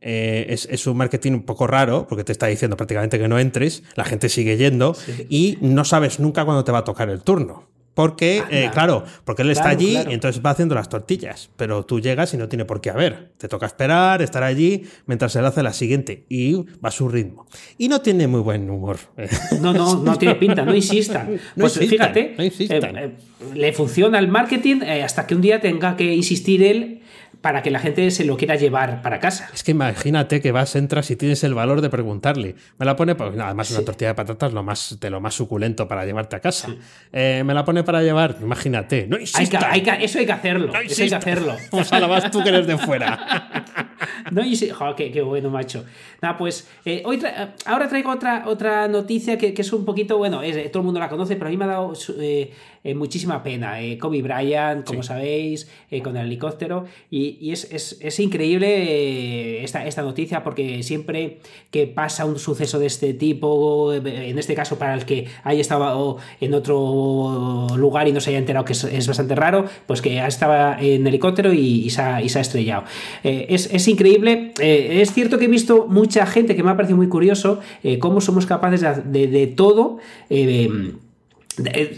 eh, 0.00 0.46
es, 0.50 0.66
es 0.70 0.86
un 0.86 0.96
marketing 0.96 1.32
un 1.32 1.42
poco 1.42 1.66
raro, 1.66 2.06
porque 2.08 2.24
te 2.24 2.32
está 2.32 2.46
diciendo 2.46 2.76
prácticamente 2.76 3.18
que 3.18 3.28
no 3.28 3.38
entres, 3.38 3.82
la 3.96 4.04
gente 4.04 4.28
sigue 4.28 4.56
yendo 4.56 4.96
y 5.28 5.58
no 5.60 5.84
sabes 5.84 6.20
nunca 6.20 6.44
cuándo 6.44 6.64
te 6.64 6.72
va 6.72 6.78
a 6.78 6.84
tocar 6.84 7.08
el 7.10 7.22
turno. 7.22 7.66
Porque, 7.94 8.42
Anda. 8.44 8.56
eh, 8.56 8.70
claro, 8.72 9.02
porque 9.24 9.42
él 9.42 9.50
está 9.50 9.70
allí 9.70 9.90
claro. 9.94 10.12
y 10.12 10.14
entonces 10.14 10.40
va 10.40 10.50
haciendo 10.50 10.76
las 10.76 10.88
tortillas, 10.88 11.50
pero 11.56 11.84
tú 11.84 11.98
llegas 12.00 12.32
y 12.32 12.36
no 12.36 12.48
tiene 12.48 12.64
por 12.64 12.80
qué 12.80 12.90
haber. 12.90 13.32
Te 13.38 13.48
toca 13.48 13.66
esperar, 13.66 14.22
estar 14.22 14.44
allí 14.44 14.84
mientras 15.06 15.34
él 15.34 15.44
hace 15.44 15.64
la 15.64 15.72
siguiente 15.72 16.24
y 16.28 16.52
va 16.54 16.90
a 16.90 16.90
su 16.92 17.08
ritmo. 17.08 17.48
Y 17.76 17.88
no 17.88 18.00
tiene 18.00 18.28
muy 18.28 18.38
buen 18.40 18.70
humor. 18.70 18.98
No, 19.60 19.72
no, 19.72 19.96
no 20.00 20.16
tiene 20.16 20.36
pinta, 20.36 20.64
no 20.64 20.76
insistan. 20.76 21.28
No 21.56 21.62
Pues 21.62 21.74
insistan, 21.76 21.88
fíjate, 22.14 22.34
no 22.38 22.44
insistan. 22.44 22.96
eh, 22.98 23.10
le 23.56 23.72
funciona 23.72 24.20
el 24.20 24.28
marketing 24.28 24.80
hasta 24.82 25.26
que 25.26 25.34
un 25.34 25.40
día 25.40 25.60
tenga 25.60 25.96
que 25.96 26.14
insistir 26.14 26.62
él 26.62 27.00
para 27.40 27.62
que 27.62 27.70
la 27.70 27.78
gente 27.78 28.10
se 28.10 28.24
lo 28.24 28.36
quiera 28.36 28.56
llevar 28.56 29.00
para 29.02 29.20
casa. 29.20 29.48
Es 29.54 29.62
que 29.62 29.70
imagínate 29.70 30.40
que 30.40 30.50
vas, 30.52 30.74
entras 30.76 31.10
y 31.10 31.16
tienes 31.16 31.44
el 31.44 31.54
valor 31.54 31.80
de 31.80 31.88
preguntarle. 31.90 32.56
Me 32.78 32.86
la 32.86 32.96
pone, 32.96 33.14
pues, 33.14 33.30
además 33.38 33.70
una 33.70 33.84
tortilla 33.84 34.08
de 34.08 34.14
patatas 34.14 34.52
lo 34.52 34.62
más, 34.62 34.98
de 35.00 35.10
lo 35.10 35.20
más 35.20 35.34
suculento 35.34 35.86
para 35.86 36.04
llevarte 36.04 36.36
a 36.36 36.40
casa. 36.40 36.68
Eh, 37.12 37.42
me 37.46 37.54
la 37.54 37.64
pone 37.64 37.84
para 37.84 38.02
llevar, 38.02 38.36
imagínate. 38.40 39.06
No 39.06 39.16
Hay 39.16 39.24
que- 39.24 39.30
insistas. 39.30 39.64
hay 39.70 39.82
que- 39.82 40.04
eso 40.04 40.18
hay 40.18 40.26
que 40.26 40.32
hacerlo. 40.32 40.72
no 40.72 40.80
eso 40.80 41.02
hay 41.02 41.08
que 41.08 41.14
hacerlo. 41.14 41.56
Pues 41.70 41.90
la 41.92 42.06
vas 42.06 42.30
tú 42.30 42.42
que 42.42 42.48
eres 42.48 42.66
de 42.66 42.76
fuera. 42.78 43.84
No, 44.32 44.44
y 44.44 44.56
sí- 44.56 44.70
jo, 44.70 44.94
qué, 44.96 45.10
qué 45.10 45.22
bueno, 45.22 45.50
macho. 45.50 45.84
Nada, 46.22 46.36
pues 46.36 46.68
eh, 46.84 47.02
hoy 47.04 47.18
tra- 47.18 47.52
ahora 47.64 47.88
traigo 47.88 48.10
otra, 48.10 48.44
otra 48.46 48.88
noticia 48.88 49.38
que, 49.38 49.54
que 49.54 49.62
es 49.62 49.72
un 49.72 49.84
poquito, 49.84 50.18
bueno, 50.18 50.42
es- 50.42 50.56
eh, 50.56 50.68
todo 50.70 50.80
el 50.80 50.84
mundo 50.86 51.00
la 51.00 51.08
conoce, 51.08 51.36
pero 51.36 51.46
a 51.46 51.50
mí 51.50 51.56
me 51.56 51.64
ha 51.64 51.68
dado 51.68 51.94
su- 51.94 52.16
eh, 52.20 52.50
muchísima 52.94 53.42
pena. 53.42 53.74
Kobe 54.00 54.22
Bryant, 54.22 54.86
como 54.86 55.02
sabéis, 55.02 55.68
con 56.02 56.16
el 56.16 56.24
helicóptero. 56.26 56.86
Y, 57.10 57.50
es, 57.52 57.68
es, 57.70 58.18
increíble 58.20 59.62
esta, 59.62 59.86
esta 59.86 60.00
noticia 60.02 60.42
porque 60.42 60.82
siempre 60.82 61.38
que 61.70 61.86
pasa 61.86 62.24
un 62.24 62.38
suceso 62.38 62.78
de 62.78 62.86
este 62.86 63.12
tipo, 63.14 63.92
en 63.92 64.38
este 64.38 64.54
caso 64.54 64.78
para 64.78 64.94
el 64.94 65.04
que 65.04 65.26
haya 65.44 65.60
estado 65.60 66.16
en 66.40 66.54
otro 66.54 67.66
lugar 67.76 68.08
y 68.08 68.12
no 68.12 68.20
se 68.20 68.30
haya 68.30 68.38
enterado 68.38 68.64
que 68.64 68.72
es, 68.72 69.06
bastante 69.06 69.34
raro, 69.34 69.66
pues 69.86 70.00
que 70.00 70.24
estaba 70.26 70.78
en 70.80 71.06
helicóptero 71.06 71.52
y, 71.52 71.90
se, 71.90 72.00
ha, 72.00 72.20
estrellado. 72.20 72.84
es, 73.22 73.66
increíble. 73.88 73.97
Es 74.00 75.12
cierto 75.12 75.38
que 75.38 75.46
he 75.46 75.48
visto 75.48 75.86
mucha 75.88 76.26
gente 76.26 76.56
que 76.56 76.62
me 76.62 76.70
ha 76.70 76.76
parecido 76.76 76.96
muy 76.96 77.08
curioso 77.08 77.60
cómo 78.00 78.20
somos 78.20 78.46
capaces 78.46 78.82
de, 79.04 79.46
todo. 79.56 79.98
Eh, 80.30 80.68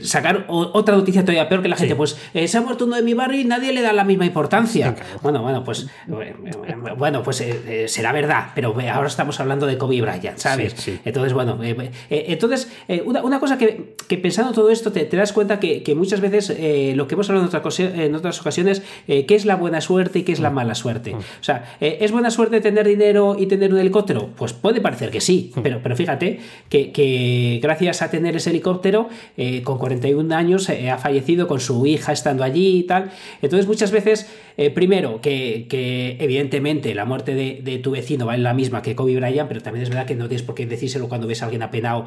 sacar 0.03 0.45
otra 0.49 0.97
noticia 0.97 1.23
todavía 1.23 1.49
peor 1.49 1.63
que 1.63 1.69
la 1.69 1.77
gente, 1.77 1.95
pues 1.95 2.17
eh, 2.35 2.49
se 2.49 2.59
ha 2.59 2.61
muerto 2.61 2.85
uno 2.85 2.97
de 2.97 3.03
mi 3.03 3.15
barrio 3.15 3.41
y 3.41 3.45
nadie 3.45 3.73
le 3.73 3.83
da 3.83 3.93
la 3.93 4.05
misma 4.05 4.27
importancia. 4.27 4.95
Bueno, 5.23 5.43
bueno, 5.43 5.65
pues 5.65 5.87
eh, 6.09 6.35
bueno, 6.97 7.23
pues 7.23 7.45
será 7.87 8.13
verdad, 8.13 8.51
pero 8.55 8.75
ahora 8.93 9.09
estamos 9.09 9.39
hablando 9.41 9.67
de 9.67 9.79
Kobe 9.79 10.01
Bryant, 10.01 10.39
¿sabes? 10.39 10.89
Entonces, 11.05 11.33
bueno, 11.33 11.59
entonces, 12.09 12.71
una, 13.05 13.41
cosa 13.41 13.59
que, 13.59 13.95
pensando 14.23 14.53
todo 14.53 14.71
esto 14.71 14.93
te, 14.93 15.05
das 15.07 15.33
cuenta 15.33 15.61
que, 15.61 15.95
muchas 15.95 16.21
veces 16.21 16.49
lo 16.97 17.07
que 17.07 17.15
hemos 17.15 17.29
hablado 17.29 17.49
en, 17.49 17.55
otra 17.55 18.05
en 18.05 18.15
otras 18.15 18.41
ocasiones, 18.41 18.83
qué 19.07 19.35
es 19.35 19.45
la 19.45 19.57
buena 19.57 19.81
suerte 19.81 20.21
y 20.21 20.23
qué 20.23 20.33
es 20.33 20.41
la 20.41 20.51
mm. 20.51 20.55
mala 20.55 20.75
suerte. 20.75 21.15
Mm. 21.15 21.19
O 21.19 21.43
sea, 21.43 21.77
¿es 21.81 22.13
buena 22.13 22.31
suerte 22.31 22.61
tener 22.61 22.87
dinero 22.87 23.37
y 23.39 23.47
tener 23.47 23.73
un 23.73 23.81
helicóptero? 23.81 24.31
Pues 24.37 24.53
puede 24.53 24.81
parecer 24.81 25.11
que 25.11 25.21
sí, 25.21 25.53
mm. 25.55 25.61
pero, 25.61 25.81
pero 25.83 25.97
fíjate 25.97 26.41
que, 26.69 27.61
gracias 27.63 28.03
a 28.03 28.11
tener 28.11 28.37
ese 28.37 28.51
helicóptero, 28.51 29.09
con 29.65 29.79
41 29.79 30.35
años 30.35 30.69
eh, 30.69 30.91
ha 30.91 30.99
fallecido 30.99 31.47
con 31.47 31.61
su 31.61 31.87
hija 31.87 32.13
estando 32.13 32.45
allí 32.45 32.79
y 32.79 32.83
tal. 32.85 33.11
Entonces 33.43 33.67
muchas 33.67 33.91
veces, 33.91 34.29
eh, 34.57 34.71
primero, 34.71 35.21
que, 35.21 35.67
evidentemente 36.21 36.95
la 36.95 37.05
muerte 37.05 37.35
de, 37.35 37.79
tu 37.79 37.93
vecino 37.93 38.27
va 38.27 38.35
en 38.35 38.43
la 38.43 38.55
misma 38.55 38.83
que 38.83 38.95
Kobe 38.95 39.17
Bryant, 39.17 39.49
pero 39.49 39.61
también 39.61 39.83
es 39.83 39.89
verdad 39.89 40.07
que 40.07 40.15
no 40.15 40.29
tienes 40.29 40.43
por 40.43 40.55
qué 40.55 40.67
decírselo 40.67 41.09
cuando 41.09 41.27
ves 41.27 41.43
a 41.43 41.47
alguien 41.47 41.63
apenado 41.63 42.07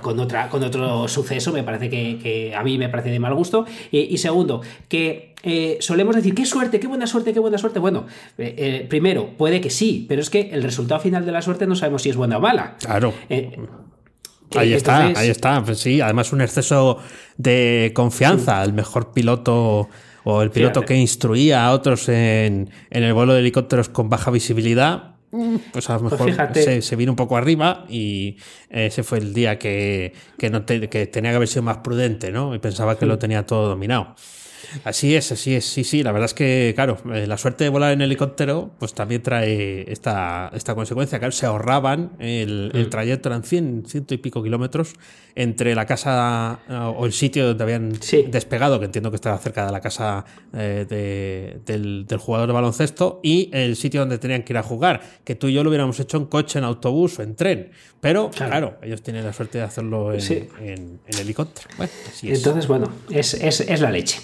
con, 0.00 0.18
otra, 0.18 0.48
con 0.48 0.62
otro 0.62 1.08
suceso, 1.08 1.52
me 1.52 1.62
parece 1.62 1.90
que, 1.90 2.54
a 2.56 2.62
mí 2.62 2.78
me 2.78 2.88
parece 2.88 3.10
de 3.10 3.18
mal 3.18 3.34
gusto. 3.34 3.66
Y, 3.90 4.16
segundo, 4.18 4.62
que 4.88 5.34
eh, 5.42 5.78
solemos 5.80 6.16
decir, 6.16 6.34
qué 6.34 6.46
suerte, 6.46 6.80
qué 6.80 6.86
buena 6.86 7.06
suerte, 7.06 7.32
qué 7.32 7.40
buena 7.40 7.58
suerte. 7.58 7.78
Bueno, 7.78 8.06
primero, 8.88 9.30
puede 9.36 9.60
que 9.60 9.70
sí, 9.70 10.06
pero 10.08 10.22
es 10.22 10.30
que 10.30 10.50
el 10.52 10.62
resultado 10.62 11.00
final 11.00 11.26
de 11.26 11.32
la 11.32 11.42
suerte 11.42 11.66
no 11.66 11.74
sabemos 11.76 12.02
si 12.02 12.10
es 12.10 12.16
buena 12.16 12.38
o 12.38 12.40
mala. 12.40 12.76
Claro. 12.78 13.12
Ahí 14.56 14.72
está, 14.72 15.06
ahí 15.06 15.28
está. 15.28 15.62
Pues 15.64 15.78
sí, 15.78 16.00
además 16.00 16.32
un 16.32 16.40
exceso 16.40 16.98
de 17.36 17.92
confianza. 17.94 18.62
El 18.62 18.72
mejor 18.72 19.12
piloto 19.12 19.88
o 20.24 20.42
el 20.42 20.50
piloto 20.50 20.82
que 20.82 20.94
instruía 20.96 21.66
a 21.66 21.72
otros 21.72 22.08
en, 22.08 22.70
el 22.90 23.12
vuelo 23.12 23.34
de 23.34 23.40
helicópteros 23.40 23.88
con 23.88 24.08
baja 24.08 24.30
visibilidad, 24.30 25.14
pues 25.72 25.88
a 25.88 25.94
lo 25.94 26.08
pues 26.08 26.20
mejor 26.20 26.82
se, 26.82 26.96
vino 26.96 27.12
un 27.12 27.16
poco 27.16 27.36
arriba 27.36 27.84
y 27.88 28.36
ese 28.68 29.02
fue 29.02 29.18
el 29.18 29.32
día 29.32 29.58
que, 29.58 30.12
no 30.50 30.66
que 30.66 31.06
tenía 31.06 31.30
que 31.30 31.36
haber 31.36 31.48
sido 31.48 31.62
más 31.62 31.78
prudente, 31.78 32.32
¿no? 32.32 32.54
Y 32.54 32.58
pensaba 32.58 32.98
que 32.98 33.06
lo 33.06 33.18
tenía 33.18 33.46
todo 33.46 33.68
dominado. 33.68 34.14
Así 34.84 35.14
es, 35.14 35.32
así 35.32 35.54
es, 35.54 35.64
sí, 35.64 35.84
sí. 35.84 36.02
La 36.02 36.12
verdad 36.12 36.26
es 36.26 36.34
que, 36.34 36.72
claro, 36.74 36.98
eh, 37.12 37.26
la 37.26 37.36
suerte 37.36 37.64
de 37.64 37.70
volar 37.70 37.92
en 37.92 38.02
helicóptero, 38.02 38.70
pues 38.78 38.94
también 38.94 39.22
trae 39.22 39.90
esta, 39.90 40.50
esta 40.54 40.74
consecuencia. 40.74 41.18
Claro, 41.18 41.32
se 41.32 41.46
ahorraban 41.46 42.12
el, 42.18 42.70
el 42.74 42.86
mm. 42.86 42.90
trayecto, 42.90 43.28
eran 43.28 43.42
100, 43.42 43.84
ciento 43.86 44.14
y 44.14 44.18
pico 44.18 44.42
kilómetros 44.42 44.94
entre 45.34 45.74
la 45.74 45.86
casa 45.86 46.60
eh, 46.68 46.74
o 46.74 47.06
el 47.06 47.12
sitio 47.12 47.46
donde 47.46 47.64
habían 47.64 47.92
despegado, 48.28 48.78
que 48.78 48.86
entiendo 48.86 49.10
que 49.10 49.16
estaba 49.16 49.38
cerca 49.38 49.66
de 49.66 49.72
la 49.72 49.80
casa 49.80 50.24
eh, 50.52 50.86
del, 51.64 52.06
jugador 52.18 52.48
de 52.48 52.52
baloncesto, 52.52 53.20
y 53.22 53.50
el 53.52 53.76
sitio 53.76 54.00
donde 54.00 54.18
tenían 54.18 54.42
que 54.42 54.52
ir 54.52 54.58
a 54.58 54.62
jugar, 54.62 55.00
que 55.24 55.34
tú 55.34 55.48
y 55.48 55.54
yo 55.54 55.62
lo 55.62 55.70
hubiéramos 55.70 55.98
hecho 56.00 56.16
en 56.16 56.26
coche, 56.26 56.58
en 56.58 56.64
autobús 56.64 57.18
o 57.18 57.22
en 57.22 57.34
tren. 57.36 57.70
Pero, 58.00 58.30
claro, 58.30 58.78
ellos 58.82 59.02
tienen 59.02 59.24
la 59.24 59.32
suerte 59.32 59.58
de 59.58 59.64
hacerlo 59.64 60.12
en, 60.14 61.00
helicóptero. 61.06 61.68
Entonces, 62.22 62.66
bueno, 62.66 62.90
es, 63.10 63.80
la 63.80 63.90
leche. 63.90 64.20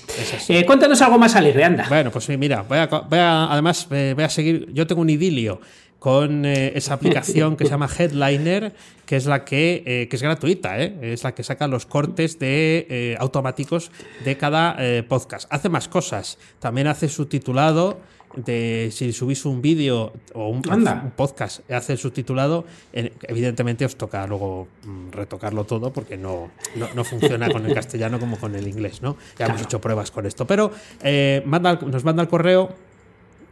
Eh, 0.49 0.65
cuéntanos 0.65 1.01
algo 1.03 1.19
más 1.19 1.37
alegre, 1.37 1.65
anda. 1.65 1.87
Bueno, 1.89 2.11
pues 2.11 2.25
sí, 2.25 2.37
mira, 2.37 2.63
voy 2.63 2.79
a, 2.79 3.49
además 3.51 3.87
voy 3.89 4.25
a 4.25 4.29
seguir, 4.29 4.73
yo 4.73 4.87
tengo 4.87 5.03
un 5.03 5.11
idilio 5.11 5.61
con 5.99 6.45
eh, 6.45 6.73
esa 6.75 6.95
aplicación 6.95 7.57
que 7.57 7.65
se 7.65 7.71
llama 7.71 7.89
Headliner, 7.89 8.75
que 9.07 9.17
es 9.17 9.27
la 9.27 9.45
que, 9.45 9.83
eh, 9.87 10.09
que 10.09 10.17
es 10.17 10.23
gratuita, 10.23 10.81
¿eh? 10.81 10.97
es 11.01 11.25
la 11.25 11.35
que 11.35 11.43
saca 11.43 11.67
los 11.67 11.87
cortes 11.87 12.39
de 12.39 13.17
automáticos 13.19 13.91
de 14.25 14.37
cada 14.37 14.77
podcast. 15.09 15.53
Hace 15.53 15.69
más 15.69 15.89
cosas. 15.89 16.39
También 16.61 16.87
hace 16.87 17.09
subtitulado 17.09 17.99
de 18.37 18.91
si 18.93 19.13
subís 19.13 19.45
un 19.45 19.63
vídeo 19.63 20.13
o 20.35 20.49
un, 20.49 20.63
podcast, 21.17 21.69
hace 21.71 21.95
el 21.95 21.99
subtitulado, 21.99 22.65
evidentemente 22.93 23.85
os 23.85 23.97
toca 23.97 24.27
luego 24.27 24.69
mm, 24.85 25.11
retocarlo 25.11 25.65
todo 25.65 25.93
porque 25.93 26.17
no, 26.17 26.51
no, 26.95 27.05
funciona 27.05 27.51
con 27.51 27.67
el 27.67 27.75
castellano 27.75 28.21
como 28.21 28.39
con 28.39 28.55
el 28.55 28.69
inglés, 28.69 29.03
¿no? 29.03 29.17
Ya 29.39 29.47
hemos 29.47 29.63
hecho 29.63 29.81
pruebas 29.81 30.11
con 30.11 30.27
esto. 30.27 30.47
Pero 30.47 30.71
nos 31.03 32.05
manda 32.05 32.23
el 32.23 32.29
correo 32.29 32.75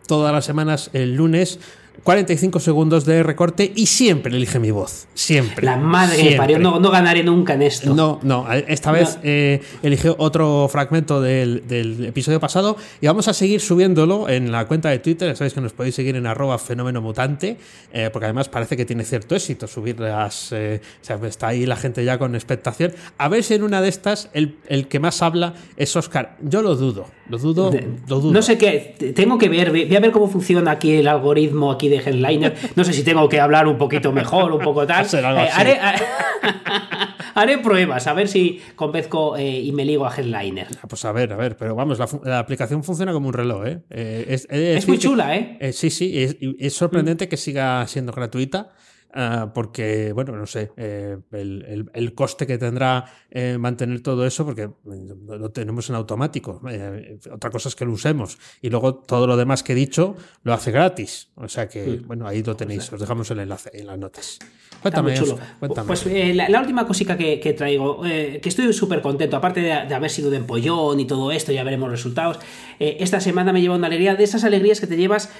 todas 0.07 0.33
las 0.33 0.45
semanas 0.45 0.91
el 0.93 1.15
lunes 1.15 1.59
45 2.03 2.61
segundos 2.61 3.05
de 3.05 3.23
recorte 3.23 3.73
y 3.75 3.87
siempre 3.87 4.35
elige 4.35 4.59
mi 4.59 4.71
voz. 4.71 5.07
Siempre. 5.15 5.65
La 5.65 5.77
madre 5.77 6.29
que 6.29 6.37
parió, 6.37 6.59
no, 6.59 6.79
no, 6.79 6.91
ganaré 6.91 7.23
nunca 7.23 7.55
en 7.55 7.63
esto. 7.63 7.95
No, 7.95 8.19
no, 8.23 8.51
esta 8.53 8.93
vez 8.93 9.19
eh, 9.23 9.63
eligió 9.83 10.15
otro 10.19 10.69
fragmento 10.71 11.21
del, 11.21 11.63
episodio 12.07 12.41
pasado 12.41 12.77
y 13.01 13.07
vamos 13.07 13.29
a 13.29 13.33
seguir 13.33 13.61
subiéndolo 13.61 14.29
en 14.29 14.53
la 14.53 14.67
cuenta 14.67 14.91
de 14.91 14.99
Twitter. 14.99 15.29
Ya 15.29 15.37
sabéis 15.37 15.55
que 15.55 15.61
nos 15.61 15.73
podéis 15.73 15.95
seguir 15.95 16.17
en 16.17 16.27
arroba 16.27 16.59
fenómeno 16.59 17.01
mutante, 17.01 17.57
eh, 17.93 18.11
porque 18.13 18.27
además 18.27 18.49
parece 18.49 18.77
que 18.77 18.85
tiene 18.85 19.05
cierto 19.05 19.35
éxito 19.35 19.67
subir 19.67 19.99
las. 20.01 20.53
Eh, 20.53 20.81
o 21.01 21.05
sea, 21.05 21.19
está 21.25 21.49
ahí 21.49 21.65
la 21.65 21.77
gente 21.77 22.05
ya 22.05 22.19
con 22.19 22.35
expectación. 22.35 22.93
A 23.19 23.29
ver 23.29 23.45
si 23.45 23.55
en 23.55 23.63
una 23.63 23.81
de 23.81 23.89
estas 23.89 24.31
el, 24.35 24.57
el 24.69 24.89
que 24.89 24.99
más 24.99 25.23
habla 25.23 25.55
es 25.77 25.95
Oscar. 25.97 26.37
Yo 26.43 26.61
lo 26.61 26.75
dudo, 26.77 27.07
lo 27.29 27.39
dudo, 27.39 27.71
lo 28.09 28.21
dudo. 28.21 28.33
No 28.33 28.43
sé 28.43 28.59
qué, 28.59 29.13
tengo 29.15 29.39
que 29.39 29.49
ver, 29.49 29.71
voy 29.71 29.97
a 29.97 30.01
ver 30.01 30.13
cómo 30.13 30.29
funciona 30.29 30.73
aquí 30.73 30.93
el 30.93 31.09
algoritmo 31.09 31.73
aquí 31.73 31.84
de 31.89 31.97
headliner. 31.97 32.55
No 32.77 32.85
sé 32.85 32.93
si 32.93 33.03
tengo 33.03 33.29
que 33.29 33.41
hablar 33.41 33.67
un 33.67 33.79
poquito 33.79 34.13
mejor, 34.13 34.53
un 34.53 34.61
poco 34.61 34.87
tal. 34.87 35.07
Eh, 35.15 35.79
haré, 37.35 37.59
pruebas, 37.59 38.07
a 38.07 38.13
ver 38.13 38.29
si 38.29 38.61
convenzco 38.77 39.37
eh, 39.37 39.61
y 39.61 39.73
me 39.73 39.85
ligo 39.85 40.07
a 40.07 40.15
headliner. 40.15 40.67
Ah, 40.83 40.87
pues 40.89 41.05
a 41.05 41.13
ver, 41.13 41.33
a 41.33 41.37
ver, 41.37 41.57
pero 41.57 41.75
vamos, 41.75 41.99
la, 42.25 42.39
aplicación 42.39 42.85
funciona 42.85 43.13
como 43.13 43.29
un 43.29 43.35
reloj, 43.35 43.67
¿eh? 43.67 43.81
es, 43.91 44.89
muy 44.89 44.99
chula, 44.99 45.37
¿eh? 45.37 45.73
Sí, 45.73 45.91
sí, 45.91 46.23
es, 46.23 46.37
es 46.59 46.75
sorprendente 46.75 47.29
que 47.29 47.37
siga 47.37 47.87
siendo 47.87 48.13
gratuita. 48.13 48.73
Ah, 49.17 49.53
porque, 49.55 50.13
bueno, 50.13 50.33
no 50.33 50.45
sé, 50.45 50.73
eh, 50.77 51.17
el, 51.31 52.15
coste 52.17 52.49
que 52.49 52.59
tendrá 52.59 53.05
eh, 53.31 53.57
mantener 53.59 54.01
todo 54.01 54.27
eso, 54.27 54.45
porque 54.45 54.69
lo 54.85 55.51
tenemos 55.53 55.89
en 55.89 55.95
automático. 55.95 56.61
Eh, 56.69 57.21
otra 57.33 57.51
cosa 57.51 57.69
es 57.69 57.77
que 57.77 57.85
lo 57.85 57.93
usemos. 57.93 58.37
Y 58.61 58.71
luego 58.71 58.97
todo 58.97 59.29
lo 59.29 59.37
demás 59.37 59.63
que 59.63 59.73
he 59.73 59.77
dicho 59.77 60.17
lo 60.43 60.53
hace 60.53 60.73
gratis. 60.73 61.29
O 61.37 61.47
sea 61.49 61.69
que, 61.69 62.03
bueno, 62.05 62.27
ahí 62.27 62.43
lo 62.43 62.57
tenéis. 62.57 62.93
Os 62.93 62.99
dejamos 62.99 63.31
el 63.31 63.39
enlace 63.39 63.71
en 63.73 63.87
las 63.87 63.99
notas. 63.99 64.41
Cuéntame, 64.83 65.15
cuéntame. 65.61 65.87
Pues 65.87 66.07
la, 66.35 66.61
última 66.61 66.85
cosita 66.85 67.17
que, 67.17 67.55
traigo, 67.57 68.03
que 68.03 68.43
estoy 68.45 68.73
súper 68.73 69.01
contento, 69.01 69.37
aparte 69.37 69.61
de, 69.61 69.73
haber 69.73 70.11
sido 70.11 70.29
de 70.29 70.39
empollón 70.39 70.99
y 70.99 71.07
todo 71.07 71.31
esto, 71.31 71.53
ya 71.53 71.63
veremos 71.63 71.89
resultados. 71.89 72.41
esta 72.81 73.21
semana 73.21 73.53
me 73.53 73.63
lleva 73.63 73.77
una 73.77 73.87
alegría, 73.87 74.17
de 74.17 74.25
esas 74.25 74.43
alegrías 74.43 74.81
que 74.81 74.89
te 74.89 74.97
llevas 74.97 75.31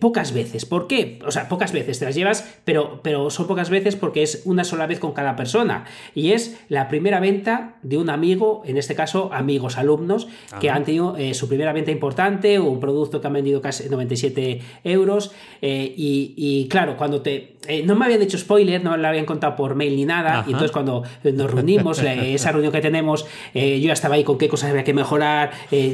pocas 0.00 0.32
veces. 0.32 0.64
¿Por 0.64 0.86
qué? 0.86 1.18
O 1.26 1.30
sea, 1.30 1.48
pocas 1.48 1.72
veces 1.72 1.98
te 1.98 2.04
las 2.04 2.14
llevas, 2.14 2.58
pero 2.64 3.00
pero 3.02 3.30
son 3.30 3.46
pocas 3.46 3.70
veces 3.70 3.96
porque 3.96 4.22
es 4.22 4.42
una 4.44 4.64
sola 4.64 4.86
vez 4.86 4.98
con 4.98 5.12
cada 5.12 5.36
persona. 5.36 5.84
Y 6.14 6.32
es 6.32 6.58
la 6.68 6.88
primera 6.88 7.20
venta 7.20 7.76
de 7.82 7.98
un 7.98 8.10
amigo, 8.10 8.62
en 8.64 8.76
este 8.76 8.94
caso 8.94 9.30
amigos 9.32 9.78
alumnos, 9.78 10.28
que 10.60 10.70
han 10.70 10.84
tenido 10.84 11.16
eh, 11.16 11.34
su 11.34 11.48
primera 11.48 11.72
venta 11.72 11.90
importante, 11.90 12.58
un 12.58 12.80
producto 12.80 13.20
que 13.20 13.26
han 13.26 13.32
vendido 13.32 13.60
casi 13.60 13.88
97 13.88 14.60
euros. 14.84 15.32
Eh, 15.62 15.94
y, 15.96 16.66
claro, 16.68 16.96
cuando 16.96 17.22
te... 17.22 17.56
Eh, 17.68 17.82
no 17.84 17.96
me 17.96 18.04
habían 18.04 18.22
hecho 18.22 18.38
spoiler, 18.38 18.82
no 18.82 18.92
me 18.92 18.98
lo 18.98 19.08
habían 19.08 19.24
contado 19.24 19.56
por 19.56 19.74
mail 19.74 19.96
ni 19.96 20.04
nada. 20.04 20.44
Y 20.46 20.50
entonces 20.50 20.70
cuando 20.70 21.02
nos 21.24 21.50
reunimos, 21.50 22.00
esa 22.02 22.52
reunión 22.52 22.72
que 22.72 22.80
tenemos, 22.80 23.26
yo 23.54 23.60
ya 23.62 23.92
estaba 23.92 24.14
ahí 24.14 24.24
con 24.24 24.38
qué 24.38 24.48
cosas 24.48 24.70
había 24.70 24.84
que 24.84 24.94
mejorar, 24.94 25.50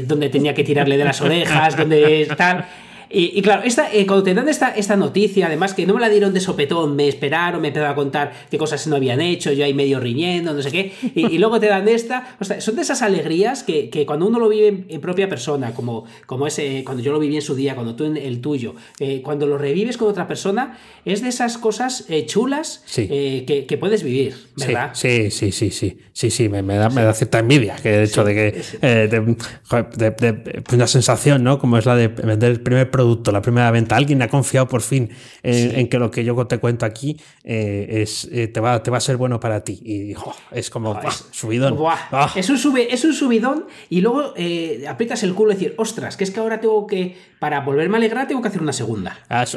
dónde 0.07 0.29
tenía 0.29 0.55
que 0.55 0.65
tirarle 0.65 0.99
de 0.99 1.05
las 1.05 1.21
orejas, 1.21 1.77
dónde 1.77 2.29
tal. 2.37 2.67
Y, 3.13 3.39
y 3.39 3.43
claro, 3.43 3.63
esta, 3.65 3.93
eh, 3.93 4.07
cuando 4.07 4.23
te 4.25 4.33
dan 4.35 4.49
esta, 4.49 4.71
esta 4.71 4.97
noticia, 4.97 5.47
además 5.47 5.75
que 5.75 5.85
no 5.87 5.95
me 5.95 6.01
la 6.01 6.09
dieron 6.09 6.33
de 6.33 6.41
sopetón, 6.41 6.97
me 6.97 7.09
esperaron, 7.09 7.61
me 7.61 7.69
empezaron 7.69 7.93
a 7.93 7.95
contar 7.95 8.33
qué 8.51 8.57
cosas 8.59 8.87
no 8.87 8.97
habían 8.97 9.21
hecho, 9.21 9.53
yo 9.53 9.65
ahí 9.65 9.75
medio 9.75 10.01
riñendo, 10.01 10.55
no 10.55 10.63
sé 10.63 10.71
qué, 10.71 10.93
y, 11.15 11.27
y 11.27 11.39
luego 11.39 11.61
te 11.61 11.67
dan 11.67 11.87
esta, 11.89 12.37
o 12.41 12.45
sea, 12.45 12.61
son 12.61 12.77
de 12.77 12.83
esas 12.83 13.03
alegrías 13.03 13.63
que, 13.63 13.91
que 13.91 14.07
cuando 14.07 14.27
uno 14.27 14.39
lo 14.39 14.49
vive 14.49 14.69
en, 14.69 14.87
en 14.89 15.01
propia 15.01 15.29
persona, 15.29 15.75
como, 15.75 16.05
como 16.27 16.47
ese, 16.47 16.83
cuando 16.85 17.03
yo 17.03 17.13
lo 17.13 17.19
viví 17.19 17.37
en 17.37 17.43
su 17.43 17.55
día, 17.55 17.75
cuando 17.75 17.95
tú 17.95 18.05
en 18.05 18.17
el 18.17 18.41
tuyo, 18.41 18.75
eh, 18.99 19.21
cuando 19.23 19.47
lo 19.47 19.59
revives 19.59 19.97
con 19.99 20.09
otra 20.09 20.27
persona, 20.27 20.79
es 21.05 21.21
de 21.23 21.29
esas 21.29 21.59
cosas 21.59 22.07
eh, 22.09 22.25
chulas 22.27 22.83
Sí. 22.87 23.07
eh, 23.11 23.45
que, 23.47 23.67
que 23.67 23.77
puedes 23.77 24.03
vivir, 24.03 24.35
¿verdad? 24.57 24.91
Sí, 24.95 25.31
sí, 25.31 25.53
sí, 25.53 25.71
sí, 25.71 25.71
sí, 25.71 25.99
sí, 26.13 26.31
sí, 26.31 26.49
me, 26.49 26.63
me 26.63 26.77
da, 26.77 26.89
me 26.89 27.03
da 27.03 27.13
cierta 27.13 27.41
envidia, 27.41 27.77
que 27.77 27.95
el 27.99 28.05
hecho 28.05 28.25
de 28.25 28.35
que, 28.35 28.63
eh, 28.81 29.09
de, 29.11 29.21
de- 29.97 30.11
de- 30.11 30.33
pues 30.63 30.73
una 30.75 30.87
sensación, 30.87 31.45
¿no? 31.45 31.59
Como 31.59 31.77
es 31.77 31.85
la 31.87 31.95
de 31.97 32.09
vender 32.09 32.51
el 32.53 32.61
primer 32.61 32.91
producto, 32.91 33.02
la 33.33 33.43
primera 33.43 33.71
venta. 33.71 33.97
Alguien 33.97 34.23
ha 34.23 34.29
confiado 34.29 34.69
por 34.69 34.83
fin 34.83 35.11
en, 35.43 35.79
en 35.81 35.89
que 35.89 35.99
lo 35.99 36.11
que 36.11 36.25
yo 36.25 36.47
te 36.47 36.59
cuento 36.59 36.87
aquí 36.87 37.17
eh, 37.45 38.03
es, 38.03 38.29
eh, 38.33 38.49
te, 38.49 38.61
va, 38.61 38.83
te 38.83 38.91
va 38.91 38.99
a 38.99 39.01
ser 39.01 39.17
bueno 39.17 39.41
para 39.41 39.63
ti. 39.65 39.81
Y 39.85 40.15
jo, 40.15 40.35
es 40.51 40.71
como, 40.71 40.99
subidón. 41.31 41.79
Ah. 42.13 42.31
es, 42.35 42.49
un 42.51 42.59
sube, 42.59 42.93
es 42.93 43.05
un 43.05 43.15
subidón 43.15 43.67
y 43.91 44.01
luego 44.01 44.35
eh, 44.37 44.85
aprietas 44.89 45.23
el 45.23 45.35
culo 45.35 45.53
y 45.53 45.55
decir, 45.55 45.75
ostras, 45.79 46.17
que 46.17 46.25
es 46.25 46.31
que 46.31 46.41
ahora 46.41 46.61
tengo 46.61 46.87
que, 46.87 47.17
para 47.39 47.61
volverme 47.61 47.97
a 47.97 47.99
alegrar, 47.99 48.27
tengo 48.29 48.43
que 48.43 48.49
hacer 48.49 48.63
una 48.63 48.73
segunda. 48.73 49.19
Ah, 49.29 49.45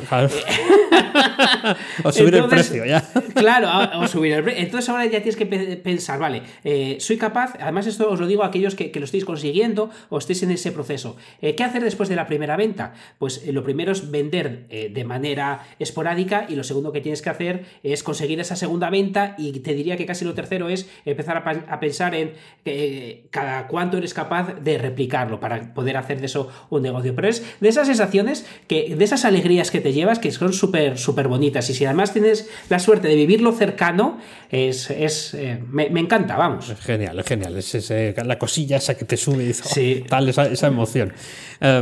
o 2.04 2.12
subir 2.12 2.36
Entonces, 2.36 2.72
el 2.72 2.82
precio, 2.82 2.86
ya. 2.86 3.02
Claro, 3.34 4.00
o 4.00 4.08
subir 4.08 4.34
el 4.34 4.44
precio. 4.44 4.64
Entonces 4.64 4.90
ahora 4.90 5.06
ya 5.06 5.20
tienes 5.20 5.36
que 5.36 5.46
pe- 5.46 5.78
pensar, 5.78 6.20
vale, 6.20 6.42
eh, 6.64 6.98
soy 7.00 7.18
capaz, 7.18 7.54
además 7.60 7.88
esto 7.88 8.10
os 8.10 8.20
lo 8.20 8.28
digo 8.28 8.44
a 8.44 8.48
aquellos 8.48 8.76
que, 8.76 8.92
que 8.92 9.00
lo 9.00 9.06
estéis 9.06 9.26
consiguiendo 9.26 9.90
o 10.10 10.18
estéis 10.18 10.44
en 10.44 10.52
ese 10.52 10.72
proceso. 10.72 11.16
¿Qué 11.42 11.64
hacer 11.64 11.84
después 11.84 12.10
de 12.10 12.16
la 12.16 12.28
primera 12.28 12.56
venta? 12.58 12.94
Pues 13.18 13.35
eh, 13.46 13.52
lo 13.52 13.64
primero 13.64 13.92
es 13.92 14.12
vender 14.12 14.66
eh, 14.70 14.90
de 14.94 15.04
manera 15.04 15.66
esporádica 15.80 16.46
y 16.48 16.56
lo 16.56 16.64
segundo 16.64 16.92
que 16.92 17.02
tienes 17.02 17.22
que 17.22 17.30
hacer 17.30 17.66
es 17.84 18.04
conseguir 18.04 18.40
esa 18.40 18.56
segunda 18.56 18.90
venta 18.90 19.36
y 19.38 19.52
te 19.60 19.74
diría 19.74 19.98
que 19.98 20.06
casi 20.06 20.26
lo 20.26 20.34
tercero 20.34 20.70
es 20.70 20.90
empezar 21.06 21.38
a, 21.68 21.80
pensar 21.80 22.16
en 22.16 22.34
eh, 22.66 23.26
cada 23.32 23.68
cuánto 23.68 23.98
eres 23.98 24.14
capaz 24.14 24.54
de 24.62 24.78
replicarlo 24.78 25.40
para 25.40 25.74
poder 25.74 25.98
hacer 25.98 26.20
de 26.20 26.28
eso 26.28 26.50
un 26.70 26.82
negocio. 26.82 27.16
Pero 27.16 27.28
es 27.28 27.44
de 27.60 27.70
esas 27.70 27.88
sensaciones, 27.88 28.46
que, 28.68 28.96
de 28.96 29.04
esas 29.04 29.26
alegrías 29.26 29.72
que 29.72 29.82
te 29.82 29.94
llevas 29.94 30.20
que 30.20 30.32
son 30.32 30.54
súper 30.54 30.98
súper 30.98 31.28
bonitas 31.28 31.70
y 31.70 31.74
si 31.74 31.86
además 31.86 32.14
tienes 32.14 32.50
la 32.70 32.80
suerte 32.80 33.08
de 33.08 33.16
vivirlo 33.16 33.52
cercano, 33.52 34.18
es, 34.50 34.90
es 34.90 35.36
me, 35.70 35.90
me 35.90 36.00
encanta, 36.00 36.38
vamos. 36.38 36.70
Es 36.70 36.80
genial, 36.80 37.20
es 37.20 37.26
genial. 37.26 37.58
Es 37.58 37.76
ese- 37.76 38.14
la 38.26 38.38
cosilla 38.40 38.78
esa 38.78 38.96
que 38.96 39.06
te 39.06 39.18
sube 39.18 39.44
y 39.44 39.48
dice, 39.48 39.64
oh, 39.66 39.70
Sí. 39.74 40.04
tal, 40.08 40.30
esa, 40.30 40.46
esa 40.48 40.68
emoción. 40.68 41.14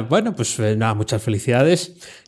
Bueno, 0.09 0.35
pues 0.35 0.59
nada, 0.59 0.93
muchas 0.93 1.21
felicidades. 1.21 1.42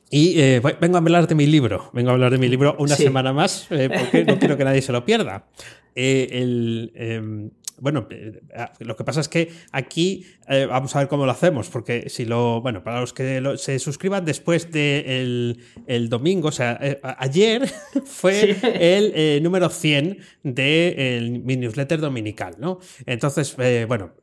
Y 0.09 0.39
eh, 0.39 0.61
vengo 0.79 0.95
a 0.97 0.99
hablar 0.99 1.27
de 1.27 1.35
mi 1.35 1.47
libro. 1.47 1.89
Vengo 1.93 2.09
a 2.11 2.13
hablar 2.13 2.31
de 2.31 2.37
mi 2.37 2.47
libro 2.47 2.75
una 2.79 2.95
Sí. 2.95 3.03
semana 3.03 3.33
más, 3.33 3.67
eh, 3.71 3.89
porque 3.89 4.23
no 4.23 4.37
quiero 4.39 4.55
que 4.57 4.63
nadie 4.63 4.81
se 4.81 4.91
lo 4.91 5.03
pierda. 5.03 5.47
Eh, 5.95 6.27
el, 6.31 6.91
em, 6.95 7.49
bueno, 7.79 8.07
lo 8.79 8.95
que 8.95 9.03
pasa 9.03 9.19
es 9.19 9.27
que 9.27 9.49
aquí 9.71 10.25
eh, 10.47 10.65
vamos 10.69 10.95
a 10.95 10.99
ver 10.99 11.07
cómo 11.07 11.25
lo 11.25 11.31
hacemos, 11.31 11.69
porque 11.69 12.07
si 12.09 12.23
lo, 12.25 12.61
bueno, 12.61 12.83
para 12.83 13.01
los 13.01 13.11
que 13.13 13.41
lo- 13.41 13.57
se 13.57 13.79
suscriban 13.79 14.23
después 14.23 14.71
del 14.71 15.59
el 15.87 16.07
domingo, 16.07 16.49
o 16.49 16.51
sea, 16.53 16.77
eh, 16.81 16.99
ayer 17.17 17.67
fue 18.05 18.53
Sí. 18.55 18.67
el 18.79 19.11
eh, 19.15 19.39
número 19.41 19.69
100 19.69 20.19
de 20.43 21.17
el- 21.17 21.39
mi 21.43 21.57
newsletter 21.57 21.99
dominical, 21.99 22.55
¿no? 22.59 22.79
Entonces, 23.05 23.55
bueno, 23.87 24.13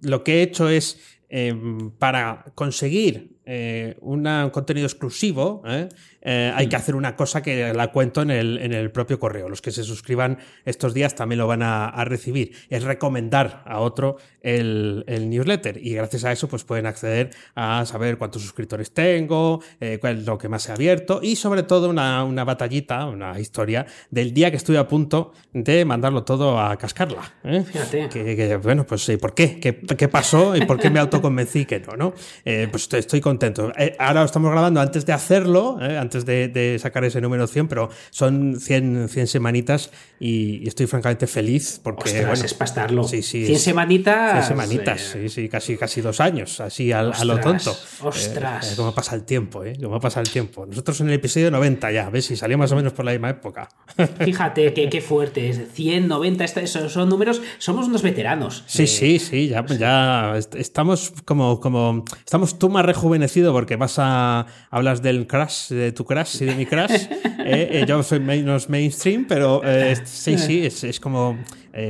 lo 0.00 0.24
que 0.24 0.38
he 0.38 0.42
hecho 0.42 0.68
es 0.68 0.98
eh, 1.28 1.54
para 1.98 2.46
conseguir 2.54 3.33
eh, 3.46 3.96
una- 4.00 4.44
un 4.44 4.50
contenido 4.50 4.86
exclusivo, 4.86 5.62
¿eh? 5.66 5.88
Eh, 6.24 6.52
hay 6.54 6.68
que 6.68 6.76
hacer 6.76 6.94
una 6.94 7.16
cosa 7.16 7.42
que 7.42 7.72
la 7.74 7.92
cuento 7.92 8.22
en 8.22 8.30
el, 8.30 8.58
en 8.58 8.72
el 8.72 8.90
propio 8.90 9.18
correo. 9.18 9.48
Los 9.48 9.60
que 9.60 9.70
se 9.70 9.84
suscriban 9.84 10.38
estos 10.64 10.94
días 10.94 11.14
también 11.14 11.38
lo 11.38 11.46
van 11.46 11.62
a, 11.62 11.86
a 11.86 12.04
recibir. 12.04 12.52
Es 12.70 12.82
recomendar 12.82 13.62
a 13.66 13.80
otro 13.80 14.16
el, 14.40 15.04
el 15.06 15.30
newsletter 15.30 15.78
y 15.78 15.94
gracias 15.94 16.24
a 16.24 16.32
eso 16.32 16.48
pues 16.48 16.64
pueden 16.64 16.86
acceder 16.86 17.30
a 17.54 17.84
saber 17.86 18.18
cuántos 18.18 18.42
suscriptores 18.42 18.92
tengo, 18.92 19.62
eh, 19.80 19.98
cuál 20.00 20.18
es 20.18 20.26
lo 20.26 20.38
que 20.38 20.48
más 20.48 20.68
he 20.68 20.72
abierto 20.72 21.20
y 21.22 21.36
sobre 21.36 21.62
todo 21.62 21.88
una, 21.90 22.24
una 22.24 22.44
batallita, 22.44 23.06
una 23.06 23.38
historia 23.38 23.86
del 24.10 24.32
día 24.32 24.50
que 24.50 24.56
estuve 24.56 24.78
a 24.78 24.88
punto 24.88 25.32
de 25.52 25.84
mandarlo 25.84 26.24
todo 26.24 26.58
a 26.58 26.76
cascarla. 26.76 27.34
¿eh? 27.44 27.64
Fíjate. 27.64 28.08
Que, 28.08 28.36
que, 28.36 28.56
bueno, 28.56 28.86
pues 28.86 29.10
¿por 29.20 29.34
qué? 29.34 29.60
¿Qué, 29.60 29.80
qué 29.80 30.08
pasó 30.08 30.56
y 30.56 30.64
por 30.64 30.78
qué 30.78 30.90
me 30.90 31.00
autoconvencí 31.00 31.64
que 31.64 31.80
no? 31.80 31.96
¿no? 31.96 32.14
Pues 32.44 32.82
estoy, 32.82 33.00
estoy 33.00 33.20
contento. 33.20 33.72
Ahora 33.98 34.20
lo 34.20 34.26
estamos 34.26 34.50
grabando 34.50 34.80
antes 34.80 35.06
de 35.06 35.12
hacerlo, 35.12 35.78
eh, 35.80 35.96
antes 36.14 36.24
de, 36.26 36.48
de 36.48 36.78
sacar 36.78 37.04
ese 37.04 37.20
número 37.20 37.46
100, 37.46 37.68
pero 37.68 37.90
son 38.10 38.60
100, 38.60 39.08
100 39.08 39.26
semanitas 39.26 39.90
y, 40.20 40.62
y 40.64 40.68
estoy 40.68 40.86
francamente 40.86 41.26
feliz 41.26 41.80
porque, 41.82 42.10
Ostras, 42.10 42.26
bueno, 42.26 42.44
es 42.44 42.54
para 42.54 42.68
estarlo. 42.68 43.04
sí, 43.04 43.22
sí, 43.22 43.44
100 43.46 43.56
es- 43.56 43.62
semanitas. 43.62 44.32
100 44.32 44.44
semanitas, 44.44 45.14
eh, 45.16 45.22
sí, 45.22 45.28
sí, 45.42 45.48
casi, 45.48 45.76
casi 45.76 46.00
dos 46.00 46.20
años, 46.20 46.60
así 46.60 46.92
al- 46.92 47.12
a 47.12 47.24
lo 47.24 47.34
Ostras, 47.34 47.64
tonto. 47.64 48.08
ostras. 48.08 48.68
Eh, 48.68 48.72
eh, 48.72 48.76
cómo 48.76 48.94
pasa 48.94 49.14
el 49.16 49.24
tiempo, 49.24 49.64
¿eh? 49.64 49.76
Cómo 49.82 49.98
pasa 50.00 50.20
el 50.20 50.28
tiempo. 50.30 50.66
Nosotros 50.66 51.00
en 51.00 51.08
el 51.08 51.14
episodio 51.14 51.50
90 51.50 51.90
ya, 51.90 52.10
¿ves? 52.10 52.30
Y 52.30 52.36
salió 52.36 52.56
más 52.58 52.70
o 52.72 52.76
menos 52.76 52.92
por 52.92 53.04
la 53.04 53.12
misma 53.12 53.30
época. 53.30 53.68
Fíjate 54.24 54.72
qué, 54.72 54.88
qué 54.88 55.00
fuerte 55.00 55.48
es. 55.50 55.60
100, 55.72 56.08
90, 56.08 56.44
esta- 56.44 56.60
esos 56.60 56.92
son 56.92 57.08
números. 57.08 57.42
Somos 57.58 57.86
unos 57.88 58.02
veteranos. 58.02 58.64
Sí, 58.66 58.84
Eh, 58.84 58.86
sí, 58.86 59.18
sí, 59.18 59.48
ya, 59.48 59.64
ya 59.66 60.36
est- 60.36 60.54
estamos 60.54 61.12
como, 61.24 61.60
como, 61.60 62.04
estamos 62.24 62.58
tú 62.58 62.68
más 62.68 62.84
rejuvenecido 62.84 63.52
porque 63.52 63.76
vas 63.76 63.94
a, 63.98 64.46
hablas 64.70 65.02
del 65.02 65.26
crash, 65.26 65.68
de 65.70 65.92
tu 65.92 66.03
crash 66.04 66.42
y 66.42 66.44
de 66.46 66.54
mi 66.54 66.66
crash. 66.66 67.06
eh, 67.10 67.68
eh, 67.72 67.84
yo 67.86 68.02
soy 68.02 68.20
menos 68.20 68.68
mainstream, 68.68 69.26
pero 69.26 69.60
eh, 69.64 69.96
sí, 70.04 70.38
sí, 70.38 70.64
es, 70.66 70.84
es 70.84 71.00
como 71.00 71.38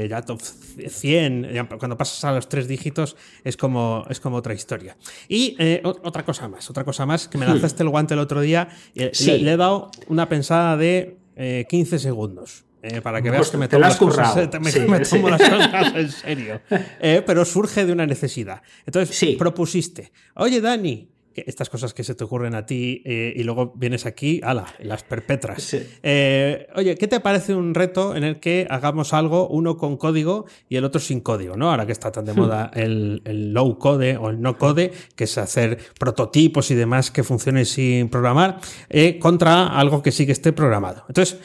ya 0.08 0.22
top 0.22 0.40
100, 0.40 1.50
ya 1.52 1.64
cuando 1.68 1.96
pasas 1.98 2.24
a 2.24 2.32
los 2.32 2.48
tres 2.48 2.66
dígitos 2.66 3.16
es 3.44 3.56
como, 3.56 4.04
es 4.08 4.18
como 4.18 4.36
otra 4.36 4.54
historia. 4.54 4.96
Y 5.28 5.56
otra 5.84 6.24
cosa 6.24 6.48
más, 6.48 6.70
otra 6.70 6.84
cosa 6.84 7.04
más, 7.06 7.28
que 7.28 7.36
me 7.38 7.46
lanzaste 7.46 7.82
el 7.82 7.90
guante 7.90 8.14
el 8.14 8.20
otro 8.20 8.40
día, 8.40 8.68
y, 8.94 9.02
Sí. 9.12 9.26
le, 9.32 9.38
le 9.40 9.52
he 9.52 9.56
dado 9.56 9.90
una 10.08 10.28
pensada 10.28 10.76
de 10.76 11.18
eh, 11.36 11.66
15 11.68 11.98
segundos. 11.98 12.64
eh, 12.86 13.00
para 13.00 13.22
que 13.22 13.30
veas 13.30 13.40
Pues 13.40 13.50
que 13.50 13.56
me 13.56 13.66
tomo 13.66 13.80
las 13.80 13.96
cosas, 13.96 14.30
currado. 14.32 14.50
te- 14.50 14.60
me- 14.60 14.70
Sí, 14.70 14.80
me 14.80 15.02
sí. 15.06 15.16
tomo 15.16 15.30
las 15.30 15.40
cosas 15.50 15.94
en 15.94 16.10
serio. 16.10 16.60
Eh, 17.00 17.22
pero 17.26 17.44
surge 17.46 17.86
de 17.86 17.92
una 17.92 18.04
necesidad. 18.06 18.60
Entonces 18.84 19.16
Sí. 19.16 19.36
propusiste, 19.38 20.12
oye 20.34 20.60
Dani, 20.60 21.08
estas 21.46 21.70
cosas 21.70 21.94
que 21.94 22.04
se 22.04 22.14
te 22.14 22.24
ocurren 22.24 22.54
a 22.54 22.66
ti 22.66 23.02
eh, 23.04 23.32
y 23.34 23.42
luego 23.42 23.72
vienes 23.76 24.06
aquí, 24.06 24.40
ala, 24.42 24.66
las 24.80 25.02
perpetras. 25.02 25.62
Sí. 25.62 25.82
Eh, 26.02 26.66
oye, 26.74 26.96
¿qué 26.96 27.08
te 27.08 27.20
parece 27.20 27.54
un 27.54 27.74
reto 27.74 28.14
en 28.14 28.24
el 28.24 28.40
que 28.40 28.66
hagamos 28.70 29.12
algo, 29.12 29.48
uno 29.48 29.76
con 29.76 29.96
código 29.96 30.46
y 30.68 30.76
el 30.76 30.84
otro 30.84 31.00
sin 31.00 31.20
código? 31.20 31.56
¿no? 31.56 31.70
Ahora 31.70 31.86
que 31.86 31.92
está 31.92 32.12
tan 32.12 32.24
de 32.24 32.34
moda 32.34 32.70
el, 32.74 33.22
el 33.24 33.52
low 33.52 33.78
code 33.78 34.16
o 34.16 34.30
el 34.30 34.40
no 34.40 34.58
code, 34.58 34.92
que 35.16 35.24
es 35.24 35.38
hacer 35.38 35.78
prototipos 35.98 36.70
y 36.70 36.74
demás 36.74 37.10
que 37.10 37.22
funcionen 37.22 37.66
sin 37.66 38.08
programar, 38.08 38.60
eh, 38.88 39.18
contra 39.18 39.66
algo 39.66 40.02
que 40.02 40.12
sí 40.12 40.26
que 40.26 40.32
esté 40.32 40.52
programado. 40.52 41.04
Entonces, 41.08 41.38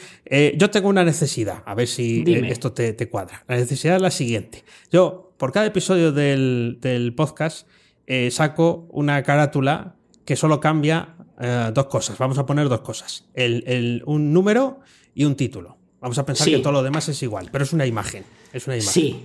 yo 0.56 0.70
tengo 0.70 0.88
una 0.88 1.02
necesidad, 1.02 1.64
a 1.66 1.74
ver 1.74 1.88
si 1.88 2.22
esto 2.48 2.72
te, 2.72 2.92
te 2.92 3.08
cuadra. 3.08 3.44
La 3.48 3.56
necesidad 3.56 3.96
es 3.96 4.02
la 4.02 4.10
siguiente. 4.10 4.64
Yo, 4.92 5.32
por 5.38 5.52
cada 5.52 5.66
episodio 5.66 6.12
del, 6.12 6.78
del 6.80 7.14
podcast, 7.14 7.66
eh, 8.12 8.28
saco 8.32 8.88
una 8.90 9.22
carátula 9.22 9.94
que 10.24 10.34
solo 10.34 10.58
cambia 10.58 11.14
eh, 11.40 11.70
dos 11.72 11.86
cosas. 11.86 12.18
Vamos 12.18 12.38
a 12.38 12.44
poner 12.44 12.68
dos 12.68 12.80
cosas. 12.80 13.28
El, 13.34 13.62
el- 13.68 14.02
un 14.06 14.32
número 14.32 14.80
y 15.14 15.24
un 15.26 15.36
título. 15.36 15.76
Vamos 16.00 16.18
a 16.18 16.26
pensar 16.26 16.44
Sí. 16.46 16.50
que 16.52 16.58
todo 16.58 16.72
lo 16.72 16.82
demás 16.82 17.08
es 17.08 17.22
igual, 17.22 17.48
pero 17.52 17.62
es 17.62 17.72
una 17.72 17.86
imagen. 17.86 18.24
Es 18.52 18.66
una 18.66 18.76
imagen. 18.76 18.92
Sí. 18.92 19.24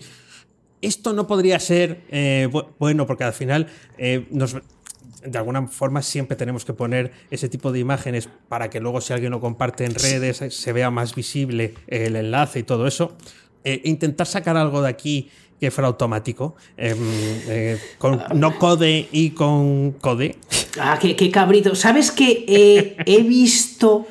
Esto 0.82 1.14
no 1.14 1.26
podría 1.26 1.60
ser 1.60 2.04
eh, 2.10 2.48
bu- 2.52 2.68
bueno 2.78 3.08
porque 3.08 3.24
al 3.24 3.34
final 3.34 3.68
nos, 4.30 4.56
de 5.26 5.38
alguna 5.40 5.68
forma 5.68 6.02
siempre 6.04 6.36
tenemos 6.38 6.64
que 6.64 6.74
poner 6.74 7.12
ese 7.32 7.50
tipo 7.50 7.72
de 7.72 7.80
imágenes 7.80 8.30
para 8.50 8.70
que 8.70 8.80
luego 8.80 9.02
si 9.02 9.14
alguien 9.14 9.32
lo 9.32 9.40
comparte 9.40 9.86
en 9.86 9.96
redes 9.96 10.44
se 10.54 10.74
vea 10.74 10.92
más 10.92 11.16
visible 11.16 11.74
el 11.88 12.16
enlace 12.16 12.60
y 12.60 12.64
todo 12.64 12.86
eso. 12.86 13.18
Eh, 13.64 13.82
intentar 13.86 14.28
sacar 14.28 14.58
algo 14.58 14.84
de 14.84 14.90
aquí 14.90 15.32
que 15.60 15.72
fuera 15.72 15.88
automático, 15.88 16.56
em, 16.78 16.98
eh, 17.48 17.80
con 17.98 18.22
no 18.36 18.58
code 18.60 19.08
y 19.12 19.32
con 19.32 19.94
code. 19.94 20.38
Ah, 20.80 21.00
qué, 21.02 21.16
qué 21.16 21.32
cabrito. 21.32 21.76
¿Sabes 21.76 22.12
que 22.12 22.46
eh, 22.48 22.98
he 23.06 23.24
visto 23.24 24.06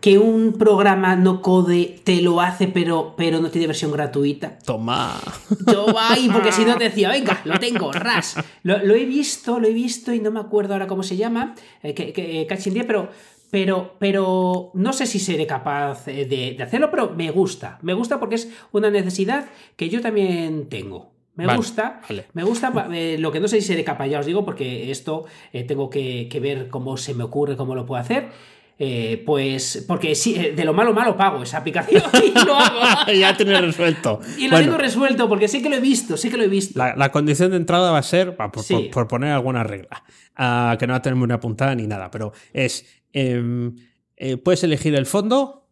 que 0.00 0.18
un 0.18 0.52
programa 0.52 1.16
no 1.16 1.42
code 1.42 2.00
te 2.04 2.22
lo 2.22 2.40
hace, 2.40 2.68
pero, 2.68 3.14
pero 3.16 3.40
no 3.40 3.50
tiene 3.50 3.66
versión 3.66 3.90
gratuita? 3.90 4.58
Toma. 4.64 5.20
Yo, 5.66 5.86
ay, 5.98 6.28
porque 6.32 6.52
si 6.52 6.64
no 6.64 6.76
te 6.78 6.84
decía, 6.84 7.08
venga, 7.08 7.40
lo 7.44 7.58
tengo, 7.58 7.92
ras. 7.92 8.36
Lo, 8.62 8.78
lo 8.84 8.94
he 8.94 9.04
visto, 9.04 9.58
lo 9.58 9.66
he 9.66 9.72
visto 9.72 10.12
y 10.12 10.20
no 10.20 10.30
me 10.30 10.40
acuerdo 10.40 10.74
ahora 10.74 10.86
cómo 10.86 11.02
se 11.02 11.16
llama, 11.16 11.54
eh, 11.82 11.92
que, 11.92 12.12
que, 12.12 12.42
eh, 12.42 12.84
pero, 12.86 13.10
pero, 13.50 13.96
pero 13.98 14.70
no 14.74 14.92
sé 14.92 15.06
si 15.06 15.18
seré 15.18 15.46
capaz 15.46 16.08
eh, 16.08 16.24
de, 16.26 16.54
de 16.56 16.62
hacerlo, 16.62 16.90
pero 16.90 17.10
me 17.10 17.30
gusta. 17.30 17.78
Me 17.82 17.94
gusta 17.94 18.18
porque 18.20 18.36
es 18.36 18.48
una 18.72 18.90
necesidad 18.90 19.46
que 19.76 19.88
yo 19.88 20.00
también 20.00 20.68
tengo. 20.68 21.16
Me 21.36 21.54
gusta, 21.54 22.00
me 22.32 22.44
gusta, 22.44 22.72
eh, 22.94 23.16
lo 23.18 23.30
que 23.30 23.40
no 23.40 23.48
sé 23.48 23.60
si 23.60 23.66
seré 23.66 23.84
capaz, 23.84 24.06
ya 24.06 24.20
os 24.20 24.26
digo, 24.26 24.42
porque 24.46 24.90
esto 24.90 25.26
eh, 25.52 25.64
tengo 25.64 25.90
que, 25.90 26.30
ver 26.40 26.68
cómo 26.68 26.96
se 26.96 27.12
me 27.12 27.24
ocurre, 27.24 27.56
cómo 27.56 27.74
lo 27.74 27.84
puedo 27.84 28.00
hacer. 28.00 28.30
Eh, 28.78 29.22
pues 29.24 29.86
porque 29.88 30.14
sí, 30.14 30.34
de 30.34 30.64
lo 30.64 30.74
malo 30.74 30.92
malo 30.92 31.16
pago 31.16 31.42
esa 31.42 31.58
aplicación 31.58 32.02
y 32.24 32.44
lo 32.44 32.54
hago. 32.54 33.12
ya 33.14 33.36
tienes 33.36 33.60
resuelto. 33.60 34.20
Y 34.38 34.48
lo 34.48 34.58
tengo 34.58 34.78
resuelto 34.78 35.28
porque 35.28 35.48
sí 35.48 35.62
que 35.62 35.68
lo 35.68 35.76
he 35.76 35.80
visto, 35.80 36.16
sí 36.16 36.30
que 36.30 36.38
lo 36.38 36.44
he 36.44 36.48
visto. 36.48 36.78
La, 36.78 37.12
condición 37.12 37.50
de 37.50 37.58
entrada 37.58 37.90
va 37.90 37.98
a 37.98 38.02
ser, 38.02 38.36
por, 38.36 39.08
poner 39.08 39.32
alguna 39.32 39.62
regla, 39.62 40.04
ah, 40.36 40.76
que 40.78 40.86
no 40.86 40.92
va 40.94 40.98
a 40.98 41.02
tener 41.02 41.18
una 41.18 41.38
puntada 41.38 41.74
ni 41.74 41.86
nada, 41.86 42.10
pero 42.10 42.32
es, 42.54 42.86
em, 43.16 43.76
puedes 44.42 44.62
elegir 44.64 44.94
el 44.94 45.06
fondo, 45.06 45.68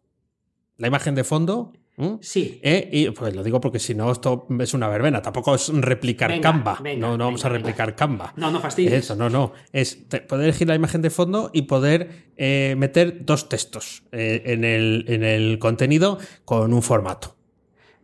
la 0.77 0.87
imagen 0.87 1.15
de 1.15 1.23
fondo, 1.23 1.73
¿Mm? 1.97 2.15
Sí. 2.19 2.59
Eh, 2.61 2.89
y 2.91 3.09
pues 3.11 3.33
lo 3.33 3.43
digo 3.43 3.61
porque 3.61 3.79
si 3.79 3.95
no, 3.95 4.11
esto 4.11 4.47
es 4.59 4.73
una 4.73 4.87
verbena. 4.87 5.21
Tampoco 5.21 5.55
es 5.55 5.69
replicar 5.69 6.39
Canva. 6.41 6.81
no, 6.97 7.17
no 7.17 7.25
vamos 7.25 7.45
a 7.45 7.49
replicar 7.49 7.95
Canva. 7.95 8.33
No, 8.35 8.51
no 8.51 8.59
fastidies. 8.59 8.93
Eso, 8.93 9.15
no, 9.15 9.29
no. 9.29 9.53
Es 9.71 9.95
poder 9.95 10.45
elegir 10.45 10.67
la 10.67 10.75
imagen 10.75 11.01
de 11.01 11.09
fondo 11.09 11.51
y 11.53 11.63
poder 11.63 12.31
eh, 12.37 12.75
meter 12.77 13.25
dos 13.25 13.47
textos 13.47 14.03
eh, 14.11 14.43
en, 14.45 14.63
el, 14.65 15.05
en, 15.07 15.23
el, 15.23 15.57
contenido 15.59 16.17
con 16.43 16.73
un 16.73 16.81
formato. 16.81 17.35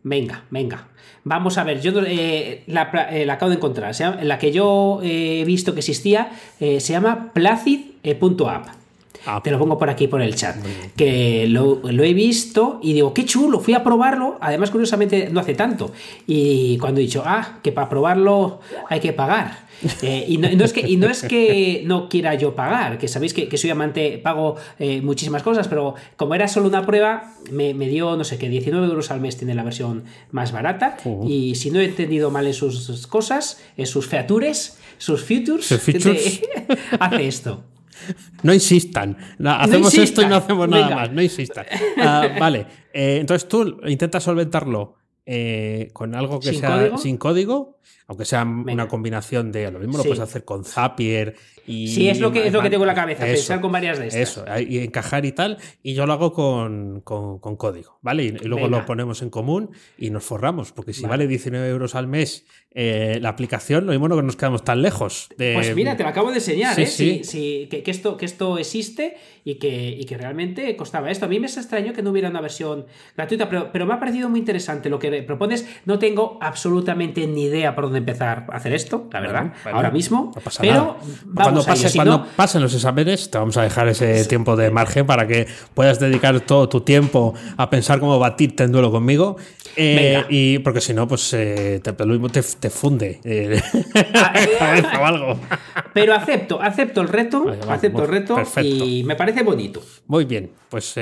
Venga, 0.04 0.44
venga. 0.50 0.88
Vamos 1.24 1.58
a 1.58 1.64
ver, 1.64 1.80
yo 1.80 1.92
la, 2.66 2.82
acabo 3.30 3.50
de 3.50 3.56
encontrar. 3.56 3.94
La 4.22 4.38
que 4.38 4.50
yo 4.50 5.00
he 5.02 5.44
visto 5.44 5.74
que 5.74 5.80
existía 5.80 6.32
se 6.58 6.80
llama 6.80 7.32
placid.app. 7.32 8.81
Ah. 9.26 9.40
Te 9.42 9.50
lo 9.50 9.58
pongo 9.58 9.78
por 9.78 9.88
aquí 9.90 10.08
por 10.08 10.22
el 10.22 10.34
chat. 10.34 10.56
Que 10.96 11.46
lo, 11.48 11.80
he 11.84 12.14
visto 12.14 12.80
y 12.82 12.92
digo, 12.92 13.14
qué 13.14 13.24
chulo, 13.24 13.60
fui 13.60 13.74
a 13.74 13.82
probarlo. 13.82 14.38
Además, 14.40 14.70
curiosamente, 14.70 15.28
no 15.30 15.40
hace 15.40 15.54
tanto. 15.54 15.92
Y 16.26 16.78
cuando 16.78 17.00
he 17.00 17.04
dicho, 17.04 17.22
ah, 17.24 17.58
que 17.62 17.72
para 17.72 17.88
probarlo 17.88 18.60
hay 18.88 19.00
que 19.00 19.12
pagar. 19.12 19.72
Eh, 20.02 20.24
y, 20.28 20.38
no, 20.38 20.46
es 20.46 20.72
que, 20.72 20.96
no 20.96 21.08
es 21.08 21.22
que 21.22 21.82
no 21.86 22.08
quiera 22.08 22.34
yo 22.34 22.54
pagar, 22.54 22.98
que 22.98 23.08
sabéis 23.08 23.34
que, 23.34 23.56
soy 23.56 23.70
amante, 23.70 24.18
pago 24.18 24.56
eh, 24.78 25.00
muchísimas 25.00 25.42
cosas, 25.42 25.68
pero 25.68 25.94
como 26.16 26.34
era 26.34 26.48
solo 26.48 26.68
una 26.68 26.84
prueba, 26.86 27.34
me, 27.50 27.72
dio, 27.74 28.16
no 28.16 28.24
sé 28.24 28.38
qué, 28.38 28.48
19 28.48 28.86
euros 28.86 29.10
al 29.10 29.20
mes 29.20 29.36
tiene 29.36 29.54
la 29.54 29.62
versión 29.62 30.04
más 30.30 30.52
barata. 30.52 30.96
Y 31.26 31.56
si 31.56 31.70
no 31.70 31.80
he 31.80 31.84
entendido 31.84 32.30
mal 32.30 32.46
en 32.46 32.54
sus 32.54 33.06
cosas, 33.06 33.60
en 33.76 33.86
sus 33.86 34.06
features, 34.06 34.78
sus 34.98 35.22
futures, 35.24 35.70
hace 37.00 37.26
esto. 37.26 37.64
No 38.42 38.52
insistan. 38.52 39.16
hacemos 39.44 39.94
esto 39.94 40.22
y 40.22 40.26
no 40.26 40.36
hacemos 40.36 40.68
nada 40.68 40.94
más. 40.94 41.12
No 41.12 41.22
insistan. 41.22 41.66
Ah, 41.98 42.28
vale. 42.40 42.66
Eh, 42.92 43.18
entonces 43.20 43.48
tú 43.48 43.80
intentas 43.86 44.22
solventarlo 44.22 44.96
eh, 45.24 45.90
con 45.92 46.14
algo 46.14 46.40
que 46.40 46.52
sea 46.52 46.96
sin 46.98 47.16
código, 47.16 47.78
aunque 48.08 48.24
sea 48.24 48.42
una 48.42 48.88
combinación 48.88 49.52
de 49.52 49.70
lo 49.70 49.78
mismo 49.78 49.98
lo 49.98 50.04
puedes 50.04 50.20
hacer 50.20 50.44
con 50.44 50.64
Zapier 50.64 51.36
y 51.66 51.88
sí 51.88 52.08
es 52.08 52.20
lo 52.20 52.32
que 52.32 52.46
es 52.46 52.52
lo 52.52 52.62
que 52.62 52.70
tengo 52.70 52.84
en 52.84 52.88
la 52.88 52.94
cabeza 52.94 53.24
pensar 53.24 53.60
con 53.60 53.72
varias 53.72 53.98
de 53.98 54.08
estas 54.08 54.20
eso 54.20 54.44
y 54.58 54.78
encajar 54.78 55.24
y 55.24 55.32
tal 55.32 55.58
y 55.82 55.94
yo 55.94 56.06
lo 56.06 56.12
hago 56.12 56.32
con, 56.32 57.00
código 57.02 57.98
vale 58.02 58.24
y, 58.24 58.30
luego 58.30 58.68
lo 58.68 58.84
ponemos 58.84 59.22
en 59.22 59.30
común 59.30 59.70
y 59.98 60.10
nos 60.10 60.24
forramos 60.24 60.72
porque 60.72 60.92
si 60.92 61.06
vale 61.06 61.26
19 61.26 61.68
euros 61.68 61.94
al 61.94 62.08
mes 62.08 62.44
eh, 62.74 63.18
la 63.20 63.28
aplicación, 63.28 63.84
lo 63.84 63.92
mismo 63.92 64.08
no 64.08 64.16
que 64.16 64.22
nos 64.22 64.36
quedamos 64.36 64.64
tan 64.64 64.80
lejos. 64.80 65.28
Pues 65.36 65.76
mira, 65.76 65.94
te 65.94 66.04
lo 66.04 66.08
acabo 66.08 66.30
de 66.30 66.36
enseñar, 66.36 66.78
¿eh? 66.80 66.86
Sí. 66.86 67.68
que, 67.70 67.82
esto, 67.86 68.16
que 68.16 68.24
esto 68.24 68.56
existe 68.56 69.18
y 69.44 69.56
que, 69.56 70.02
que 70.08 70.16
realmente 70.16 70.74
costaba 70.74 71.10
esto. 71.10 71.26
A 71.26 71.28
mí 71.28 71.38
me 71.38 71.48
es 71.48 71.56
extraño 71.58 71.92
que 71.92 72.02
no 72.02 72.10
hubiera 72.10 72.30
una 72.30 72.40
versión 72.40 72.86
gratuita, 73.14 73.50
pero, 73.50 73.86
me 73.86 73.92
ha 73.92 74.00
parecido 74.00 74.30
muy 74.30 74.38
interesante 74.38 74.88
lo 74.88 74.98
que 74.98 75.22
propones. 75.22 75.68
No 75.84 75.98
tengo 75.98 76.38
absolutamente 76.40 77.26
ni 77.26 77.44
idea 77.44 77.74
por 77.74 77.84
dónde 77.84 77.98
empezar 77.98 78.46
a 78.50 78.56
hacer 78.56 78.72
esto, 78.72 79.06
la 79.12 79.20
verdad, 79.20 79.52
ahora 79.70 79.90
mismo. 79.90 80.32
pero 80.58 80.96
cuando, 81.52 81.92
cuando 81.94 82.26
pasen 82.36 82.62
los 82.62 82.74
exámenes, 82.74 83.30
te 83.30 83.38
vamos 83.38 83.56
a 83.56 83.62
dejar 83.62 83.88
ese 83.88 84.24
tiempo 84.24 84.56
de 84.56 84.70
margen 84.70 85.06
para 85.06 85.26
que 85.26 85.46
puedas 85.74 85.98
dedicar 86.00 86.40
todo 86.40 86.68
tu 86.68 86.80
tiempo 86.80 87.34
a 87.56 87.70
pensar 87.70 88.00
cómo 88.00 88.18
batirte 88.18 88.64
en 88.64 88.72
duelo 88.72 88.90
conmigo. 88.90 89.36
Eh, 89.76 90.22
y 90.28 90.58
porque 90.58 90.80
si 90.80 90.92
no, 90.92 91.08
pues 91.08 91.30
te, 91.30 91.80
te, 91.80 91.92
te 91.92 92.70
funde 92.70 93.20
eh, 93.24 93.60
o 95.00 95.04
algo. 95.04 95.40
Pero 95.94 96.14
acepto, 96.14 96.60
acepto 96.60 97.00
el 97.00 97.08
reto, 97.08 97.44
acepto 97.68 98.02
el 98.02 98.08
reto 98.08 98.36
y 98.62 99.04
me 99.04 99.16
parece 99.16 99.42
bonito. 99.42 99.82
Muy 100.06 100.24
bien, 100.24 100.50
pues 100.68 100.94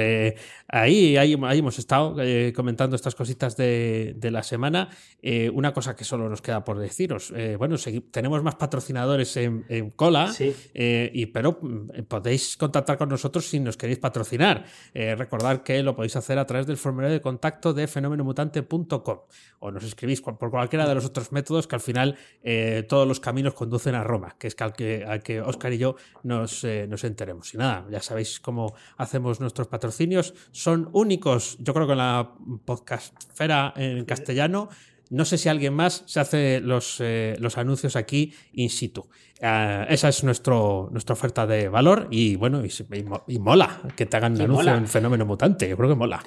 eh, 0.72 0.76
ahí, 0.78 1.16
ahí, 1.16 1.58
hemos 1.58 1.78
estado 1.78 2.20
eh, 2.20 2.52
comentando 2.54 2.96
estas 2.96 3.14
cositas 3.14 3.56
de, 3.56 4.16
la 4.22 4.42
semana. 4.42 4.88
una 5.52 5.72
cosa 5.72 5.96
que 5.96 6.04
solo 6.04 6.28
nos 6.28 6.40
queda 6.40 6.64
por 6.64 6.78
deciros, 6.78 7.32
bueno, 7.58 7.76
tenemos 8.10 8.42
más 8.42 8.54
patrocinadores 8.54 9.36
en, 9.36 9.90
cola, 9.96 10.32
y, 10.74 11.26
pero 11.26 11.58
mm, 11.60 12.02
podéis 12.08 12.56
contactar 12.56 12.96
con 12.96 13.08
nosotros 13.08 13.46
si 13.46 13.58
nos 13.60 13.76
queréis 13.76 13.98
patrocinar. 13.98 14.64
recordad 14.94 15.62
que 15.62 15.82
lo 15.82 15.96
podéis 15.96 16.16
hacer 16.16 16.38
a 16.38 16.46
través 16.46 16.66
del 16.66 16.76
formulario 16.76 17.14
de 17.14 17.20
contacto 17.20 17.72
de 17.72 17.86
fenomenomutante.com 17.86 19.18
o 19.60 19.70
nos 19.70 19.84
escribís 19.84 20.20
por 20.22 20.50
cualquiera 20.50 20.88
de 20.88 20.94
los 20.94 21.04
otros 21.04 21.32
métodos 21.32 21.66
que 21.66 21.76
al 21.76 21.80
final 21.80 22.16
eh, 22.42 22.84
todos 22.88 23.06
los 23.06 23.20
caminos 23.20 23.54
conducen 23.54 23.94
a 23.94 24.02
Roma, 24.02 24.34
que 24.38 24.46
es 24.48 24.54
que 24.54 24.64
al 24.64 24.72
que, 24.72 25.20
que 25.22 25.40
Oscar 25.40 25.72
y 25.72 25.78
yo 25.78 25.96
nos, 26.22 26.64
eh, 26.64 26.86
nos 26.88 27.04
enteremos. 27.04 27.52
Y 27.54 27.58
nada, 27.58 27.86
ya 27.90 28.00
sabéis 28.00 28.40
cómo 28.40 28.74
hacemos 28.96 29.38
nuestros 29.40 29.68
patrocinios, 29.68 30.34
son 30.60 30.90
únicos, 30.92 31.56
yo 31.60 31.72
creo 31.72 31.86
que 31.86 31.92
en 31.92 31.98
la 31.98 32.34
podcastfera 32.66 33.72
en 33.76 34.04
castellano. 34.04 34.68
No 35.08 35.24
sé 35.24 35.38
si 35.38 35.48
alguien 35.48 35.72
más 35.72 36.04
se 36.06 36.20
hace 36.20 36.60
los, 36.60 36.98
eh, 37.00 37.34
los 37.40 37.56
anuncios 37.56 37.96
aquí 37.96 38.34
in 38.52 38.68
situ. 38.68 39.08
esa 39.40 40.08
es 40.08 40.22
nuestro, 40.22 40.88
nuestra 40.92 41.14
oferta 41.14 41.46
de 41.46 41.68
valor 41.68 42.08
y 42.10 42.36
bueno, 42.36 42.62
y, 42.62 43.38
mola 43.38 43.80
que 43.96 44.04
te 44.04 44.16
hagan 44.18 44.34
un 44.34 44.42
anuncio 44.42 44.74
en 44.74 44.86
Fenómeno 44.86 45.24
Mutante. 45.24 45.66
Yo 45.66 45.76
creo 45.78 45.88
que 45.88 45.96
mola. 45.96 46.22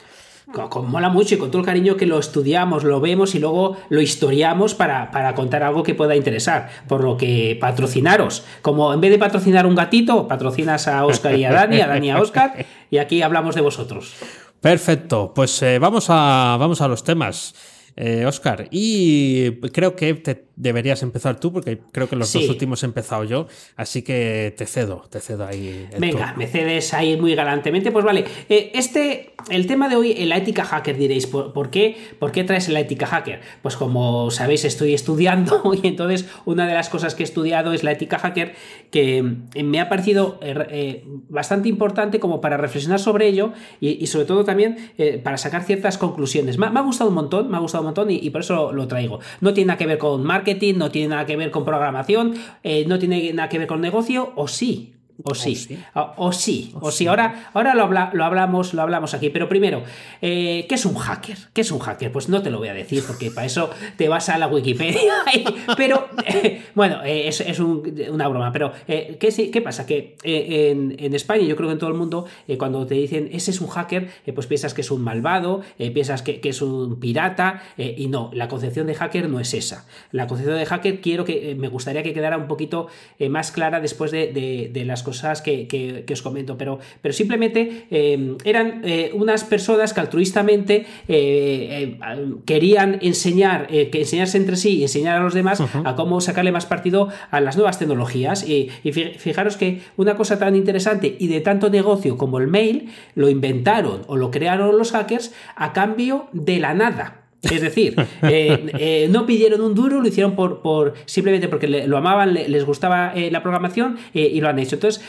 Con, 0.52 0.92
mola 0.92 1.10
mucho 1.10 1.36
y 1.36 1.38
con 1.38 1.52
todo 1.52 1.62
el 1.62 1.66
cariño 1.66 1.96
que 1.96 2.06
lo 2.06 2.20
estudiamos, 2.20 2.84
lo 2.84 3.00
vemos 3.00 3.34
y 3.36 3.40
luego 3.40 3.78
lo 3.90 4.02
historiamos 4.02 4.74
para, 4.76 5.34
contar 5.36 5.64
algo 5.64 5.84
que 5.84 5.96
pueda 5.96 6.16
interesar. 6.16 6.70
Por 6.88 7.04
lo 7.04 7.18
que 7.18 7.58
patrocinaros. 7.60 8.44
Como 8.62 8.94
en 8.94 9.02
vez 9.02 9.12
de 9.12 9.20
patrocinar 9.20 9.66
un 9.66 9.76
gatito, 9.76 10.28
patrocinas 10.28 10.88
a 10.88 11.06
Oscar 11.06 11.36
y 11.36 11.46
a 11.46 11.52
Dani, 11.52 11.82
a 11.82 11.88
Dani 11.88 12.08
y 12.08 12.10
a 12.12 12.22
Oscar, 12.22 12.66
y 12.92 12.98
aquí 12.98 13.22
hablamos 13.22 13.56
de 13.56 13.62
vosotros. 13.62 14.16
Perfecto, 14.60 15.34
pues 15.34 15.62
eh, 15.62 15.80
vamos, 15.80 16.06
a, 16.10 16.58
vamos 16.60 16.82
a 16.82 16.88
los 16.88 17.04
temas. 17.04 17.54
Eh, 17.96 18.26
Oscar, 18.26 18.68
y 18.72 19.52
creo 19.70 19.96
que 19.96 20.16
te 20.16 20.48
deberías 20.56 21.02
empezar 21.02 21.40
tú, 21.40 21.52
porque 21.52 21.80
creo 21.92 22.08
que 22.08 22.16
los 22.16 22.32
dos 22.32 22.48
últimos 22.48 22.84
he 22.84 22.86
empezado 22.86 23.24
yo, 23.24 23.48
así 23.76 24.04
que 24.04 24.54
te 24.56 24.66
cedo, 24.66 25.04
te 25.10 25.20
cedo 25.20 25.46
ahí. 25.46 25.88
Venga, 25.98 26.34
me 26.38 26.48
cedes 26.48 26.94
ahí 26.94 27.18
muy 27.18 27.36
galantemente. 27.36 27.92
Pues 27.92 28.06
vale, 28.06 28.26
eh, 28.50 28.72
este, 28.76 29.34
el 29.50 29.66
tema 29.68 29.90
de 29.90 29.96
hoy, 29.96 30.14
la 30.26 30.38
ética 30.38 30.64
hacker, 30.64 30.98
diréis, 30.98 31.28
¿por, 31.28 31.70
qué? 31.70 31.98
¿por 32.20 32.32
qué 32.32 32.44
traes 32.44 32.70
la 32.70 32.80
ética 32.80 33.08
hacker? 33.08 33.42
Pues 33.62 33.76
como 33.76 34.30
sabéis, 34.32 34.66
estoy 34.66 34.94
estudiando 34.94 35.62
y 35.82 35.88
entonces 35.88 36.28
una 36.46 36.68
de 36.68 36.74
las 36.74 36.90
cosas 36.90 37.16
que 37.16 37.24
he 37.24 37.26
estudiado 37.26 37.74
es 37.74 37.84
la 37.84 37.92
ética 37.92 38.20
hacker, 38.20 38.54
que 38.92 39.24
me 39.64 39.80
ha 39.80 39.90
parecido 39.90 40.40
eh, 40.42 40.56
eh, 40.70 41.04
bastante 41.30 41.68
importante 41.68 42.20
como 42.20 42.42
para 42.42 42.58
reflexionar 42.58 43.00
sobre 43.00 43.28
ello 43.28 43.54
y, 43.80 44.06
sobre 44.08 44.26
todo 44.26 44.44
también 44.44 44.78
para 45.24 45.38
sacar 45.38 45.64
ciertas 45.64 45.98
conclusiones. 45.98 46.58
Me, 46.58 46.68
ha 46.68 46.82
gustado 46.82 47.10
un 47.10 47.16
montón, 47.16 47.50
me 47.50 47.58
ha 47.58 47.60
gustado 47.60 47.82
un 47.82 47.88
montón 47.88 48.12
y, 48.12 48.30
por 48.30 48.42
eso 48.42 48.72
lo, 48.72 48.88
traigo. 48.88 49.20
No 49.42 49.54
tiene 49.54 49.70
nada 49.70 49.78
que 49.78 49.88
ver 49.88 49.98
con 49.98 50.24
marketing, 50.44 50.76
no 50.76 50.92
tiene 50.92 51.10
nada 51.10 51.26
que 51.26 51.38
ver 51.38 51.52
con 51.52 51.64
programación, 51.64 52.36
eh, 52.64 52.86
no 52.86 53.00
tiene 53.00 53.32
nada 53.34 53.48
que 53.48 53.60
ver 53.60 53.68
con 53.68 53.80
negocio, 53.80 54.34
o 54.36 54.48
sí. 54.48 54.93
O 55.22 55.36
sí, 55.36 55.78
o 55.94 56.32
sí, 56.32 56.74
o 56.82 56.92
sí. 56.92 57.06
Ahora, 57.06 57.52
ahora 57.54 57.76
lo, 57.76 57.88
lo, 58.14 58.26
hablamos, 58.26 58.74
lo 58.74 58.82
hablamos 58.82 59.14
aquí. 59.14 59.30
Pero 59.30 59.48
primero, 59.48 59.84
eh, 60.22 60.66
¿qué 60.68 60.76
es 60.76 60.86
un 60.86 60.96
hacker? 60.96 61.38
¿Qué 61.54 61.62
es 61.62 61.72
un 61.72 61.80
hacker? 61.80 62.12
Pues 62.12 62.30
no 62.30 62.42
te 62.42 62.50
lo 62.50 62.58
voy 62.58 62.70
a 62.70 62.74
decir, 62.74 63.04
porque 63.06 63.30
para 63.30 63.46
eso 63.46 63.70
te 63.96 64.10
vas 64.10 64.30
a 64.30 64.40
la 64.40 64.48
Wikipedia. 64.48 65.14
pero, 65.78 66.08
eh, 66.26 66.64
bueno, 66.74 67.04
eh, 67.04 67.28
es, 67.28 67.60
una 67.60 68.28
broma. 68.28 68.52
Pero, 68.52 68.74
¿qué, 68.88 69.52
¿qué, 69.52 69.62
pasa? 69.62 69.86
Que 69.86 70.18
en, 70.24 71.14
España, 71.14 71.44
yo 71.44 71.56
creo 71.56 71.70
que 71.70 71.74
en 71.74 71.80
todo 71.80 71.92
el 71.92 71.96
mundo, 71.96 72.26
cuando 72.58 72.88
te 72.88 72.96
dicen 72.96 73.30
ese 73.32 73.52
es 73.52 73.62
un 73.62 73.68
hacker, 73.68 74.10
pues 74.34 74.48
piensas 74.48 74.74
que 74.74 74.82
es 74.82 74.90
un 74.90 75.04
malvado, 75.04 75.62
piensas 75.94 76.24
que, 76.24 76.42
es 76.44 76.62
un 76.64 77.00
pirata, 77.00 77.62
y 77.78 78.08
no, 78.08 78.32
la 78.34 78.48
concepción 78.48 78.88
de 78.88 78.96
hacker 78.96 79.30
no 79.30 79.40
es 79.40 79.54
esa. 79.54 79.86
La 80.12 80.26
concepción 80.26 80.58
de 80.58 80.66
hacker 80.66 81.02
quiero 81.02 81.24
que, 81.24 81.56
me 81.56 81.68
gustaría 81.68 82.02
que 82.02 82.14
quedara 82.14 82.36
un 82.38 82.48
poquito 82.48 82.88
más 83.30 83.52
clara 83.52 83.80
después 83.80 84.12
de 84.12 84.84
las 84.86 85.03
cosas 85.04 85.42
que, 85.42 86.06
os 86.12 86.22
comento, 86.22 86.58
pero, 86.58 86.80
pero 87.02 87.14
simplemente 87.14 87.88
eh, 87.92 88.36
eran 88.44 88.82
eh, 88.84 89.12
unas 89.14 89.44
personas 89.44 89.94
que 89.94 90.00
altruistamente 90.00 90.86
eh, 91.08 92.00
querían 92.46 93.00
enseñar, 93.02 93.68
que 93.68 94.00
enseñarse 94.00 94.38
entre 94.38 94.56
sí 94.56 94.78
y 94.80 94.84
enseñar 94.84 95.18
a 95.18 95.24
los 95.24 95.34
demás 95.34 95.62
a 95.62 95.96
cómo 95.96 96.22
sacarle 96.22 96.52
más 96.52 96.66
partido 96.66 97.10
a 97.32 97.40
las 97.42 97.56
nuevas 97.56 97.80
tecnologías. 97.80 98.48
Y, 98.48 98.70
y, 98.84 98.92
fijaros 98.92 99.58
que 99.58 99.82
una 99.98 100.16
cosa 100.16 100.40
tan 100.40 100.56
interesante 100.56 101.16
y 101.20 101.28
de 101.28 101.42
tanto 101.42 101.70
negocio 101.70 102.18
como 102.18 102.40
el 102.40 102.48
mail 102.48 102.90
lo 103.16 103.30
inventaron 103.30 104.02
o 104.08 104.18
lo 104.18 104.32
crearon 104.32 104.78
los 104.78 104.92
hackers 104.92 105.34
a 105.56 105.74
cambio 105.74 106.28
de 106.32 106.60
la 106.60 106.74
nada. 106.74 107.23
Es 107.44 107.62
decir, 107.62 107.96
eh, 108.24 108.72
eh, 108.80 109.08
no 109.10 109.26
pidieron 109.26 109.62
un 109.62 109.76
duro, 109.76 110.02
lo 110.02 110.08
hicieron 110.08 110.36
por, 110.36 110.62
por 110.62 110.94
simplemente 111.06 111.48
porque 111.48 111.68
lo 111.68 111.98
amaban, 111.98 112.34
les 112.34 112.66
gustaba 112.66 113.14
eh, 113.16 113.32
la 113.32 113.42
programación 113.44 113.98
y 114.14 114.40
lo 114.40 114.50
han 114.50 114.60
hecho. 114.60 114.76
Entonces, 114.76 115.04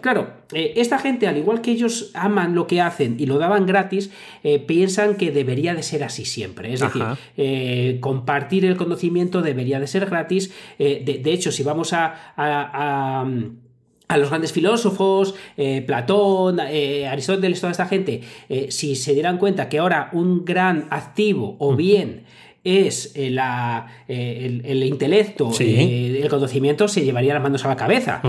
claro, 0.00 0.28
esta 0.52 0.98
gente, 0.98 1.26
al 1.26 1.36
igual 1.36 1.60
que 1.60 1.70
ellos 1.70 2.10
aman 2.14 2.54
lo 2.54 2.66
que 2.66 2.80
hacen 2.80 3.16
y 3.18 3.26
lo 3.26 3.38
daban 3.38 3.66
gratis, 3.66 4.10
piensan 4.66 5.16
que 5.16 5.30
debería 5.30 5.74
de 5.74 5.82
ser 5.82 6.04
así 6.04 6.24
siempre. 6.24 6.74
Es 6.74 6.80
decir, 6.80 8.00
compartir 8.00 8.64
el 8.64 8.76
conocimiento 8.76 9.42
debería 9.42 9.80
de 9.80 9.86
ser 9.86 10.06
gratis. 10.06 10.52
De, 10.78 11.22
hecho, 11.24 11.52
si 11.52 11.62
vamos 11.62 11.92
a 11.92 12.32
a 12.36 13.24
los 14.16 14.30
grandes 14.30 14.52
filósofos, 14.52 15.34
eh, 15.56 15.82
Platón, 15.86 16.60
eh, 16.60 17.06
Aristóteles, 17.06 17.60
toda 17.60 17.72
esta 17.72 17.86
gente, 17.86 18.22
eh, 18.48 18.68
si 18.70 18.96
se 18.96 19.12
dieran 19.12 19.36
cuenta 19.36 19.68
que 19.68 19.78
ahora 19.78 20.08
un 20.12 20.46
gran 20.46 20.86
activo 20.90 21.56
o 21.58 21.76
bien 21.76 22.24
es 22.64 23.12
eh, 23.14 23.30
la, 23.30 23.86
eh, 24.08 24.60
el, 24.64 24.82
intelecto, 24.82 25.50
eh, 25.60 26.20
el 26.22 26.28
conocimiento, 26.28 26.88
se 26.88 27.04
llevaría 27.04 27.34
las 27.34 27.42
manos 27.42 27.64
a 27.64 27.68
la 27.68 27.76
cabeza. 27.76 28.20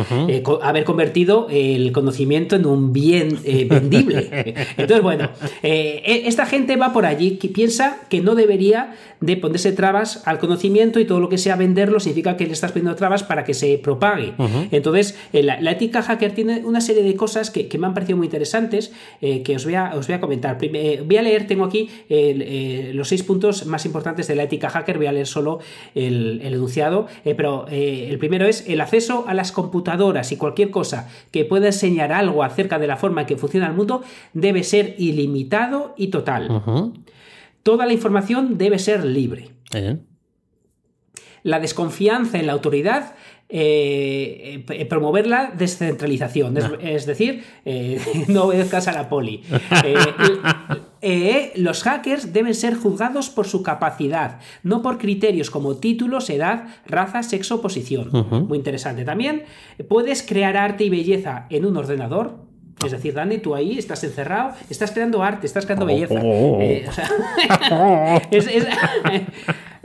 haber 0.62 0.84
convertido 0.84 1.48
el 1.50 1.92
conocimiento 1.92 2.56
en 2.56 2.65
un 2.65 2.94
bien 2.94 3.39
vendible. 3.68 4.30
Entonces, 4.78 5.02
bueno, 5.02 5.30
e, 5.63 6.24
esta 6.26 6.46
gente 6.46 6.76
va 6.76 6.94
por 6.94 7.06
allí 7.06 7.38
que 7.38 7.50
piensa 7.50 7.98
que 8.10 8.22
no 8.22 8.36
debería 8.36 8.96
de 9.20 9.36
ponerse 9.36 9.72
trabas 9.72 10.24
al 10.26 10.39
conocimiento 10.39 11.00
y 11.00 11.06
todo 11.06 11.20
lo 11.20 11.28
que 11.28 11.38
sea 11.38 11.56
venderlo 11.56 12.00
significa 12.00 12.38
que 12.38 12.46
le 12.46 12.54
estás 12.54 12.72
poniendo 12.72 12.96
trabas 12.96 13.24
para 13.24 13.44
que 13.44 13.54
se 13.54 13.78
propague. 13.78 14.34
Entonces, 14.72 15.18
la, 15.34 15.72
ética 15.72 16.02
hacker 16.02 16.34
tiene 16.34 16.63
una 16.65 16.82
serie 16.82 17.04
de 17.04 17.15
cosas 17.15 17.52
que, 17.52 17.70
me 17.80 17.88
han 17.88 17.94
parecido 17.94 18.18
muy 18.18 18.28
interesantes 18.28 18.92
que 19.20 19.56
os 19.56 19.63
voy 19.63 19.76
a, 19.76 19.96
os 19.96 20.08
voy 20.08 20.15
a 20.15 20.20
comentar. 20.20 20.58
voy 20.58 21.18
a 21.18 21.22
leer, 21.22 21.48
tengo 21.48 21.65
aquí 21.65 21.89
los 22.94 23.08
seis 23.08 23.24
puntos 23.24 23.65
más 23.65 23.86
importantes 23.86 24.18
de 24.27 24.36
la 24.36 24.43
ética 24.43 24.69
hacker, 24.69 24.97
voy 24.97 25.08
a 25.08 25.12
leer 25.12 25.27
solo 25.27 25.60
el, 25.95 26.41
enunciado, 26.43 27.08
eh, 27.25 27.36
pero 27.36 27.65
eh, 27.69 28.08
el 28.10 28.17
primero 28.17 28.45
es 28.45 28.67
el 28.67 28.82
acceso 28.82 29.25
a 29.27 29.34
las 29.34 29.51
computadoras 29.51 30.32
y 30.32 30.38
cualquier 30.38 30.71
cosa 30.71 31.10
que 31.32 31.45
pueda 31.45 31.67
enseñar 31.67 32.12
algo 32.12 32.43
acerca 32.43 32.79
de 32.79 32.88
la 32.88 32.97
forma 32.97 33.21
en 33.21 33.27
que 33.27 33.38
funciona 33.38 33.67
el 33.67 33.73
mundo 33.73 34.03
debe 34.34 34.63
ser 34.63 34.95
ilimitado 34.97 35.93
y 35.97 36.08
total. 36.08 36.62
Toda 37.63 37.86
la 37.86 37.93
información 37.93 38.58
debe 38.58 38.79
ser 38.79 39.05
libre. 39.05 39.51
La 41.43 41.60
desconfianza 41.60 42.38
en 42.38 42.47
la 42.47 42.53
autoridad 42.53 43.15
eh, 43.49 44.85
promover 44.88 45.25
la 45.27 45.51
descentralización, 45.57 46.57
es, 46.81 47.05
decir, 47.05 47.43
no 48.27 48.43
obedezcas 48.43 48.88
a 48.88 48.93
la 48.93 49.09
poli. 49.09 49.43
Eh, 51.01 51.53
los 51.55 51.83
hackers 51.83 52.33
deben 52.33 52.53
ser 52.53 52.75
juzgados 52.75 53.29
por 53.29 53.47
su 53.47 53.63
capacidad, 53.63 54.39
no 54.63 54.81
por 54.81 54.97
criterios 54.97 55.49
como 55.49 55.77
títulos, 55.77 56.29
edad, 56.29 56.67
raza, 56.85 57.23
sexo 57.23 57.62
posición. 57.62 58.09
Muy 58.47 58.57
interesante 58.57 59.05
también. 59.05 59.43
Puedes 59.88 60.23
crear 60.23 60.57
arte 60.57 60.83
y 60.83 60.89
belleza 60.89 61.45
en 61.49 61.65
un 61.65 61.77
ordenador. 61.77 62.49
Es 62.85 62.91
decir, 62.91 63.13
Dani, 63.13 63.39
tú 63.39 63.55
ahí 63.55 63.77
estás 63.77 64.03
encerrado, 64.03 64.53
estás 64.69 64.91
creando 64.91 65.21
arte, 65.21 65.47
estás 65.47 65.65
creando 65.65 65.85
belleza. 65.85 66.21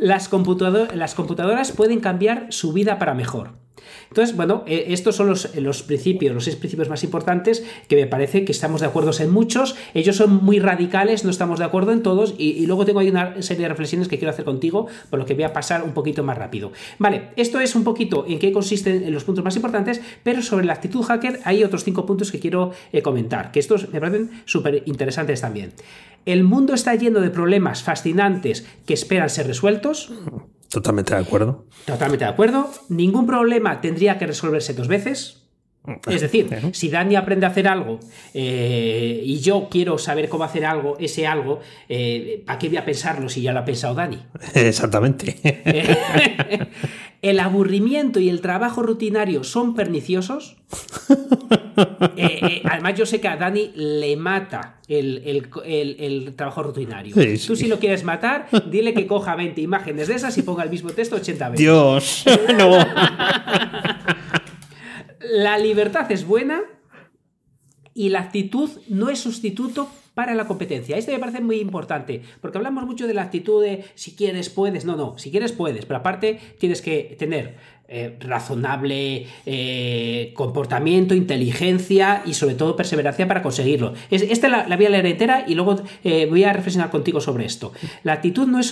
Las 0.04 0.28
computadoras 0.28 1.72
pueden 1.72 2.00
cambiar 2.00 2.46
su 2.50 2.72
vida 2.72 2.98
para 2.98 3.14
mejor. 3.14 3.64
Entonces, 4.08 4.36
bueno, 4.36 4.62
eh, 4.66 4.86
estos 4.88 5.16
son 5.16 5.28
los, 5.28 5.54
los, 5.56 5.82
principios, 5.82 6.34
los 6.34 6.44
seis 6.44 6.56
principios 6.56 6.88
más 6.88 7.02
importantes 7.04 7.64
que 7.88 7.96
me 7.96 8.06
parece 8.06 8.44
que 8.44 8.52
estamos 8.52 8.80
de 8.80 8.86
acuerdo 8.86 9.10
en 9.18 9.30
muchos. 9.30 9.76
Ellos 9.94 10.16
son 10.16 10.44
muy 10.44 10.58
radicales, 10.58 11.24
no 11.24 11.30
estamos 11.30 11.58
de 11.58 11.64
acuerdo 11.64 11.92
en 11.92 12.02
todos. 12.02 12.34
Y, 12.38 12.66
luego 12.66 12.84
tengo 12.84 13.00
ahí 13.00 13.08
una 13.08 13.42
serie 13.42 13.64
de 13.64 13.68
reflexiones 13.68 14.08
que 14.08 14.18
quiero 14.18 14.30
hacer 14.30 14.44
contigo, 14.44 14.86
por 15.10 15.18
lo 15.18 15.26
que 15.26 15.34
voy 15.34 15.44
a 15.44 15.52
pasar 15.52 15.82
un 15.82 15.92
poquito 15.92 16.22
más 16.22 16.38
rápido. 16.38 16.72
Vale, 16.98 17.30
esto 17.36 17.60
es 17.60 17.74
un 17.74 17.84
poquito 17.84 18.24
en 18.28 18.38
qué 18.38 18.52
consisten 18.52 19.12
los 19.12 19.24
puntos 19.24 19.44
más 19.44 19.56
importantes, 19.56 20.00
pero 20.22 20.42
sobre 20.42 20.64
la 20.66 20.74
actitud 20.74 21.02
hacker 21.02 21.40
hay 21.44 21.64
otros 21.64 21.84
cinco 21.84 22.06
puntos 22.06 22.30
que 22.30 22.38
quiero 22.38 22.72
eh, 22.92 23.02
comentar, 23.02 23.50
que 23.50 23.60
estos 23.60 23.92
me 23.92 24.00
parecen 24.00 24.30
súper 24.44 24.82
interesantes 24.86 25.40
también. 25.40 25.72
El 26.26 26.44
mundo 26.44 26.74
está 26.74 26.94
lleno 26.94 27.20
de 27.20 27.30
problemas 27.30 27.82
fascinantes 27.82 28.66
que 28.86 28.94
esperan 28.94 29.30
ser 29.30 29.46
resueltos. 29.46 30.12
Totalmente 30.68 31.14
de 31.14 31.20
acuerdo. 31.20 31.66
Totalmente 31.84 32.24
de 32.24 32.30
acuerdo. 32.30 32.70
Ningún 32.88 33.26
problema 33.26 33.80
tendría 33.80 34.18
que 34.18 34.26
resolverse 34.26 34.74
dos 34.74 34.88
veces. 34.88 35.44
Es 36.10 36.22
decir, 36.22 36.48
si 36.72 36.88
Dani 36.88 37.14
aprende 37.14 37.44
a 37.44 37.50
hacer 37.50 37.68
algo 37.68 38.00
eh, 38.32 39.20
y 39.22 39.40
yo 39.40 39.68
quiero 39.70 39.98
saber 39.98 40.30
cómo 40.30 40.44
hacer 40.44 40.64
algo, 40.64 40.96
ese 40.98 41.26
algo, 41.26 41.60
eh, 41.90 42.42
¿para 42.46 42.58
qué 42.58 42.68
voy 42.68 42.78
a 42.78 42.86
pensarlo 42.86 43.28
si 43.28 43.42
ya 43.42 43.52
lo 43.52 43.60
ha 43.60 43.66
pensado 43.66 43.94
Dani? 43.94 44.18
Exactamente. 44.54 45.60
el 47.24 47.40
aburrimiento 47.40 48.20
y 48.20 48.28
el 48.28 48.42
trabajo 48.42 48.82
rutinario 48.82 49.44
son 49.44 49.74
perniciosos. 49.74 50.56
Eh, 52.16 52.62
además, 52.64 52.94
yo 52.94 53.04
sé 53.04 53.20
que 53.20 53.26
a 53.26 53.36
Dani 53.36 53.72
le 53.74 54.16
mata 54.16 54.78
el, 54.86 56.32
trabajo 56.36 56.62
rutinario. 56.62 57.16
Tú, 57.44 57.56
si 57.56 57.66
lo 57.66 57.80
quieres 57.80 58.04
matar, 58.04 58.46
dile 58.70 58.94
que 58.94 59.08
coja 59.08 59.34
20 59.34 59.60
imágenes 59.60 60.06
de 60.06 60.14
esas 60.14 60.38
y 60.38 60.42
ponga 60.42 60.62
el 60.62 60.70
mismo 60.70 60.90
texto 60.90 61.16
80 61.16 61.48
veces. 61.48 61.58
Dios, 61.58 62.24
no. 62.56 62.78
La 65.32 65.58
libertad 65.58 66.12
es 66.12 66.24
buena 66.24 66.62
y 67.92 68.10
la 68.10 68.20
actitud 68.20 68.70
no 68.88 69.08
es 69.08 69.18
sustituto 69.18 69.88
para 70.14 70.34
la 70.34 70.46
competencia. 70.46 70.96
Esto 70.96 71.12
me 71.12 71.18
parece 71.18 71.40
muy 71.40 71.56
importante, 71.56 72.22
porque 72.40 72.58
hablamos 72.58 72.86
mucho 72.86 73.06
de 73.06 73.14
la 73.14 73.22
actitud 73.22 73.62
de 73.62 73.84
si 73.94 74.14
quieres, 74.14 74.48
puedes. 74.48 74.84
No, 74.84 74.96
no, 74.96 75.18
si 75.18 75.30
quieres, 75.30 75.52
puedes, 75.52 75.86
pero 75.86 75.98
aparte 75.98 76.40
tienes 76.58 76.82
que 76.82 77.16
tener 77.18 77.56
eh, 77.86 78.16
razonable 78.18 79.26
eh, 79.44 80.32
comportamiento, 80.32 81.14
inteligencia 81.14 82.22
y 82.24 82.32
sobre 82.32 82.54
todo 82.54 82.76
perseverancia 82.76 83.28
para 83.28 83.42
conseguirlo. 83.42 83.92
esta 84.10 84.48
la, 84.48 84.66
la, 84.66 84.76
voy 84.76 84.86
a 84.86 84.88
leer 84.88 85.04
entera 85.04 85.44
y 85.46 85.54
luego 85.54 85.82
eh, 86.02 86.24
voy 86.24 86.44
a 86.44 86.54
reflexionar 86.54 86.88
contigo 86.88 87.20
sobre 87.20 87.44
esto. 87.44 87.74
La 88.02 88.14
actitud 88.14 88.46
no 88.46 88.58
es 88.58 88.68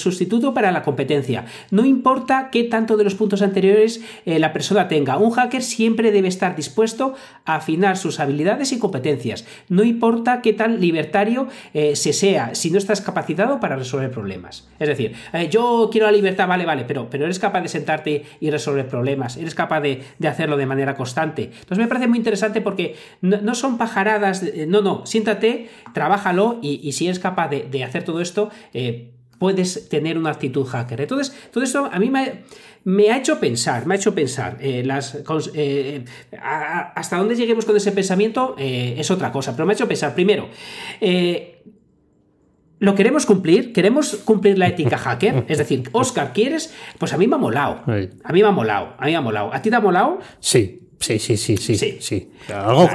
sustituto 0.00 0.54
para 0.54 0.72
la 0.72 0.82
competencia. 0.82 1.44
No 1.70 1.84
importa 1.84 2.48
qué 2.50 2.64
tanto 2.64 2.96
de 2.96 3.04
los 3.04 3.14
puntos 3.14 3.42
anteriores 3.42 4.00
la 4.24 4.54
persona 4.54 4.88
tenga. 4.88 5.18
Un 5.18 5.32
hacker 5.32 5.62
siempre 5.62 6.10
debe 6.10 6.28
estar 6.28 6.56
dispuesto 6.56 7.12
a 7.44 7.56
afinar 7.56 7.98
sus 7.98 8.20
habilidades 8.20 8.72
y 8.72 8.78
competencias. 8.78 9.44
No 9.68 9.84
importa 9.84 10.40
qué 10.40 10.54
tan 10.54 10.80
libertario 10.80 11.48
se 11.74 12.12
sea, 12.14 12.54
si 12.54 12.70
no 12.70 12.78
estás 12.78 13.02
capacitado 13.02 13.60
para 13.60 13.76
resolver 13.76 14.10
problemas. 14.10 14.66
Es 14.78 14.88
decir, 14.88 15.12
yo 15.50 15.90
quiero 15.92 16.06
la 16.06 16.12
libertad, 16.12 16.48
vale, 16.48 16.64
vale, 16.64 16.84
pero, 16.86 17.10
pero 17.10 17.26
eres 17.26 17.38
capaz 17.38 17.60
de 17.60 17.68
sentarte 17.68 18.24
y 18.40 18.45
y 18.46 18.50
resolver 18.50 18.86
problemas, 18.88 19.36
eres 19.36 19.54
capaz 19.54 19.80
de, 19.80 20.02
hacerlo 20.26 20.56
de 20.56 20.66
manera 20.66 20.94
constante. 20.94 21.44
Entonces 21.44 21.78
me 21.78 21.88
parece 21.88 22.06
muy 22.06 22.18
interesante 22.18 22.60
porque 22.60 22.94
no, 23.20 23.54
son 23.54 23.76
pajaradas, 23.76 24.44
no, 24.68 24.82
no, 24.82 25.04
siéntate, 25.04 25.68
trabájalo 25.92 26.58
y, 26.62 26.92
si 26.92 27.06
eres 27.06 27.18
capaz 27.18 27.48
de, 27.48 27.84
hacer 27.84 28.04
todo 28.04 28.20
esto, 28.20 28.50
eh, 28.72 29.10
puedes 29.38 29.88
tener 29.88 30.16
una 30.16 30.30
actitud 30.30 30.64
hacker. 30.64 31.00
Entonces, 31.00 31.36
todo 31.50 31.64
esto 31.64 31.90
a 31.92 31.98
mí 31.98 32.10
me, 32.10 33.10
ha 33.10 33.16
hecho 33.18 33.40
pensar, 33.40 33.84
me 33.86 33.94
ha 33.94 33.98
hecho 33.98 34.14
pensar. 34.14 34.58
Eh, 34.60 34.86
eh, 35.54 36.04
hasta 36.40 37.16
dónde 37.16 37.34
lleguemos 37.34 37.64
con 37.64 37.76
ese 37.76 37.92
pensamiento 37.92 38.54
es 38.58 39.10
otra 39.10 39.32
cosa, 39.32 39.52
pero 39.52 39.66
me 39.66 39.72
ha 39.72 39.74
hecho 39.74 39.88
pensar, 39.88 40.14
primero, 40.14 40.48
¿Lo 42.78 42.94
queremos 42.94 43.24
cumplir? 43.24 43.72
¿Queremos 43.72 44.16
cumplir 44.16 44.58
la 44.58 44.68
ética 44.68 44.98
hacker? 44.98 45.44
Es 45.48 45.58
decir, 45.58 45.88
Oscar, 45.92 46.32
¿quieres? 46.34 46.74
Pues 46.98 47.12
a 47.12 47.18
mí 47.18 47.26
me 47.26 47.36
ha 47.36 47.38
molado. 47.38 47.82
A 48.24 48.32
mí 48.32 48.42
me 48.42 48.48
ha 48.48 48.50
molado. 48.50 48.94
A 48.98 49.06
mí 49.06 49.12
me 49.12 49.16
ha 49.16 49.20
molado. 49.22 49.54
¿A 49.54 49.62
ti 49.62 49.70
te 49.70 49.76
ha 49.76 49.80
molado? 49.80 50.18
Sí. 50.40 50.82
Sí, 50.98 51.18
sí, 51.18 51.36
sí, 51.36 51.56
sí. 51.56 51.98
sí. 52.00 52.32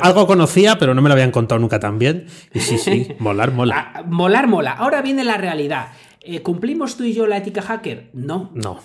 Algo, 0.01 0.27
conocía, 0.27 0.77
pero 0.77 0.93
no 0.93 1.01
me 1.01 1.09
lo 1.09 1.13
habían 1.13 1.31
contado 1.31 1.59
nunca 1.59 1.79
tan 1.79 1.99
bien. 1.99 2.25
Y 2.53 2.59
sí, 2.59 2.77
sí, 2.77 3.09
molar, 3.19 3.51
mola. 3.51 3.91
Ah, 3.93 4.03
molar, 4.05 4.47
mola. 4.47 4.71
Ahora 4.71 5.01
viene 5.01 5.23
la 5.23 5.37
realidad. 5.37 5.89
Eh, 6.21 6.41
¿Cumplimos 6.41 6.97
tú 6.97 7.03
y 7.03 7.13
yo 7.13 7.27
la 7.27 7.37
ética 7.37 7.61
hacker? 7.61 8.09
No. 8.13 8.51
No. 8.53 8.79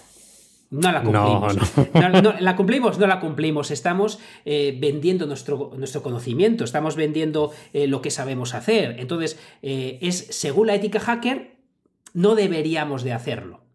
No 0.71 0.93
la 0.93 1.03
cumplimos. 1.03 1.57
No, 2.23 2.35
la 2.41 2.57
cumplimos, 2.57 2.99
no 2.99 3.07
la 3.07 3.21
cumplimos. 3.21 3.71
Estamos 3.71 4.19
eh, 4.45 4.77
vendiendo 4.81 5.27
nuestro, 5.27 5.73
nuestro, 5.77 6.03
conocimiento, 6.03 6.65
estamos 6.65 6.97
vendiendo 6.97 7.53
eh, 7.73 7.87
lo 7.87 8.03
que 8.03 8.11
sabemos 8.11 8.55
hacer. 8.55 8.97
Entonces, 8.99 9.39
eh, 9.63 9.99
es 10.03 10.27
según 10.31 10.69
la 10.69 10.75
ética 10.75 11.01
hacker, 11.01 11.57
no 12.15 12.35
deberíamos 12.35 13.03
de 13.03 13.13
hacerlo. 13.13 13.66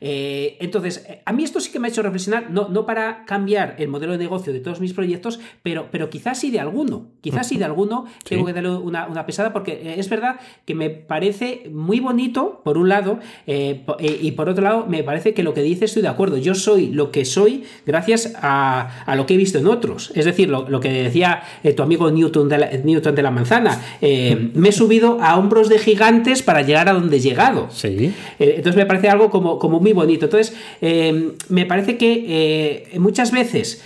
Eh, 0.00 0.56
entonces, 0.60 1.06
a 1.24 1.32
mí 1.32 1.44
esto 1.44 1.60
sí 1.60 1.70
que 1.70 1.78
me 1.78 1.88
ha 1.88 1.90
hecho 1.90 2.02
reflexionar, 2.02 2.50
no, 2.50 2.68
no 2.68 2.86
para 2.86 3.24
cambiar 3.24 3.76
el 3.78 3.88
modelo 3.88 4.12
de 4.12 4.18
negocio 4.18 4.52
de 4.52 4.60
todos 4.60 4.80
mis 4.80 4.92
proyectos, 4.92 5.40
pero, 5.62 5.88
pero 5.90 6.10
quizás 6.10 6.38
sí 6.38 6.50
de 6.50 6.60
alguno. 6.60 7.08
Quizás 7.20 7.48
sí 7.48 7.56
de 7.56 7.64
alguno 7.64 8.04
tengo 8.28 8.44
que 8.44 8.52
darle 8.52 8.70
una, 8.70 9.06
una, 9.06 9.26
pesada, 9.26 9.52
porque 9.52 9.94
es 9.98 10.08
verdad 10.08 10.40
que 10.64 10.74
me 10.74 10.90
parece 10.90 11.70
muy 11.72 12.00
bonito, 12.00 12.60
por 12.64 12.78
un 12.78 12.88
lado, 12.88 13.18
y 13.46 14.30
por 14.32 14.48
otro 14.48 14.62
lado, 14.62 14.86
me 14.86 15.02
parece 15.02 15.34
que 15.34 15.42
lo 15.42 15.54
que 15.54 15.62
dice 15.62 15.86
estoy 15.86 16.02
de 16.02 16.08
acuerdo. 16.08 16.36
Yo 16.36 16.54
soy 16.54 16.88
lo 16.88 17.10
que 17.10 17.24
soy 17.24 17.64
gracias 17.86 18.34
a, 18.40 19.04
a 19.06 19.16
lo 19.16 19.26
que 19.26 19.34
he 19.34 19.36
visto 19.36 19.58
en 19.58 19.66
otros. 19.66 20.12
Es 20.14 20.24
decir, 20.24 20.48
lo, 20.48 20.68
lo 20.68 20.80
que 20.80 20.90
decía 20.90 21.42
tu 21.76 21.82
amigo 21.82 22.10
Newton 22.10 22.48
de 22.48 22.58
la, 22.58 22.70
Newton 22.70 23.14
de 23.14 23.22
la 23.22 23.30
manzana. 23.30 23.80
me 24.00 24.68
he 24.68 24.72
subido 24.72 25.18
a 25.20 25.38
hombros 25.38 25.68
de 25.68 25.78
gigantes 25.78 26.42
para 26.42 26.62
llegar 26.62 26.88
a 26.88 26.92
donde 26.92 27.16
he 27.16 27.20
llegado. 27.20 27.68
Sí. 27.70 28.12
Eh, 28.38 28.54
entonces 28.56 28.76
me 28.76 28.86
parece 28.86 29.08
algo 29.08 29.30
como, 29.30 29.58
como 29.58 29.80
muy 29.84 29.92
bonito. 29.92 30.24
Entonces, 30.24 30.56
eh, 30.80 31.32
me 31.48 31.66
parece 31.66 31.96
que 31.96 32.88
eh, 32.92 32.98
muchas 32.98 33.30
veces 33.30 33.82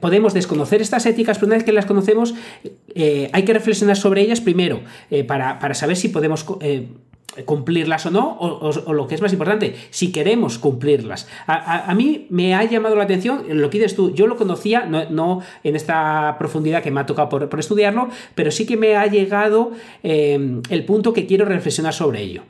podemos 0.00 0.32
desconocer 0.32 0.80
estas 0.80 1.04
éticas, 1.04 1.36
pero 1.36 1.48
una 1.48 1.56
vez 1.56 1.64
que 1.64 1.72
las 1.72 1.84
conocemos, 1.84 2.34
hay 2.94 3.42
que 3.44 3.52
reflexionar 3.52 3.98
sobre 3.98 4.22
ellas 4.22 4.40
primero 4.40 4.80
para, 5.26 5.58
para 5.58 5.74
saber 5.74 5.98
si 5.98 6.08
podemos 6.08 6.46
cumplirlas 7.44 8.06
o 8.06 8.10
no, 8.10 8.38
o, 8.40 8.92
lo 8.94 9.06
que 9.06 9.14
es 9.14 9.20
más 9.20 9.34
importante, 9.34 9.76
si 9.90 10.12
queremos 10.12 10.58
cumplirlas. 10.58 11.28
A, 11.46 11.92
mí 11.94 12.26
me 12.30 12.54
ha 12.54 12.64
llamado 12.64 12.96
la 12.96 13.04
atención, 13.04 13.44
lo 13.50 13.68
que 13.68 13.86
tú, 13.88 14.14
yo 14.14 14.26
lo 14.26 14.36
conocía, 14.36 14.86
no, 14.86 15.42
en 15.62 15.76
esta 15.76 16.36
profundidad 16.38 16.82
que 16.82 16.90
me 16.90 17.00
ha 17.00 17.06
tocado 17.06 17.28
por, 17.28 17.60
estudiarlo, 17.60 18.08
pero 18.34 18.50
sí 18.50 18.64
que 18.64 18.78
me 18.78 18.96
ha 18.96 19.06
llegado 19.06 19.72
el 20.02 20.84
punto 20.86 21.12
que 21.12 21.26
quiero 21.26 21.44
reflexionar 21.44 21.92
sobre 21.92 22.22
ello. 22.22 22.44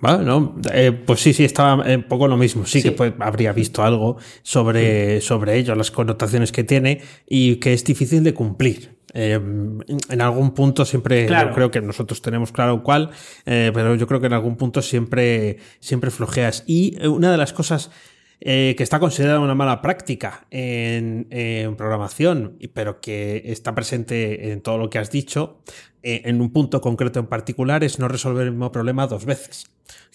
Bueno, 0.00 0.54
eh, 0.72 0.92
pues 0.92 1.20
sí, 1.20 1.32
sí, 1.32 1.44
estaba 1.44 1.84
un 1.84 2.04
poco 2.04 2.28
lo 2.28 2.36
mismo. 2.36 2.64
Sí, 2.66 2.82
que 2.82 2.92
pues, 2.92 3.12
habría 3.18 3.52
visto 3.52 3.82
algo 3.82 4.16
sobre, 4.42 5.20
sobre 5.20 5.56
ello, 5.56 5.74
las 5.74 5.90
connotaciones 5.90 6.52
que 6.52 6.64
tiene 6.64 7.00
y 7.26 7.56
que 7.56 7.72
es 7.72 7.84
difícil 7.84 8.22
de 8.22 8.34
cumplir. 8.34 8.98
Eh, 9.14 9.32
en 9.32 10.20
algún 10.20 10.52
punto 10.52 10.84
siempre, 10.84 11.26
creo 11.54 11.70
que 11.70 11.80
nosotros 11.80 12.20
tenemos 12.20 12.52
claro 12.52 12.82
cuál, 12.82 13.10
eh, 13.46 13.70
pero 13.72 13.94
yo 13.94 14.06
creo 14.06 14.20
que 14.20 14.26
en 14.26 14.34
algún 14.34 14.56
punto 14.56 14.82
siempre, 14.82 15.58
siempre 15.80 16.10
flojeas. 16.10 16.62
Y 16.66 17.04
una 17.06 17.32
de 17.32 17.38
las 17.38 17.52
cosas 17.52 17.90
eh, 18.40 18.74
que 18.76 18.82
está 18.82 19.00
considerada 19.00 19.40
una 19.40 19.54
mala 19.54 19.82
práctica 19.82 20.46
en, 20.50 21.26
programación, 21.76 22.58
pero 22.72 23.00
que 23.00 23.42
está 23.46 23.74
presente 23.74 24.52
en 24.52 24.60
todo 24.60 24.78
lo 24.78 24.90
que 24.90 24.98
has 24.98 25.10
dicho, 25.10 25.60
en 26.02 26.40
un 26.40 26.52
punto 26.52 26.80
concreto 26.80 27.20
en 27.20 27.26
particular, 27.26 27.84
es 27.84 27.98
no 27.98 28.08
resolver 28.08 28.46
el 28.46 28.52
mismo 28.52 28.72
problema 28.72 29.06
dos 29.06 29.24
veces 29.24 29.66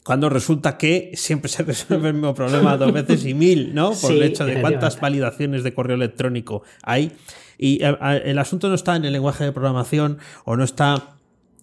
cuando 0.03 0.29
resulta 0.29 0.77
que 0.77 1.11
siempre 1.15 1.49
se 1.49 1.63
resuelve 1.63 2.09
el 2.09 2.13
mismo 2.15 2.35
problema 2.35 2.77
dos 2.77 2.91
veces 2.91 3.25
y 3.25 3.33
mil, 3.33 3.73
¿no? 3.73 3.93
Por 3.93 4.11
el 4.11 4.23
hecho 4.23 4.45
de 4.45 4.61
cuántas 4.61 4.99
validaciones 4.99 5.63
de 5.63 5.73
correo 5.73 5.95
electrónico 5.95 6.63
hay. 6.83 7.13
Y 7.57 7.83
eh, 7.83 7.95
el 8.25 8.37
asunto 8.39 8.69
no 8.69 8.75
está 8.75 8.95
en 8.95 9.05
el 9.05 9.13
lenguaje 9.13 9.43
de 9.45 9.51
programación 9.51 10.19
o 10.45 10.55
no 10.55 10.63
está 10.63 11.15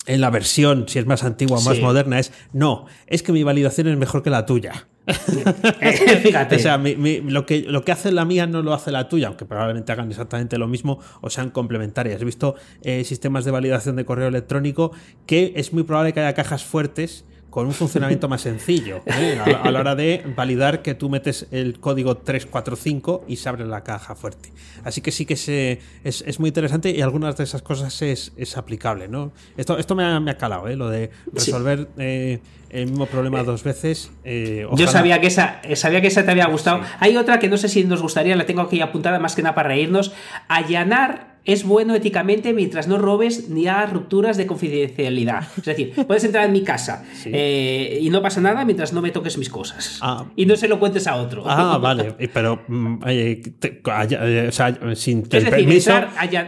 en 0.07 0.21
la 0.23 0.31
versión, 0.31 0.89
si 0.89 0.99
es 0.99 1.07
más 1.07 1.23
antigua 1.25 1.59
o 1.59 1.61
más 1.61 1.79
moderna, 1.79 2.19
es 2.19 2.33
no, 2.53 2.87
es 3.07 3.23
que 3.23 3.33
mi 3.33 3.43
validación 3.43 3.87
es 3.87 3.99
mejor 3.99 4.23
que 4.23 4.31
la 4.31 4.47
tuya. 4.47 4.89
Fíjate. 6.23 6.57
o 6.57 6.59
sea, 6.59 6.79
lo, 6.79 7.47
que, 7.47 7.63
lo 7.63 7.85
que 7.85 7.93
hace 7.93 8.13
la 8.13 8.25
mía 8.25 8.47
no 8.47 8.63
lo 8.63 8.75
hace 8.75 8.91
la 8.91 9.09
tuya, 9.09 9.29
aunque 9.29 9.45
probablemente 9.45 9.93
hagan 9.93 10.11
exactamente 10.11 10.59
lo 10.59 10.69
mismo 10.69 10.99
o 11.21 11.31
sean 11.31 11.51
complementarias. 11.51 12.21
He 12.21 12.25
visto 12.25 12.55
eh, 12.83 13.05
sistemas 13.05 13.45
de 13.45 13.51
validación 13.51 13.97
de 13.97 14.05
correo 14.05 14.29
electrónico 14.29 14.93
que 15.27 15.53
es 15.57 15.73
muy 15.73 15.83
probable 15.83 16.13
que 16.13 16.21
haya 16.21 16.35
cajas 16.35 16.65
fuertes 16.65 17.25
con 17.51 17.67
un 17.67 17.75
funcionamiento 17.75 18.29
más 18.29 18.43
sencillo 18.43 19.03
¿eh? 19.07 19.39
a, 19.63 19.71
la 19.71 19.81
hora 19.81 19.95
de 19.95 20.25
validar 20.37 20.83
que 20.83 20.95
tú 20.95 21.11
metes 21.11 21.47
el 21.51 21.81
código 21.81 22.17
345 22.17 23.25
y 23.29 23.37
se 23.37 23.49
abre 23.49 23.67
la 23.67 23.83
caja 23.83 24.15
fuerte. 24.15 24.53
Así 24.85 25.01
que 25.01 25.11
sí 25.11 25.27
que 25.27 25.37
se, 25.37 25.81
es, 26.05 26.23
es, 26.27 26.39
muy 26.39 26.49
interesante 26.49 26.91
y 26.91 27.03
algunas 27.03 27.37
de 27.37 27.45
esas 27.45 27.63
cosas 27.63 28.01
es, 28.03 28.33
es 28.37 28.57
aplicable. 28.57 29.09
¿no? 29.09 29.33
Esto, 29.57 29.79
esto 29.79 29.95
me, 29.95 30.05
ha, 30.05 30.21
me 30.21 30.31
ha 30.31 30.39
calado, 30.39 30.69
¿eh? 30.69 30.77
lo 30.77 30.89
de 30.89 31.11
resolver 31.33 31.89
eh, 31.99 32.39
el 32.71 32.87
mismo 32.87 33.07
problema 33.07 33.43
dos 33.43 33.65
veces. 33.65 34.13
Yo 34.25 34.87
sabía 34.87 35.21
que, 35.21 35.27
esa, 35.27 35.61
sabía 35.75 36.01
que 36.01 36.07
esa 36.07 36.25
te 36.25 36.31
había 36.31 36.47
gustado. 36.47 36.81
Hay 37.01 37.17
otra 37.17 37.41
que 37.41 37.49
no 37.49 37.57
sé 37.57 37.69
si 37.69 37.85
nos 37.85 38.01
gustaría, 38.01 38.37
la 38.37 38.47
tengo 38.47 38.63
aquí 38.63 38.81
apuntada 38.81 39.19
más 39.19 39.35
que 39.35 39.43
nada 39.43 39.55
para 39.55 39.71
reírnos. 39.71 40.13
Allanar 40.47 41.30
es 41.53 41.65
bueno 41.65 41.95
éticamente 41.95 42.53
mientras 42.53 42.89
no 42.89 42.99
robes 42.99 43.49
ni 43.49 43.67
hagas 43.67 43.93
rupturas 43.93 44.37
de 44.37 44.47
confidencialidad. 44.47 45.45
Es 45.57 45.65
decir, 45.65 45.93
puedes 46.07 46.25
entrar 46.25 46.45
en 46.45 46.53
mi 46.53 46.63
casa 46.63 47.05
eh, 47.25 47.99
y 48.01 48.11
no 48.11 48.23
pasa 48.23 48.41
nada 48.41 48.65
mientras 48.65 48.93
no 48.93 49.01
me 49.01 49.11
toques 49.11 49.39
mis 49.39 49.49
cosas. 49.49 49.99
Ah. 50.01 50.27
Y 50.37 50.47
no 50.47 50.57
se 50.57 50.69
lo 50.69 50.79
cuentes 50.79 51.07
a 51.07 51.17
otro. 51.17 51.43
Ah, 51.47 51.79
vale. 51.79 52.15
Pero, 52.33 52.63
mm, 52.67 53.03
eh, 53.07 53.43
eh, 53.63 54.47
o 54.49 54.53
sea, 54.53 54.79
sin 54.95 55.21
es 55.23 55.29
decir, 55.29 55.51
permiso. 55.51 55.93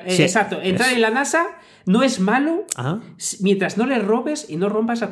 Exacto. 0.07 0.61
Entrar 0.63 0.93
en 0.93 1.01
la 1.01 1.11
NASA 1.11 1.47
no 1.87 2.03
es 2.03 2.21
malo 2.21 2.65
mientras 3.41 3.77
no 3.77 3.87
le 3.87 3.99
robes 3.99 4.47
y 4.49 4.57
no 4.57 4.69
rompas 4.69 5.01
la 5.01 5.11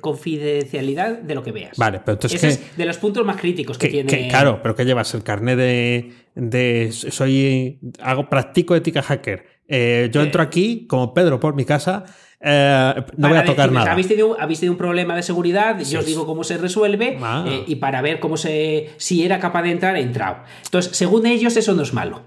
confidencialidad 0.00 1.18
de 1.18 1.34
lo 1.34 1.42
que 1.42 1.52
veas. 1.52 1.76
Vale, 1.76 2.00
pero 2.04 2.14
entonces. 2.14 2.42
Ese 2.42 2.48
es 2.48 2.76
de 2.76 2.84
los 2.84 2.98
puntos 2.98 3.24
más 3.24 3.36
críticos 3.36 3.78
que, 3.78 3.88
tiene. 3.88 4.28
claro, 4.28 4.60
pero 4.62 4.74
¿qué 4.74 4.84
llevas? 4.84 5.14
¿El 5.14 5.22
carnet 5.22 5.56
de, 5.56 6.12
de. 6.34 6.90
Soy. 6.92 7.78
Hago, 8.00 8.28
practico 8.28 8.74
ética 8.74 9.02
hacker. 9.02 9.46
Eh, 9.68 10.10
yo 10.12 10.22
entro 10.22 10.42
aquí, 10.42 10.86
como 10.88 11.14
Pedro 11.14 11.38
por 11.38 11.54
mi 11.54 11.64
casa. 11.64 12.04
Eh, 12.42 12.94
no 13.16 13.28
voy 13.28 13.38
a 13.38 13.44
tocar 13.44 13.70
nada. 13.70 13.92
¿habéis 13.92 14.08
tenido, 14.08 14.36
un 14.36 14.76
problema 14.76 15.14
de 15.14 15.22
seguridad, 15.22 15.78
yo 15.80 16.00
os 16.00 16.06
digo 16.06 16.26
cómo 16.26 16.42
se 16.42 16.56
resuelve 16.56 17.18
ah. 17.22 17.44
eh, 17.46 17.64
y 17.66 17.76
para 17.76 18.00
ver 18.00 18.18
cómo 18.18 18.38
se, 18.38 18.90
si 18.96 19.24
era 19.24 19.38
capaz 19.38 19.62
de 19.62 19.72
entrar, 19.72 19.96
he 19.96 20.00
entrado. 20.00 20.38
Entonces, 20.64 20.96
según 20.96 21.26
ellos, 21.26 21.56
eso 21.56 21.74
no 21.74 21.82
es 21.82 21.92
malo. 21.92 22.22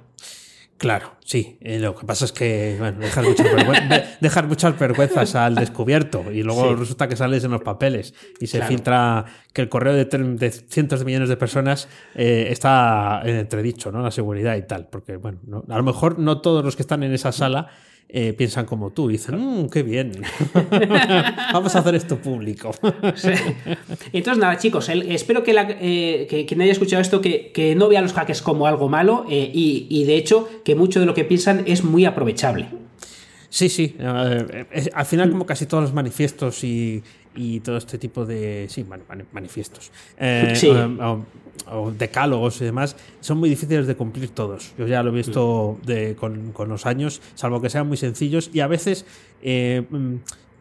Claro, 0.84 1.13
sí. 1.23 1.57
Eh, 1.61 1.79
lo 1.79 1.95
que 1.95 2.05
pasa 2.05 2.25
es 2.25 2.34
que 2.34 2.75
bueno, 2.77 2.99
dejar, 2.99 3.23
muchas 3.23 3.47
muchas 4.49 4.77
vergüenzas 4.77 5.34
al 5.34 5.55
descubierto 5.55 6.29
y 6.29 6.43
luego 6.43 6.75
resulta 6.75 7.07
que 7.07 7.15
sales 7.15 7.41
en 7.45 7.51
los 7.51 7.61
papeles 7.61 8.13
y 8.41 8.47
se 8.47 8.61
filtra 8.63 9.23
que 9.53 9.61
el 9.61 9.69
correo 9.69 9.93
de, 9.93 10.51
cientos 10.67 10.99
de 10.99 11.05
millones 11.05 11.29
de 11.29 11.38
personas 11.38 11.88
eh, 12.15 12.47
está 12.49 13.21
en 13.23 13.38
entredicho, 13.38 13.93
¿no? 13.93 14.01
La 14.01 14.11
seguridad 14.11 14.57
y 14.57 14.63
tal. 14.63 14.89
Porque, 14.89 15.15
bueno, 15.15 15.63
a 15.69 15.77
lo 15.77 15.84
mejor 15.84 16.19
no 16.19 16.41
todos 16.41 16.65
los 16.65 16.75
que 16.75 16.81
están 16.81 17.01
en 17.03 17.13
esa 17.13 17.31
sala 17.31 17.69
eh, 18.09 18.33
piensan 18.33 18.65
como 18.65 18.91
tú 18.91 19.09
y 19.09 19.13
dicen, 19.13 19.35
mmm, 19.39 19.69
qué 19.69 19.83
bien, 19.83 20.11
vamos 21.53 21.75
a 21.75 21.79
hacer 21.79 21.95
esto 21.95 22.17
público. 22.17 22.71
Entonces, 24.13 24.37
nada, 24.37 24.57
chicos, 24.57 24.89
espero 24.89 25.43
que, 25.43 25.53
la, 25.53 25.67
eh, 25.69 26.45
quien 26.47 26.61
haya 26.61 26.71
escuchado 26.71 27.01
esto 27.01 27.21
que, 27.21 27.73
no 27.75 27.89
vea 27.89 28.01
los 28.01 28.13
hackers 28.13 28.41
como 28.41 28.67
algo 28.67 28.89
malo 28.89 29.25
eh, 29.29 29.49
y, 29.53 30.03
de 30.05 30.15
hecho 30.15 30.47
que 30.63 30.75
mucho 30.75 30.99
de 30.99 31.05
lo 31.05 31.13
que 31.13 31.25
piensan 31.25 31.63
es 31.65 31.83
muy 31.83 32.05
aprovechable. 32.05 32.67
Sí, 33.49 33.69
sí. 33.69 33.95
al 33.99 35.05
final, 35.05 35.31
como 35.31 35.45
casi 35.45 35.65
todos 35.65 35.83
los 35.83 35.93
manifiestos 35.93 36.63
y, 36.63 37.03
y 37.35 37.59
todo 37.61 37.77
este 37.77 37.97
tipo 37.97 38.25
de 38.25 38.67
sí, 38.69 38.85
manifiestos 39.31 39.91
eh, 40.17 40.53
o, 41.01 41.25
decálogos 41.97 42.61
y 42.61 42.65
demás 42.65 42.95
son 43.21 43.37
muy 43.37 43.49
difíciles 43.49 43.87
de 43.87 43.95
cumplir 43.95 44.29
todos. 44.29 44.73
Yo 44.77 44.87
ya 44.87 45.03
lo 45.03 45.11
he 45.11 45.13
visto 45.13 45.77
de, 45.85 46.15
con, 46.15 46.51
con, 46.51 46.69
los 46.69 46.85
años, 46.85 47.21
salvo 47.35 47.61
que 47.61 47.69
sean 47.69 47.87
muy 47.87 47.97
sencillos. 47.97 48.49
Y 48.53 48.59
a 48.59 48.67
veces 48.67 49.05
eh, 49.41 49.83
mm, 49.89 50.15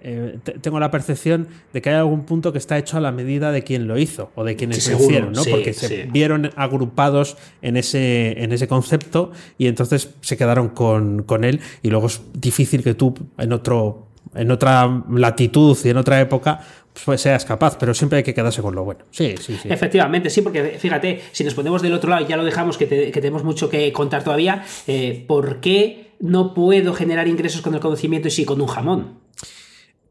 eh, 0.04 0.38
tengo 0.60 0.80
la 0.80 0.90
percepción 0.90 1.46
de 1.72 1.80
que 1.80 1.90
hay 1.90 1.96
algún 1.96 2.24
punto 2.24 2.52
que 2.52 2.58
está 2.58 2.76
hecho 2.76 2.96
a 2.96 3.00
la 3.00 3.12
medida 3.12 3.52
de 3.52 3.62
quien 3.62 3.86
lo 3.86 3.98
hizo 3.98 4.30
o 4.34 4.42
de 4.42 4.56
quienes 4.56 4.88
lo 4.88 4.96
hicieron, 4.98 5.32
¿no? 5.32 5.44
Porque 5.44 5.72
se 5.72 6.04
vieron 6.06 6.50
agrupados 6.56 7.36
en 7.62 7.76
ese, 7.76 8.42
en 8.42 8.52
ese 8.52 8.66
concepto 8.66 9.30
y 9.58 9.68
entonces 9.68 10.10
se 10.20 10.36
quedaron 10.36 10.70
con, 10.70 11.22
con 11.22 11.44
él. 11.44 11.60
Y 11.82 11.90
luego 11.90 12.08
es 12.08 12.20
difícil 12.34 12.82
que 12.82 12.94
tú 12.94 13.14
en 13.38 13.52
otro 13.52 14.08
en 14.34 14.50
otra 14.50 15.04
latitud 15.10 15.76
y 15.84 15.90
en 15.90 15.96
otra 15.98 16.20
época, 16.20 16.60
pues 17.04 17.20
seas 17.20 17.44
capaz, 17.44 17.76
pero 17.78 17.94
siempre 17.94 18.18
hay 18.18 18.22
que 18.22 18.34
quedarse 18.34 18.62
con 18.62 18.74
lo 18.74 18.84
bueno. 18.84 19.04
Sí, 19.10 19.34
sí, 19.40 19.58
sí. 19.60 19.68
Efectivamente, 19.70 20.30
sí, 20.30 20.42
porque 20.42 20.78
fíjate, 20.78 21.22
si 21.32 21.44
nos 21.44 21.54
ponemos 21.54 21.82
del 21.82 21.94
otro 21.94 22.10
lado 22.10 22.24
y 22.24 22.28
ya 22.28 22.36
lo 22.36 22.44
dejamos, 22.44 22.76
que, 22.76 22.86
tenemos 22.86 23.44
mucho 23.44 23.68
que 23.68 23.92
contar 23.92 24.24
todavía, 24.24 24.64
eh, 24.86 25.24
¿por 25.26 25.60
qué 25.60 26.12
no 26.20 26.54
puedo 26.54 26.94
generar 26.94 27.28
ingresos 27.28 27.62
con 27.62 27.74
el 27.74 27.80
conocimiento 27.80 28.28
y 28.28 28.30
sí 28.30 28.44
con 28.44 28.60
un 28.60 28.68
jamón? 28.68 29.20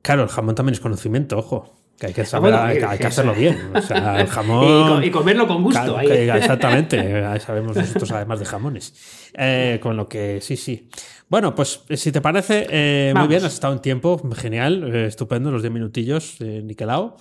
Claro, 0.01 0.23
el 0.23 0.29
jamón 0.29 0.55
también 0.55 0.73
es 0.73 0.79
conocimiento, 0.79 1.37
ojo. 1.37 1.77
Que 1.99 2.07
hay 2.07 2.13
que, 2.13 2.25
saber, 2.25 2.51
hay, 2.55 2.97
que 2.97 3.05
hacerlo 3.05 3.35
bien. 3.35 3.73
O 3.75 3.81
sea, 3.81 4.19
el 4.19 4.27
jamón. 4.27 5.03
y, 5.03 5.11
comerlo 5.11 5.47
con 5.47 5.61
gusto. 5.61 5.99
exactamente. 5.99 6.97
Sabemos 7.39 7.77
nosotros, 7.77 8.11
además 8.11 8.39
de 8.39 8.45
jamones. 8.45 9.31
Eh, 9.37 9.79
con 9.79 9.95
lo 9.95 10.09
que 10.09 10.41
sí, 10.41 10.57
sí. 10.57 10.89
Bueno, 11.31 11.55
pues 11.55 11.81
eh, 11.87 11.95
si 11.95 12.11
te 12.11 12.19
parece, 12.19 12.67
eh, 12.69 13.13
muy 13.15 13.29
bien, 13.29 13.45
has 13.45 13.53
estado 13.53 13.71
un 13.71 13.79
tiempo 13.79 14.21
genial, 14.35 14.83
eh, 14.93 15.05
estupendo, 15.05 15.49
los 15.49 15.61
10 15.61 15.71
minutillos, 15.71 16.41
eh, 16.41 16.61
niquelao. 16.61 17.15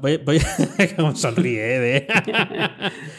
voy, 0.00 0.16
voy 0.16 0.40
sonríe, 1.14 2.06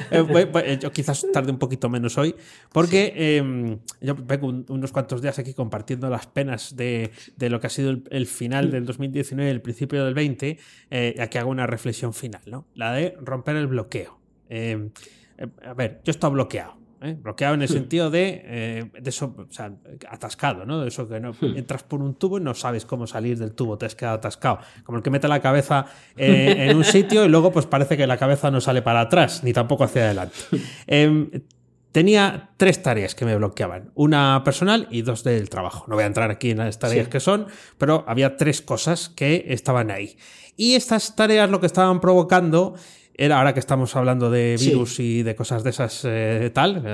yo 0.81 0.91
quizás 0.91 1.27
tarde 1.31 1.51
un 1.51 1.59
poquito 1.59 1.87
menos 1.87 2.17
hoy, 2.17 2.33
porque 2.73 3.13
em, 3.15 3.77
yo 4.01 4.15
vengo 4.15 4.47
unos 4.69 4.91
cuantos 4.91 5.21
días 5.21 5.37
aquí 5.37 5.53
compartiendo 5.53 6.09
las 6.09 6.25
penas 6.25 6.75
de, 6.75 7.11
lo 7.37 7.59
que 7.59 7.67
ha 7.67 7.69
sido 7.69 7.95
el, 8.09 8.25
final 8.25 8.71
del 8.71 8.87
2019 8.87 9.51
y 9.51 9.53
el 9.53 9.61
principio 9.61 10.03
del 10.03 10.15
20, 10.15 10.57
eh, 10.89 11.15
a 11.19 11.27
que 11.27 11.37
haga 11.37 11.47
una 11.47 11.67
reflexión 11.67 12.15
final, 12.15 12.41
¿no? 12.47 12.65
La 12.73 12.91
de 12.93 13.15
romper 13.21 13.55
el 13.55 13.67
bloqueo. 13.67 14.19
Eh, 14.49 14.89
eh, 15.37 15.47
a 15.63 15.75
ver, 15.75 16.01
yo 16.03 16.09
estoy 16.09 16.31
bloqueado. 16.31 16.80
¿Eh? 17.01 17.17
Bloqueado 17.19 17.55
en 17.55 17.61
el 17.61 17.67
sentido 17.67 18.09
de, 18.09 18.41
eh, 18.43 18.91
de 18.99 19.09
eso, 19.09 19.35
o 19.37 19.51
sea, 19.51 19.73
atascado, 20.09 20.65
¿no? 20.65 20.81
De 20.81 20.87
eso 20.87 21.07
que 21.07 21.19
no, 21.19 21.33
entras 21.41 21.83
por 21.83 22.01
un 22.01 22.15
tubo 22.15 22.37
y 22.37 22.41
no 22.41 22.53
sabes 22.53 22.85
cómo 22.85 23.07
salir 23.07 23.37
del 23.37 23.53
tubo, 23.53 23.77
te 23.77 23.85
has 23.85 23.95
quedado 23.95 24.17
atascado. 24.17 24.59
Como 24.83 24.97
el 24.97 25.03
que 25.03 25.09
mete 25.09 25.27
la 25.27 25.41
cabeza 25.41 25.85
eh, 26.15 26.67
en 26.69 26.77
un 26.77 26.83
sitio 26.83 27.25
y 27.25 27.29
luego 27.29 27.51
pues 27.51 27.65
parece 27.65 27.97
que 27.97 28.07
la 28.07 28.17
cabeza 28.17 28.51
no 28.51 28.61
sale 28.61 28.81
para 28.81 29.01
atrás, 29.01 29.43
ni 29.43 29.53
tampoco 29.53 29.83
hacia 29.83 30.05
adelante. 30.05 30.35
Em, 30.87 31.29
tenía 31.91 32.51
tres 32.57 32.81
tareas 32.81 33.15
que 33.15 33.25
me 33.25 33.35
bloqueaban. 33.35 33.91
Una 33.95 34.41
personal 34.45 34.87
y 34.91 35.01
dos 35.01 35.23
del 35.23 35.49
trabajo. 35.49 35.85
No 35.87 35.95
voy 35.95 36.03
a 36.03 36.07
entrar 36.07 36.31
aquí 36.31 36.51
en 36.51 36.59
las 36.59 36.79
tareas 36.79 37.05
Sí. 37.05 37.11
que 37.11 37.19
son, 37.19 37.47
pero 37.77 38.05
había 38.07 38.37
tres 38.37 38.61
cosas 38.61 39.09
que 39.09 39.45
estaban 39.49 39.91
ahí. 39.91 40.17
Y 40.57 40.75
estas 40.75 41.15
tareas 41.15 41.49
lo 41.49 41.59
que 41.59 41.65
estaban 41.65 41.99
provocando 41.99 42.75
era, 43.16 43.38
ahora 43.38 43.53
que 43.53 43.59
estamos 43.59 43.95
hablando 43.95 44.30
de 44.30 44.55
Sí. 44.57 44.70
virus 44.70 44.99
y 44.99 45.24
de 45.24 45.36
cosas 45.36 45.64
de 45.64 45.70
esas 45.72 46.01
eh, 46.05 46.51
tal, 46.53 46.86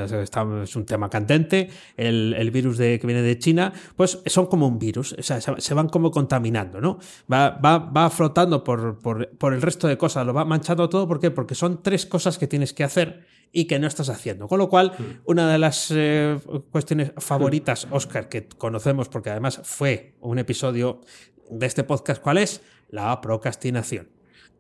es 0.64 0.76
un 0.76 0.86
tema 0.86 1.10
candente, 1.10 1.70
el, 1.96 2.34
el 2.38 2.52
virus 2.52 2.78
de, 2.78 3.00
que 3.00 3.08
viene 3.08 3.22
de 3.22 3.38
China, 3.40 3.74
pues 3.96 4.20
son 4.26 4.48
como 4.48 4.68
un 4.68 4.80
virus, 4.80 5.14
o 5.14 5.24
sea, 5.24 5.40
se, 5.42 5.74
van 5.74 5.90
como 5.90 6.12
contaminando, 6.12 6.82
¿no? 6.82 7.00
Va, 7.32 7.50
va, 7.52 7.78
va 7.80 8.10
flotando 8.10 8.64
por, 8.64 9.00
por, 9.00 9.30
por 9.38 9.54
el 9.54 9.62
resto 9.62 9.88
de 9.88 9.98
cosas, 9.98 10.26
lo 10.26 10.34
va 10.34 10.46
manchando 10.46 10.90
todo, 10.90 11.08
¿por 11.08 11.20
qué? 11.20 11.32
Porque 11.32 11.56
son 11.56 11.82
tres 11.84 12.06
cosas 12.06 12.38
que 12.38 12.48
tienes 12.48 12.74
que 12.74 12.84
hacer 12.84 13.26
y 13.52 13.66
que 13.66 13.80
no 13.80 13.88
estás 13.88 14.10
haciendo. 14.10 14.48
Con 14.48 14.60
lo 14.60 14.70
cual, 14.70 14.92
una 15.26 15.50
de 15.52 15.58
las 15.58 15.90
eh, 15.96 16.38
cuestiones 16.72 17.14
favoritas, 17.18 17.88
Oscar, 17.92 18.28
que 18.28 18.48
conocemos 18.48 19.08
porque 19.08 19.30
además 19.30 19.62
fue 19.64 20.16
un 20.20 20.38
episodio 20.38 21.02
de 21.50 21.66
este 21.66 21.84
podcast, 21.86 22.22
¿cuál 22.22 22.40
es? 22.40 22.62
La 22.90 23.20
procrastinación. 23.22 24.10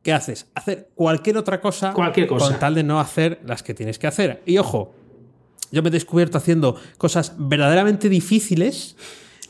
¿Qué 0.07 0.13
haces? 0.13 0.47
Hacer 0.55 0.87
cualquier 0.95 1.35
otra 1.37 1.59
cosa, 1.59 1.91
Cualquier 1.91 2.27
cosa. 2.27 2.47
con 2.51 2.59
tal 2.59 2.75
de 2.75 2.81
no 2.83 2.97
hacer 2.97 3.41
las 3.45 3.61
que 3.61 3.73
tienes 3.73 3.99
que 3.99 4.07
hacer. 4.07 4.41
Y 4.45 4.57
ojo, 4.57 4.95
yo 5.69 5.83
me 5.83 5.89
he 5.89 5.91
descubierto 5.91 6.37
haciendo 6.37 6.77
cosas 6.97 7.33
verdaderamente 7.37 8.07
difíciles. 8.07 8.95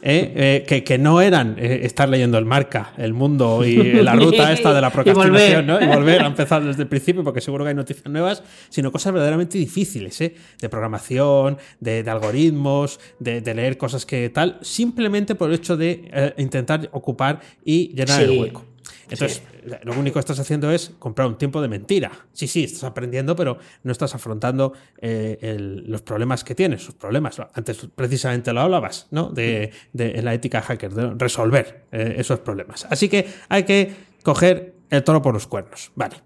eh, 0.01 0.33
eh, 0.35 0.63
que, 0.67 0.83
que 0.83 0.97
no 0.97 1.21
eran 1.21 1.57
eh, 1.59 1.81
estar 1.83 2.09
leyendo 2.09 2.39
el 2.39 2.45
marca, 2.45 2.93
el 2.97 3.13
mundo 3.13 3.63
y 3.63 3.75
la 4.01 4.13
ruta 4.15 4.51
esta 4.51 4.73
de 4.73 4.81
la 4.81 4.87
Y 4.87 4.91
procrastinación, 4.91 5.67
¿no? 5.67 5.73
volver. 5.75 5.89
Y 5.91 5.95
volver 5.95 6.21
a 6.23 6.25
empezar 6.27 6.63
desde 6.63 6.81
el 6.81 6.87
principio, 6.89 7.23
porque 7.23 7.39
seguro 7.41 7.63
que 7.63 7.69
hay 7.69 7.75
noticias 7.75 8.05
nuevas, 8.07 8.41
sino 8.69 8.91
cosas 8.91 9.13
verdaderamente 9.13 9.59
difíciles, 9.59 10.19
¿eh? 10.21 10.33
De 10.59 10.69
programación, 10.69 11.57
de, 11.79 12.01
de 12.01 12.09
algoritmos, 12.09 12.99
de, 13.19 13.41
de 13.41 13.53
leer 13.53 13.77
cosas 13.77 14.07
que 14.07 14.29
tal, 14.31 14.57
simplemente 14.61 15.35
por 15.35 15.49
el 15.49 15.55
hecho 15.55 15.77
de 15.77 16.33
intentar 16.37 16.89
ocupar 16.93 17.41
y 17.63 17.89
llenar 17.95 18.17
Sí. 18.17 18.23
el 18.23 18.39
hueco. 18.39 18.65
Entonces, 19.09 19.41
lo 19.83 19.93
único 19.93 20.15
que 20.15 20.19
estás 20.19 20.39
haciendo 20.39 20.71
es 20.71 20.91
comprar 20.99 21.27
un 21.27 21.37
tiempo 21.37 21.61
de 21.61 21.67
mentira. 21.67 22.11
Sí, 22.33 22.47
sí, 22.47 22.63
estás 22.65 22.83
aprendiendo, 22.83 23.35
pero 23.35 23.57
no 23.83 23.91
estás 23.91 24.13
afrontando 24.15 24.73
eh, 25.01 25.37
el- 25.41 25.83
los 25.89 26.01
problemas 26.01 26.43
que 26.43 26.55
tienes, 26.55 26.83
sus 26.83 26.95
problemas. 26.95 27.41
Antes 27.53 27.87
precisamente 27.95 28.51
lo 28.53 28.61
hablabas, 28.61 29.07
¿no? 29.11 29.29
De, 29.29 29.71
la 29.93 30.33
ética 30.33 30.61
hacker, 30.61 30.93
de 30.93 31.13
resolver 31.15 31.85
eh, 31.91 32.15
esos 32.17 32.39
problemas. 32.39 32.85
Así 32.89 33.09
que 33.09 33.27
hay 33.49 33.63
que 33.63 33.93
coger 34.23 34.75
el 34.89 35.03
toro 35.03 35.21
por 35.21 35.33
los 35.33 35.47
cuernos. 35.47 35.91
Vale. 35.95 36.17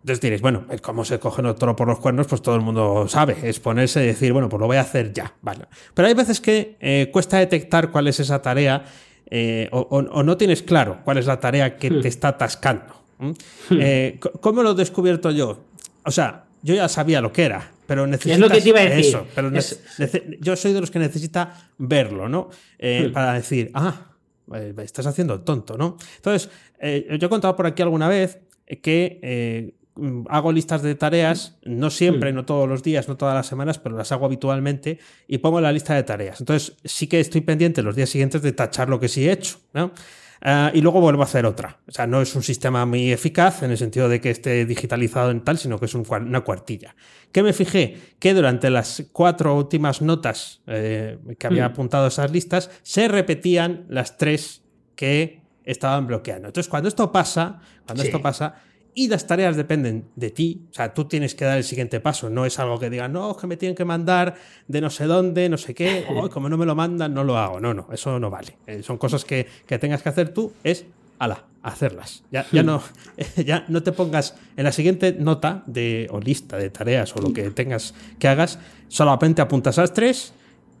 Entonces 0.00 0.20
diréis, 0.20 0.42
bueno, 0.42 0.66
¿cómo 0.82 1.02
se 1.06 1.18
coge 1.18 1.40
el 1.40 1.54
toro 1.54 1.74
por 1.76 1.88
los 1.88 1.98
cuernos? 1.98 2.26
Pues 2.26 2.42
todo 2.42 2.54
el 2.56 2.60
mundo 2.60 3.08
sabe, 3.08 3.36
es 3.42 3.58
ponerse 3.58 4.04
y 4.04 4.08
decir, 4.08 4.34
bueno, 4.34 4.50
pues 4.50 4.60
lo 4.60 4.66
voy 4.66 4.76
a 4.76 4.82
hacer 4.82 5.14
ya, 5.14 5.34
vale. 5.40 5.64
Pero 5.94 6.06
hay 6.08 6.12
veces 6.12 6.42
que 6.42 6.76
eh, 6.80 7.08
cuesta 7.10 7.38
detectar 7.38 7.90
cuál 7.90 8.06
es 8.08 8.20
esa 8.20 8.42
tarea 8.42 8.84
eh, 9.30 9.68
o, 9.72 9.80
o- 9.80 9.98
o 10.18 10.22
no 10.22 10.36
tienes 10.36 10.62
claro 10.62 11.00
cuál 11.04 11.18
es 11.18 11.26
la 11.26 11.40
tarea 11.40 11.76
que 11.76 11.90
te 11.90 12.08
está 12.08 12.28
atascando. 12.28 13.02
Eh, 13.70 14.18
¿Cómo 14.40 14.62
lo 14.62 14.72
he 14.72 14.74
descubierto 14.74 15.30
yo? 15.30 15.64
O 16.04 16.10
sea, 16.10 16.44
yo 16.62 16.74
ya 16.74 16.88
sabía 16.88 17.20
lo 17.20 17.32
que 17.32 17.44
era, 17.44 17.70
pero 17.86 18.06
necesitas 18.06 18.38
lo 18.38 18.48
que 18.48 18.60
te 18.60 18.68
iba 18.68 18.80
a 18.80 18.84
decir. 18.84 19.04
eso. 19.06 19.26
Pero 19.34 19.50
Es- 19.56 19.80
yo 20.40 20.56
soy 20.56 20.72
de 20.72 20.80
los 20.80 20.90
que 20.90 20.98
necesita 20.98 21.70
verlo, 21.78 22.28
¿no? 22.28 22.50
Eh, 22.78 23.10
Para 23.12 23.32
decir, 23.34 23.70
ah, 23.74 24.08
estás 24.82 25.06
haciendo 25.06 25.34
el 25.34 25.40
tonto, 25.40 25.76
¿no? 25.78 25.96
Entonces, 26.16 26.50
yo 26.82 27.26
he 27.26 27.28
contado 27.30 27.56
por 27.56 27.66
aquí 27.66 27.82
alguna 27.82 28.08
vez 28.08 28.40
que 28.82 29.74
hago 30.28 30.52
listas 30.52 30.82
de 30.82 30.94
tareas, 30.94 31.56
no 31.64 31.90
siempre, 31.90 32.32
no 32.32 32.44
todos 32.44 32.68
los 32.68 32.82
días, 32.82 33.08
no 33.08 33.16
todas 33.16 33.34
las 33.34 33.46
semanas, 33.46 33.78
pero 33.78 33.96
las 33.96 34.10
hago 34.12 34.26
habitualmente 34.26 34.98
y 35.28 35.38
pongo 35.38 35.60
la 35.60 35.70
lista 35.72 35.94
de 35.94 36.02
tareas. 36.02 36.40
Entonces, 36.40 36.76
sí 36.84 37.06
que 37.06 37.20
estoy 37.20 37.42
pendiente 37.42 37.82
los 37.82 37.94
días 37.94 38.10
siguientes 38.10 38.42
de 38.42 38.52
tachar 38.52 38.88
lo 38.88 38.98
que 38.98 39.08
sí 39.08 39.28
he 39.28 39.32
hecho, 39.32 39.58
¿no? 39.72 39.92
Ah, 40.46 40.70
y 40.74 40.82
luego 40.82 41.00
vuelvo 41.00 41.22
a 41.22 41.24
hacer 41.24 41.46
otra. 41.46 41.78
O 41.88 41.92
sea, 41.92 42.06
no 42.06 42.20
es 42.20 42.34
un 42.36 42.42
sistema 42.42 42.84
muy 42.84 43.10
eficaz 43.12 43.62
en 43.62 43.70
el 43.70 43.78
sentido 43.78 44.10
de 44.10 44.20
que 44.20 44.28
esté 44.30 44.66
digitalizado 44.66 45.30
en 45.30 45.42
tal, 45.42 45.56
sino 45.56 45.78
que 45.78 45.86
es 45.86 45.94
un 45.94 46.04
una 46.10 46.40
cuartilla. 46.42 46.94
¿Qué 47.32 47.42
me 47.42 47.54
fijé? 47.54 47.96
Que 48.18 48.34
durante 48.34 48.68
las 48.68 49.04
cuatro 49.12 49.56
últimas 49.56 50.02
notas 50.02 50.60
eh, 50.66 51.18
que 51.38 51.46
había 51.46 51.66
Mm. 51.68 51.72
apuntado 51.72 52.08
esas 52.08 52.30
listas, 52.30 52.70
se 52.82 53.08
repetían 53.08 53.86
las 53.88 54.18
tres 54.18 54.62
que 54.96 55.40
estaban 55.64 56.06
bloqueando. 56.06 56.48
Entonces, 56.48 56.68
cuando 56.68 56.90
esto 56.90 57.10
pasa, 57.10 57.60
cuando 57.86 58.02
Sí. 58.02 58.08
esto 58.08 58.20
pasa, 58.20 58.56
y 58.94 59.08
las 59.08 59.26
tareas 59.26 59.56
dependen 59.56 60.06
de 60.14 60.30
ti, 60.30 60.62
o 60.70 60.74
sea, 60.74 60.94
tú 60.94 61.06
tienes 61.06 61.34
que 61.34 61.44
dar 61.44 61.58
el 61.58 61.64
siguiente 61.64 62.00
paso, 62.00 62.30
no 62.30 62.46
es 62.46 62.58
algo 62.58 62.78
que 62.78 62.90
digan, 62.90 63.12
no, 63.12 63.36
que 63.36 63.46
me 63.46 63.56
tienen 63.56 63.74
que 63.74 63.84
mandar 63.84 64.36
de 64.68 64.80
no 64.80 64.90
sé 64.90 65.06
dónde, 65.06 65.48
no 65.48 65.58
sé 65.58 65.74
qué, 65.74 66.06
o 66.10 66.30
como 66.30 66.48
no 66.48 66.56
me 66.56 66.66
lo 66.66 66.74
mandan, 66.74 67.12
no 67.12 67.24
lo 67.24 67.36
hago. 67.36 67.60
No, 67.60 67.74
no, 67.74 67.88
eso 67.92 68.18
no 68.20 68.30
vale. 68.30 68.56
Eh, 68.66 68.82
son 68.82 68.98
cosas 68.98 69.24
que, 69.24 69.46
que 69.66 69.78
tengas 69.78 70.02
que 70.02 70.08
hacer 70.08 70.28
tú, 70.28 70.52
es, 70.62 70.84
ala, 71.18 71.44
hacerlas. 71.62 72.22
Ya, 72.30 72.46
ya, 72.52 72.62
no, 72.62 72.82
ya 73.44 73.64
no 73.68 73.82
te 73.82 73.92
pongas 73.92 74.36
en 74.56 74.64
la 74.64 74.72
siguiente 74.72 75.16
nota 75.18 75.64
de, 75.66 76.06
o 76.10 76.20
lista 76.20 76.56
de 76.56 76.70
tareas 76.70 77.16
o 77.16 77.20
lo 77.20 77.32
que 77.32 77.50
tengas 77.50 77.94
que 78.18 78.28
hagas, 78.28 78.58
solamente 78.88 79.42
apuntas 79.42 79.78
a 79.78 79.82
las 79.82 79.92
tres 79.92 80.34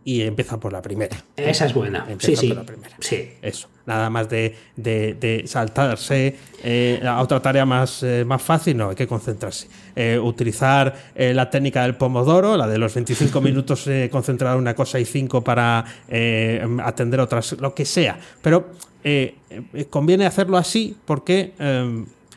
y 0.06 0.20
empieza 0.22 0.58
por 0.60 0.72
la 0.72 0.82
primera. 0.82 1.16
Esa 1.36 1.64
es 1.66 1.72
buena. 1.74 2.06
Sí, 2.18 2.36
sí. 2.36 2.48
por 2.48 2.56
la 2.58 2.62
primera. 2.64 2.94
Sí. 3.00 3.32
Eso, 3.40 3.68
nada 3.86 4.10
más 4.10 4.28
de, 4.28 4.54
de- 4.76 5.14
de 5.14 5.44
saltarse 5.46 6.36
eh, 6.62 7.00
a 7.06 7.20
otra 7.22 7.40
tarea 7.40 7.64
más, 7.64 8.02
eh, 8.02 8.22
más 8.26 8.42
fácil, 8.42 8.76
no, 8.76 8.90
hay 8.90 8.96
que 8.96 9.06
concentrarse. 9.06 9.66
Eh, 9.96 10.18
utilizar 10.22 10.94
eh, 11.14 11.32
la 11.32 11.48
técnica 11.48 11.82
del 11.82 11.96
pomodoro, 11.96 12.56
la 12.56 12.66
de 12.66 12.76
los 12.78 12.92
25 12.94 13.40
minutos 13.40 13.88
concentrado 14.10 14.56
en 14.56 14.60
una 14.62 14.74
cosa 14.74 15.00
y 15.00 15.04
5 15.06 15.42
para 15.42 15.84
eh, 16.08 16.62
atender 16.82 17.20
otras, 17.20 17.52
lo 17.60 17.74
que 17.74 17.84
sea. 17.86 18.18
Pero 18.42 18.70
conviene 19.90 20.26
hacerlo 20.26 20.56
así 20.56 20.96
porque... 21.04 21.52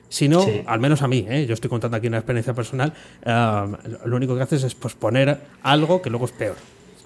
si 0.10 0.30
no, 0.30 0.42
Sí. 0.42 0.62
al 0.66 0.80
menos 0.80 1.02
a 1.02 1.08
mí, 1.10 1.26
¿eh? 1.28 1.46
yo 1.46 1.54
estoy 1.54 1.70
contando 1.70 1.98
aquí 1.98 2.08
una 2.08 2.18
experiencia 2.20 2.54
personal, 2.54 2.94
lo 4.06 4.16
único 4.16 4.38
que 4.38 4.42
haces 4.44 4.64
es 4.64 4.74
posponer 4.74 5.38
algo 5.64 6.02
que 6.02 6.10
luego 6.10 6.26
es 6.26 6.32
peor. 6.32 6.56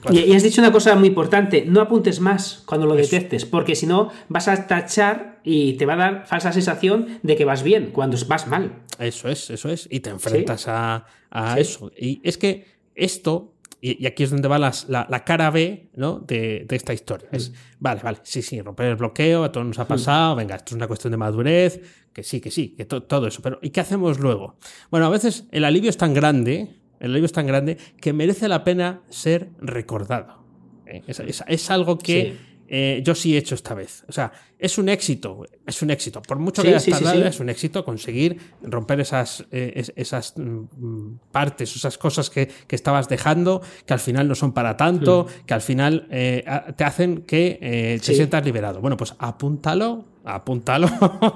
Y, 0.09 0.19
y 0.19 0.33
has 0.33 0.43
dicho 0.43 0.61
una 0.61 0.71
cosa 0.71 0.95
muy 0.95 1.09
importante, 1.09 1.63
no 1.67 1.81
apuntes 1.81 2.19
más 2.19 2.63
cuando 2.65 2.87
lo 2.87 2.95
detectes, 2.95 3.45
porque 3.45 3.75
si 3.75 3.85
no 3.85 4.09
vas 4.29 4.47
a 4.47 4.65
tachar 4.67 5.39
y 5.43 5.73
te 5.73 5.85
va 5.85 5.93
a 5.93 5.97
dar 5.97 6.27
falsa 6.27 6.51
sensación 6.51 7.19
de 7.21 7.35
que 7.35 7.45
vas 7.45 7.61
bien 7.63 7.91
cuando 7.91 8.17
vas 8.27 8.47
mal. 8.47 8.73
Eso 8.99 9.29
es, 9.29 9.49
eso 9.49 9.69
es. 9.69 9.87
Y 9.91 9.99
te 9.99 10.09
enfrentas 10.09 10.67
a, 10.67 11.05
a 11.29 11.55
Sí. 11.55 11.61
eso. 11.61 11.91
Y 11.97 12.19
es 12.23 12.37
que 12.37 12.65
esto, 12.95 13.53
y, 13.79 14.03
y 14.03 14.05
aquí 14.07 14.23
es 14.23 14.29
donde 14.31 14.47
va 14.47 14.59
las- 14.59 14.87
la, 14.89 15.07
la 15.09 15.23
cara 15.23 15.49
B 15.51 15.89
¿no? 15.95 16.19
de, 16.19 16.65
de 16.67 16.75
esta 16.75 16.93
historia. 16.93 17.29
Mm. 17.31 17.35
Es, 17.35 17.53
vale, 17.79 18.01
vale, 18.03 18.17
sí, 18.23 18.41
sí, 18.41 18.61
romper 18.61 18.87
el 18.87 18.95
bloqueo, 18.95 19.43
a 19.43 19.51
todos 19.51 19.65
nos 19.67 19.79
ha 19.79 19.87
pasado, 19.87 20.35
venga, 20.35 20.55
esto 20.55 20.69
es 20.69 20.75
una 20.75 20.87
cuestión 20.87 21.11
de 21.11 21.17
madurez, 21.17 21.81
que 22.13 22.23
sí, 22.23 22.41
que 22.41 22.51
sí, 22.51 22.75
que 22.77 22.85
to- 22.85 23.03
todo 23.03 23.27
eso. 23.27 23.41
Pero 23.41 23.57
¿y 23.61 23.69
qué 23.69 23.79
hacemos 23.81 24.19
luego? 24.19 24.55
Bueno, 24.91 25.05
a 25.05 25.09
veces 25.09 25.45
el 25.51 25.63
alivio 25.65 25.89
es 25.89 25.97
tan 25.97 26.13
grande, 26.13 26.75
el 27.01 27.11
alivio 27.11 27.25
es 27.25 27.31
tan 27.33 27.47
grande, 27.47 27.77
que 27.99 28.13
merece 28.13 28.47
la 28.47 28.63
pena 28.63 29.01
ser 29.09 29.49
recordado. 29.59 30.43
¿eh? 30.85 31.01
Es, 31.07 31.19
es- 31.19 31.43
es 31.47 31.69
algo 31.71 31.97
que... 31.97 32.33
Sí. 32.37 32.47
eh, 32.73 33.01
yo 33.03 33.15
sí 33.15 33.35
he 33.35 33.37
hecho 33.37 33.53
esta 33.55 33.73
vez. 33.73 34.05
O 34.07 34.13
sea, 34.13 34.31
es 34.57 34.77
un 34.77 34.87
éxito, 34.87 35.43
es 35.67 35.81
un 35.81 35.89
éxito. 35.91 36.21
Por 36.21 36.39
mucho 36.39 36.61
Sí, 36.61 36.67
que 36.67 36.73
hayas 36.73 36.83
sí, 36.83 36.91
tardado, 36.91 37.25
es 37.25 37.39
un 37.41 37.49
éxito 37.49 37.83
conseguir 37.83 38.37
romper 38.61 39.01
esas, 39.01 39.45
eh, 39.51 39.73
es- 39.75 39.91
esas 39.97 40.35
mm, 40.37 41.15
partes, 41.33 41.75
esas 41.75 41.97
cosas 41.97 42.29
que, 42.29 42.47
que 42.67 42.75
estabas 42.77 43.09
dejando, 43.09 43.61
que 43.85 43.93
al 43.93 43.99
final 43.99 44.27
no 44.29 44.35
son 44.35 44.53
para 44.53 44.77
tanto, 44.77 45.27
que 45.45 45.53
al 45.53 45.61
final 45.61 46.07
te 46.09 46.83
hacen 46.85 47.23
que 47.23 47.99
te 48.01 48.13
sientas 48.13 48.45
liberado. 48.45 48.79
Bueno, 48.79 48.95
pues 48.95 49.15
apúntalo, 49.19 50.05
apúntalo, 50.25 50.87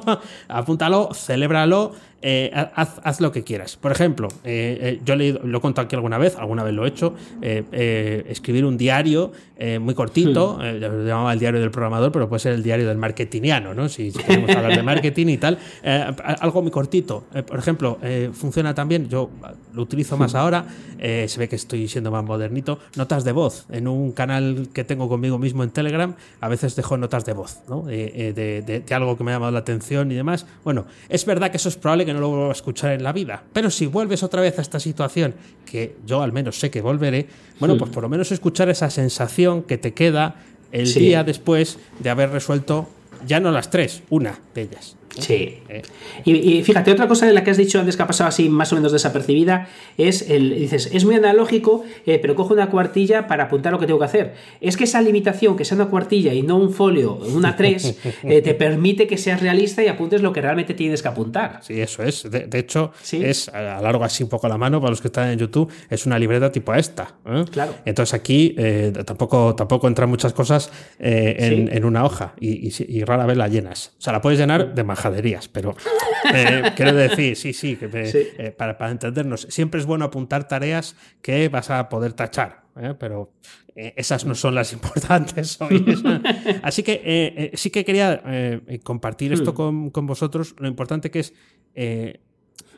apúntalo, 0.48 1.10
celébralo, 1.14 1.92
eh, 2.22 2.50
haz, 2.76 3.00
haz 3.04 3.22
lo 3.22 3.32
que 3.32 3.44
quieras. 3.44 3.76
Por 3.78 3.92
ejemplo, 3.92 4.30
eh, 4.44 4.78
eh, 4.82 5.02
yo 5.06 5.14
he 5.14 5.18
leído- 5.18 5.42
lo 5.44 5.60
he 5.60 5.62
contado 5.62 5.86
aquí 5.86 5.96
alguna 5.96 6.18
vez, 6.18 6.36
alguna 6.38 6.64
vez 6.64 6.74
lo 6.74 6.86
he 6.86 6.90
hecho, 6.90 7.14
eh, 7.42 7.64
eh, 7.72 8.26
escribir 8.30 8.66
un 8.66 8.78
diario 8.78 9.32
eh, 9.58 9.78
muy 9.80 9.94
cortito, 9.94 10.60
eh, 10.62 10.74
lo 10.80 11.06
llamaba 11.06 11.32
el 11.34 11.40
diario 11.40 11.60
del 11.62 11.72
programador, 11.72 12.12
pero 12.12 12.28
puede 12.28 12.40
ser 12.40 12.54
el 12.54 12.64
diario 12.64 12.88
del 12.88 12.98
marketingiano, 12.98 13.74
¿no? 13.74 13.88
Si, 13.90 14.12
si 14.12 14.20
queremos 14.24 14.50
hablar 14.56 14.76
de 14.76 14.84
marketing 14.84 15.28
y 15.28 15.38
tal. 15.38 15.58
Algo 15.84 16.62
muy 16.62 16.72
cortito. 16.72 17.26
Por 17.48 17.60
ejemplo, 17.60 17.98
funciona 18.34 18.74
también, 18.74 19.08
yo 19.08 19.30
lo 19.74 19.82
utilizo 19.84 20.18
más 20.18 20.36
ahora, 20.36 20.66
eh, 21.00 21.26
se 21.30 21.40
ve 21.40 21.48
que 21.48 21.56
estoy 21.56 21.88
siendo 21.88 22.12
más 22.12 22.24
modernito, 22.26 22.80
notas 22.98 23.24
de 23.24 23.32
voz. 23.32 23.66
En 23.70 23.88
un 23.88 24.12
canal 24.14 24.68
que 24.74 24.84
tengo 24.84 25.08
conmigo 25.08 25.38
mismo 25.38 25.64
en 25.64 25.70
Telegram, 25.70 26.16
a 26.42 26.48
veces 26.50 26.76
dejo 26.76 26.98
notas 26.98 27.26
de 27.26 27.34
voz, 27.34 27.60
¿no? 27.70 27.84
De, 27.84 28.34
de 28.36 28.75
de, 28.80 28.86
de 28.86 28.96
algo 28.96 29.18
que 29.18 29.24
me 29.24 29.32
ha 29.32 29.36
llamado 29.36 29.52
la 29.52 29.60
atención 29.60 30.12
y 30.12 30.16
demás. 30.16 30.46
Bueno, 30.64 30.86
es 31.10 31.26
verdad 31.26 31.52
que 31.52 31.58
eso 31.58 31.70
es 31.70 31.76
probable 31.78 32.06
que 32.06 32.14
no 32.14 32.20
lo 32.20 32.30
vuelva 32.30 32.50
a 32.50 32.52
escuchar 32.52 32.92
en 32.92 33.04
la 33.04 33.12
vida, 33.14 33.44
pero 33.54 33.70
si 33.70 33.86
vuelves 33.88 34.24
otra 34.24 34.42
vez 34.42 34.58
a 34.60 34.62
esta 34.62 34.80
situación, 34.80 35.34
que 35.66 35.96
yo 36.06 36.22
al 36.22 36.32
menos 36.34 36.60
sé 36.60 36.70
que 36.70 36.82
volveré, 36.82 37.28
bueno, 37.60 37.78
pues 37.78 37.92
por 37.92 38.04
lo 38.04 38.10
menos 38.10 38.32
escuchar 38.32 38.70
esa 38.70 38.90
sensación 38.90 39.64
que 39.64 39.78
te 39.78 39.94
queda 39.94 40.36
el 40.72 40.88
Sí. 40.88 41.00
día 41.00 41.24
después 41.24 41.78
de 42.00 42.10
haber 42.10 42.30
resuelto 42.32 42.90
ya 43.26 43.40
no 43.40 43.52
las 43.52 43.70
tres, 43.70 44.04
una 44.10 44.38
de 44.54 44.64
ellas. 44.64 44.96
Sí. 45.20 45.58
Eh. 45.70 45.82
Y, 46.26 46.34
y 46.58 46.64
fíjate, 46.64 46.92
otra 46.92 47.08
cosa 47.08 47.26
de 47.26 47.34
la 47.34 47.44
que 47.44 47.52
has 47.52 47.58
dicho 47.58 47.80
antes 47.80 47.96
que 47.98 48.04
ha 48.04 48.08
pasado 48.08 48.28
así 48.28 48.50
más 48.50 48.72
o 48.74 48.76
menos 48.76 48.92
desapercibida 48.92 49.68
es 49.98 50.30
el, 50.30 50.56
dices, 50.56 50.90
es 50.94 51.06
muy 51.06 51.16
analógico, 51.16 51.84
eh, 52.06 52.20
pero 52.22 52.36
cojo 52.36 52.54
una 52.54 52.70
cuartilla 52.70 53.28
para 53.28 53.46
apuntar 53.46 53.72
lo 53.72 53.80
que 53.80 53.86
tengo 53.88 54.00
que 54.00 54.06
hacer. 54.06 54.34
Es 54.62 54.78
que 54.78 54.84
esa 54.86 55.02
limitación, 55.02 55.56
que 55.56 55.66
sea 55.66 55.76
una 55.76 55.88
cuartilla 55.88 56.34
y 56.34 56.42
no 56.42 56.58
un 56.58 56.72
folio, 56.74 57.16
una 57.16 57.56
3, 57.56 57.98
eh, 58.24 58.42
te 58.42 58.54
permite 58.56 59.08
que 59.08 59.18
seas 59.18 59.42
realista 59.42 59.84
y 59.84 59.88
apuntes 59.88 60.22
lo 60.22 60.34
que 60.34 60.42
realmente 60.42 60.74
tienes 60.74 61.02
que 61.02 61.08
apuntar. 61.08 61.60
Sí, 61.64 61.80
eso 61.82 62.04
es. 62.04 62.30
De, 62.30 62.42
de 62.48 62.60
hecho, 62.60 62.92
Sí. 63.02 63.24
es 63.24 63.50
a 63.50 63.82
largo 63.82 64.04
así 64.04 64.24
un 64.24 64.30
poco 64.30 64.48
la 64.48 64.58
mano 64.58 64.80
para 64.80 64.90
los 64.92 65.02
que 65.02 65.08
están 65.08 65.30
en 65.30 65.40
YouTube. 65.40 65.72
Es 65.90 66.06
una 66.06 66.18
libreta 66.20 66.52
tipo 66.52 66.74
esta. 66.74 67.16
¿eh? 67.26 67.46
Claro. 67.52 67.74
Entonces 67.86 68.14
aquí 68.14 68.56
tampoco, 69.06 69.56
tampoco 69.56 69.88
entran 69.88 70.10
muchas 70.10 70.34
cosas 70.34 70.72
en, 71.00 71.36
Sí. 71.68 71.70
en 71.72 71.86
una 71.86 72.04
hoja 72.06 72.34
y, 72.40 72.72
y 72.88 73.04
rara 73.04 73.26
vez 73.26 73.38
la 73.38 73.48
llenas. 73.48 73.94
O 73.98 74.02
sea, 74.02 74.14
la 74.14 74.22
puedes 74.22 74.40
llenar 74.40 74.74
de 74.74 74.84
majaderías, 75.10 75.48
pero 75.48 75.76
eh, 76.34 76.72
quiero 76.76 76.94
decir, 76.94 77.36
sí, 77.36 77.54
sí, 77.54 77.76
que 77.76 77.88
me- 77.88 78.06
Sí. 78.08 78.20
eh, 78.38 78.52
para, 78.52 78.78
para 78.78 78.92
entendernos, 78.92 79.42
siempre 79.50 79.80
es 79.80 79.86
bueno 79.86 80.06
apuntar 80.06 80.48
tareas 80.48 80.96
que 81.22 81.50
vas 81.50 81.70
a 81.70 81.88
poder 81.90 82.14
tachar. 82.14 82.64
¿eh? 82.80 82.94
Pero 83.00 83.32
esas 83.76 84.26
no 84.26 84.36
son 84.36 84.56
las 84.56 84.74
importantes 84.78 85.60
hoy. 85.62 85.86
Así 86.64 86.82
que 86.84 87.52
sí 87.56 87.70
que 87.70 87.86
quería 87.86 88.22
compartir 88.84 89.34
esto 89.34 89.52
Hmm. 89.52 89.56
con, 89.56 89.90
con 89.92 90.08
vosotros, 90.08 90.56
lo 90.60 90.68
importante 90.68 91.12
que 91.12 91.20
es 91.20 91.34
eh, 91.76 92.20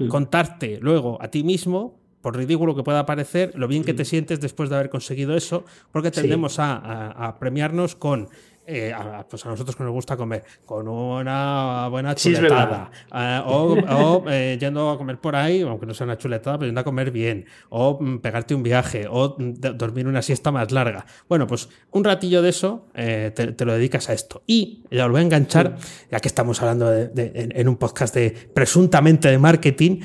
contarte 0.09 0.79
luego 0.81 1.17
a 1.21 1.29
ti 1.29 1.43
mismo, 1.43 1.99
por 2.21 2.35
ridículo 2.35 2.75
que 2.75 2.83
pueda 2.83 3.05
parecer, 3.05 3.53
lo 3.55 3.67
bien 3.67 3.83
que 3.83 3.93
te 3.93 4.03
sientes 4.03 4.41
después 4.41 4.69
de 4.69 4.75
haber 4.75 4.89
conseguido 4.89 5.35
eso, 5.37 5.63
porque 5.91 6.09
Hmm. 6.09 6.13
Sí. 6.13 6.21
tendemos 6.21 6.59
a, 6.59 6.75
a- 6.75 7.27
a 7.27 7.39
premiarnos 7.39 7.95
con... 7.95 8.27
eh, 8.67 8.91
a, 8.93 9.25
pues 9.27 9.45
a 9.45 9.49
nosotros 9.49 9.75
que 9.75 9.83
nos 9.83 9.93
gusta 9.93 10.17
comer 10.17 10.43
con 10.65 10.87
una 10.87 11.87
buena 11.89 12.13
Sí, 12.17 12.35
chuletada 12.35 12.91
eh, 13.15 13.41
o, 13.45 13.73
o, 13.89 14.29
eh, 14.29 14.57
yendo 14.59 14.89
a 14.89 14.97
comer 14.97 15.19
por 15.19 15.35
ahí 15.35 15.61
aunque 15.61 15.85
no 15.85 15.93
sea 15.93 16.03
una 16.05 16.17
chuletada 16.17 16.57
pero 16.59 16.67
yendo 16.67 16.81
a 16.81 16.83
comer 16.83 17.09
bien 17.11 17.45
o 17.69 17.97
mm, 17.99 18.17
pegarte 18.19 18.53
un 18.53 18.63
viaje 18.63 19.07
o 19.09 19.35
mm, 19.39 19.53
dormir 19.77 20.05
una 20.07 20.21
siesta 20.21 20.51
más 20.51 20.71
larga. 20.71 21.05
Bueno 21.29 21.47
pues 21.47 21.69
un 21.91 22.03
ratillo 22.03 22.41
de 22.41 22.49
eso 22.49 22.87
te, 22.93 23.29
te 23.31 23.65
lo 23.65 23.73
dedicas 23.73 24.09
a 24.09 24.13
esto. 24.13 24.43
Y 24.45 24.83
ya 24.91 25.05
lo 25.05 25.13
voy 25.13 25.21
a 25.21 25.23
enganchar 25.23 25.77
ya 26.11 26.19
que 26.19 26.27
estamos 26.27 26.61
hablando 26.61 26.89
de- 26.89 27.07
de- 27.07 27.31
en, 27.35 27.57
en 27.57 27.67
un 27.69 27.77
podcast 27.77 28.13
de 28.13 28.31
presuntamente 28.53 29.29
de 29.29 29.37
marketing 29.37 29.99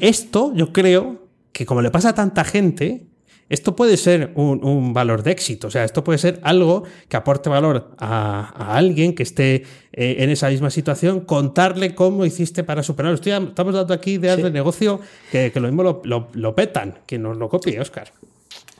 esto 0.00 0.52
yo 0.54 0.72
creo 0.72 1.26
que 1.52 1.64
como 1.66 1.80
le 1.82 1.90
pasa 1.90 2.10
a 2.10 2.14
tanta 2.14 2.44
gente 2.44 3.06
esto 3.48 3.76
puede 3.76 3.96
ser 3.96 4.32
un, 4.34 4.64
un 4.64 4.92
valor 4.92 5.22
de 5.22 5.30
éxito, 5.30 5.68
o 5.68 5.70
sea, 5.70 5.84
esto 5.84 6.02
puede 6.02 6.18
ser 6.18 6.40
algo 6.42 6.82
que 7.08 7.16
aporte 7.16 7.48
valor 7.48 7.90
a, 7.98 8.52
a 8.56 8.76
alguien 8.76 9.14
que 9.14 9.22
esté 9.22 9.62
eh, 9.92 10.16
en 10.18 10.30
esa 10.30 10.48
misma 10.50 10.70
situación, 10.70 11.20
contarle 11.20 11.94
cómo 11.94 12.24
hiciste 12.24 12.64
para 12.64 12.82
superarlo. 12.82 13.14
Estoy- 13.14 13.32
estamos 13.32 13.74
dando 13.74 13.94
aquí 13.94 14.12
ideas 14.14 14.36
Sí. 14.36 14.42
de 14.42 14.50
negocio 14.50 15.00
que, 15.30 15.52
que 15.52 15.60
lo 15.60 15.68
mismo 15.68 15.82
lo, 15.82 16.00
lo- 16.04 16.28
lo 16.32 16.54
petan, 16.54 16.98
que 17.06 17.18
nos 17.18 17.36
lo 17.36 17.48
copie, 17.48 17.80
Oscar. 17.80 18.12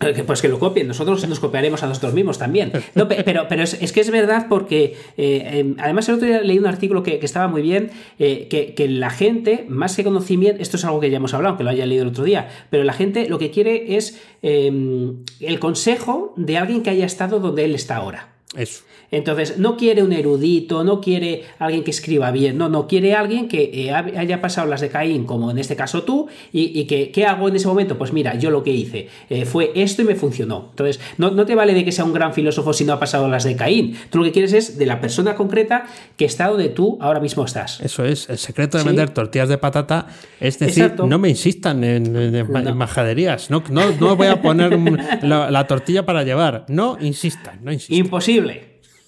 Eh, 0.00 0.24
Pues 0.26 0.42
que 0.42 0.48
lo 0.48 0.58
copien, 0.58 0.86
nosotros 0.88 1.26
nos 1.26 1.40
copiaremos 1.40 1.82
a 1.82 1.86
nosotros 1.86 2.12
mismos 2.12 2.36
también. 2.38 2.70
No, 2.94 3.08
pe- 3.08 3.22
pero 3.24 3.46
es, 3.62 3.92
que 3.92 4.00
es 4.00 4.10
verdad 4.10 4.46
porque, 4.48 4.94
eh, 5.16 5.48
em, 5.60 5.74
además 5.78 6.06
el 6.10 6.16
otro 6.16 6.26
día 6.28 6.42
leí 6.42 6.58
un 6.58 6.66
artículo 6.66 7.02
que, 7.02 7.18
estaba 7.22 7.48
muy 7.48 7.62
bien, 7.62 7.90
eh, 8.18 8.46
que, 8.50 8.74
que 8.74 8.88
la 8.88 9.08
gente, 9.08 9.64
más 9.68 9.96
que 9.96 10.04
conocimiento, 10.04 10.60
esto 10.60 10.76
es 10.76 10.84
algo 10.84 11.00
que 11.00 11.08
ya 11.10 11.16
hemos 11.16 11.32
hablado, 11.32 11.56
que 11.56 11.64
lo 11.64 11.70
haya 11.70 11.86
leído 11.86 12.02
el 12.02 12.10
otro 12.10 12.24
día, 12.24 12.48
pero 12.68 12.84
la 12.84 12.92
gente 12.92 13.28
lo 13.28 13.38
que 13.38 13.50
quiere 13.50 13.96
es 13.96 14.20
em, 14.42 15.24
el 15.40 15.58
consejo 15.60 16.34
de 16.36 16.58
alguien 16.58 16.82
que 16.82 16.90
haya 16.90 17.06
estado 17.06 17.40
donde 17.40 17.64
él 17.64 17.74
está 17.74 17.96
ahora. 17.96 18.35
Eso. 18.54 18.82
Entonces, 19.10 19.58
no 19.58 19.76
quiere 19.76 20.02
un 20.02 20.12
erudito, 20.12 20.82
no 20.82 21.00
quiere 21.00 21.44
alguien 21.60 21.84
que 21.84 21.90
escriba 21.92 22.30
bien, 22.32 22.58
no, 22.58 22.68
no 22.68 22.88
quiere 22.88 23.14
alguien 23.14 23.46
que 23.48 23.70
eh, 23.72 23.92
haya 23.92 24.40
pasado 24.40 24.66
las 24.66 24.80
de 24.80 24.88
Caín, 24.88 25.24
como 25.24 25.50
en 25.50 25.58
este 25.58 25.76
caso 25.76 26.02
tú, 26.02 26.26
y, 26.52 26.78
y 26.78 26.86
que, 26.86 27.10
¿qué 27.12 27.24
hago 27.24 27.48
en 27.48 27.54
ese 27.56 27.68
momento? 27.68 27.96
Pues 27.98 28.12
mira, 28.12 28.36
yo 28.36 28.50
lo 28.50 28.64
que 28.64 28.70
hice 28.72 29.08
eh, 29.30 29.44
fue 29.44 29.70
esto 29.76 30.02
y 30.02 30.06
me 30.06 30.16
funcionó. 30.16 30.66
Entonces, 30.70 30.98
no, 31.18 31.30
no 31.30 31.46
te 31.46 31.54
vale 31.54 31.72
de 31.74 31.84
que 31.84 31.92
sea 31.92 32.04
un 32.04 32.12
gran 32.12 32.34
filósofo 32.34 32.72
si 32.72 32.84
no 32.84 32.94
ha 32.94 32.98
pasado 33.00 33.28
las 33.28 33.44
de 33.44 33.54
Caín. 33.54 33.96
Tú 34.10 34.18
lo 34.18 34.24
que 34.24 34.32
quieres 34.32 34.52
es 34.52 34.76
de 34.78 34.86
la 34.86 35.00
persona 35.00 35.34
concreta 35.36 35.86
que 36.16 36.24
está 36.24 36.48
donde 36.48 36.68
tú 36.68 36.98
ahora 37.00 37.20
mismo 37.20 37.44
estás. 37.44 37.80
Eso 37.80 38.04
es, 38.04 38.28
el 38.28 38.38
secreto 38.38 38.76
de 38.78 38.82
Sí. 38.82 38.88
vender 38.88 39.10
tortillas 39.10 39.48
de 39.48 39.58
patata 39.58 40.06
es 40.40 40.58
decir, 40.58 40.82
Exacto. 40.84 41.06
no 41.06 41.18
me 41.18 41.28
insistan 41.28 41.84
en, 41.84 42.16
en- 42.16 42.52
No. 42.52 42.74
majaderías, 42.74 43.50
no, 43.50 43.62
no, 43.70 43.82
no 44.00 44.16
voy 44.16 44.26
a 44.28 44.40
poner 44.42 44.76
la, 45.22 45.50
la 45.50 45.66
tortilla 45.66 46.04
para 46.04 46.22
llevar, 46.24 46.64
no 46.68 46.96
insistan, 47.00 47.60
no 47.62 47.72
insistan. 47.72 47.98
Imposible. 47.98 48.35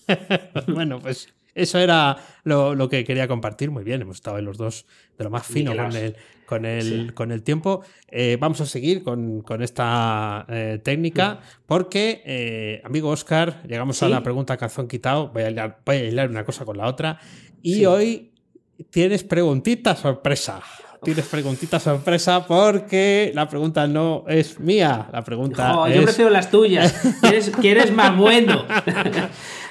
bueno, 0.69 1.01
pues 1.01 1.29
eso 1.55 1.79
era 1.79 2.17
lo, 2.45 2.75
lo 2.75 2.89
que 2.89 3.05
quería 3.05 3.27
compartir. 3.27 3.71
Muy 3.71 3.85
bien, 3.85 4.03
hemos 4.03 4.17
estado 4.17 4.39
en 4.39 4.45
los 4.45 4.57
dos 4.59 4.87
de 5.17 5.25
lo 5.25 5.31
más 5.31 5.47
fino 5.47 5.75
con 5.75 5.95
el, 5.97 6.17
con 6.47 6.65
el, 6.65 6.83
Sí. 6.83 7.09
con 7.15 7.33
el 7.33 7.43
tiempo. 7.43 7.83
Eh, 8.09 8.39
vamos 8.41 8.61
a 8.61 8.67
seguir 8.67 9.03
con, 9.03 9.43
con 9.43 9.63
esta 9.63 10.47
eh, 10.49 10.81
técnica 10.83 11.41
porque, 11.67 12.23
eh, 12.25 12.81
amigo 12.85 13.11
Oscar, 13.11 13.63
llegamos 13.67 14.03
a 14.03 14.09
la 14.09 14.23
pregunta 14.23 14.57
calzón 14.57 14.89
quitado. 14.89 15.29
Voy 15.29 15.43
a, 15.43 15.51
hilar, 15.51 15.81
voy 15.85 15.97
a 15.97 16.05
hilar 16.05 16.31
una 16.31 16.45
cosa 16.45 16.65
con 16.65 16.79
la 16.79 16.87
otra. 16.87 17.19
Y 17.61 17.85
hoy 17.87 18.33
tienes 18.91 19.25
preguntita 19.25 19.97
sorpresa. 19.97 20.63
Tienes 21.05 21.27
preguntita 21.27 21.79
sorpresa 21.81 22.47
porque 22.47 23.31
la 23.35 23.49
pregunta 23.49 23.87
no 23.87 24.25
es 24.29 24.59
mía. 24.61 25.09
La 25.13 25.23
pregunta 25.23 25.73
Jo, 25.73 25.87
es... 25.87 25.95
yo 25.97 26.03
prefiero 26.03 26.31
las 26.31 26.51
tuyas. 26.51 26.93
¿Quieres, 27.21 27.51
quieres 27.61 27.93
más 27.93 28.17
bueno? 28.17 28.65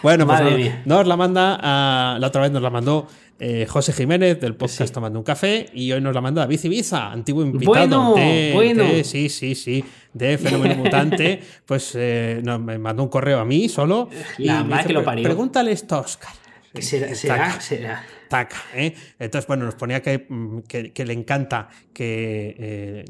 Bueno, 0.04 0.28
pues 0.28 0.40
nos, 0.86 1.08
la 1.08 1.18
manda, 1.18 1.58
a- 1.60 2.18
la 2.20 2.28
otra 2.28 2.44
vez 2.44 2.52
nos 2.52 2.62
la 2.62 2.70
mandó 2.70 3.08
eh, 3.40 3.66
José 3.68 3.94
Jiménez 3.94 4.40
del 4.40 4.56
podcast 4.56 4.88
Sí. 4.90 4.94
Tomando 4.94 5.18
un 5.18 5.26
Café 5.26 5.66
y 5.74 5.92
hoy 5.92 6.00
nos 6.02 6.14
la 6.14 6.22
manda 6.22 6.42
David 6.42 6.60
Ibiza, 6.66 7.12
antiguo 7.12 7.42
invitado 7.44 7.74
Bueno, 7.74 8.14
de, 8.16 8.52
bueno. 8.54 8.84
de- 8.84 9.04
sí, 9.04 9.28
sí, 9.28 9.56
sí, 9.56 9.84
de 10.14 10.38
Fenómeno 10.38 10.76
Mutante, 10.76 11.42
pues 11.66 11.94
eh, 11.96 12.42
nos- 12.44 12.60
me 12.62 12.78
mandó 12.78 13.02
un 13.04 13.10
correo 13.10 13.40
a 13.40 13.46
mí 13.46 13.68
solo. 13.70 14.08
La 14.38 14.58
me 14.64 14.70
madre 14.70 14.76
dice, 14.84 14.88
que 14.90 14.94
lo 14.94 15.00
"Pre- 15.00 15.06
parió". 15.06 15.24
Pregúntale 15.24 15.72
esto 15.72 15.96
a 15.96 16.00
Oscar. 16.02 16.32
será, 16.80 17.16
será, 17.16 17.60
será. 17.60 18.04
Taca, 18.30 18.58
¿eh? 18.76 18.94
Entonces, 19.20 19.48
bueno, 19.48 19.66
nos 19.66 19.76
ponía 19.76 20.02
que, 20.02 20.26
mm, 20.30 20.60
que- 20.68 20.94
que 20.94 21.06
le 21.06 21.14
encanta 21.14 21.70
que. 21.94 22.56
eh, 22.58 23.06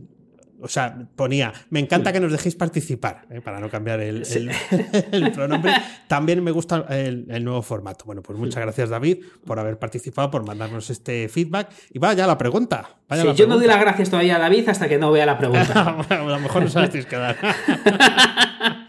o 0.59 0.67
sea, 0.67 1.07
ponía, 1.15 1.53
me 1.69 1.79
encanta 1.79 2.11
que 2.11 2.19
nos 2.19 2.31
dejéis 2.31 2.55
participar, 2.55 3.27
¿eh? 3.29 3.41
para 3.41 3.59
no 3.59 3.69
cambiar 3.69 3.99
el, 4.01 4.23
el- 4.25 4.51
el 5.11 5.31
pronombre. 5.31 5.71
También 6.07 6.43
me 6.43 6.49
gusta 6.49 6.83
el, 6.89 7.27
el 7.29 7.43
nuevo 7.43 7.61
formato. 7.61 8.05
Bueno, 8.05 8.23
pues 8.23 8.39
muchas 8.39 8.63
gracias, 8.63 8.89
David, 8.89 9.23
por 9.45 9.59
haber 9.59 9.77
participado, 9.77 10.31
por 10.31 10.47
mandarnos 10.47 10.89
este 10.89 11.29
feedback. 11.29 11.69
Y 11.93 11.99
vaya 11.99 12.25
la 12.25 12.39
pregunta. 12.39 12.89
Vaya 13.07 13.21
Sí, 13.21 13.27
la 13.27 13.33
yo 13.35 13.45
no 13.45 13.57
doy 13.57 13.67
las 13.67 13.79
gracias 13.79 14.09
todavía 14.09 14.37
a 14.37 14.39
David 14.39 14.67
hasta 14.67 14.89
que 14.89 14.97
no 14.97 15.11
vea 15.11 15.27
la 15.27 15.37
pregunta. 15.37 15.99
a 16.09 16.15
lo 16.23 16.39
mejor 16.39 16.63
no 16.63 16.69
sabéis 16.69 17.05
que 17.05 17.15
dar. 17.17 17.37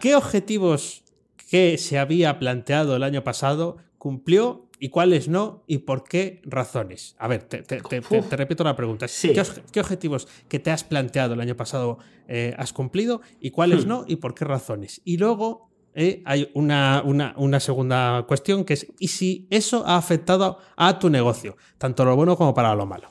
¿Qué 0.00 0.14
objetivos 0.14 1.02
que 1.50 1.78
se 1.78 1.98
había 1.98 2.38
planteado 2.38 2.96
el 2.96 3.02
año 3.02 3.24
pasado 3.24 3.78
cumplió 3.98 4.65
y 4.78 4.88
cuáles 4.90 5.28
no 5.28 5.62
y 5.66 5.78
por 5.78 6.04
qué 6.04 6.40
razones? 6.44 7.16
A 7.18 7.28
ver, 7.28 7.42
te, 7.44 7.62
te- 7.62 7.80
te- 7.80 8.00
te- 8.00 8.18
Uf. 8.18 8.28
te 8.28 8.36
repito 8.36 8.62
la 8.64 8.76
pregunta. 8.76 9.08
Sí. 9.08 9.32
¿Qué, 9.32 9.40
obje- 9.40 9.62
qué 9.72 9.80
objetivos 9.80 10.28
que 10.48 10.58
te 10.58 10.70
has 10.70 10.84
planteado 10.84 11.34
el 11.34 11.40
año 11.40 11.56
pasado 11.56 11.98
eh, 12.28 12.54
has 12.58 12.72
cumplido 12.72 13.20
y 13.40 13.50
cuáles 13.50 13.84
Hmm. 13.84 13.88
no 13.88 14.04
y 14.06 14.16
por 14.16 14.34
qué 14.34 14.44
razones? 14.44 15.00
Y 15.04 15.16
luego 15.18 15.70
eh, 15.98 16.20
hay 16.26 16.50
una, 16.52 17.00
una- 17.06 17.32
una 17.38 17.58
segunda 17.58 18.24
cuestión 18.28 18.64
que 18.66 18.74
es, 18.74 18.86
¿y 18.98 19.08
si 19.08 19.46
eso 19.48 19.82
ha 19.86 19.96
afectado 19.96 20.58
a 20.76 20.98
tu 20.98 21.08
negocio? 21.08 21.56
Tanto 21.78 22.04
lo 22.04 22.14
bueno 22.14 22.36
como 22.36 22.52
para 22.52 22.74
lo 22.74 22.84
malo. 22.84 23.08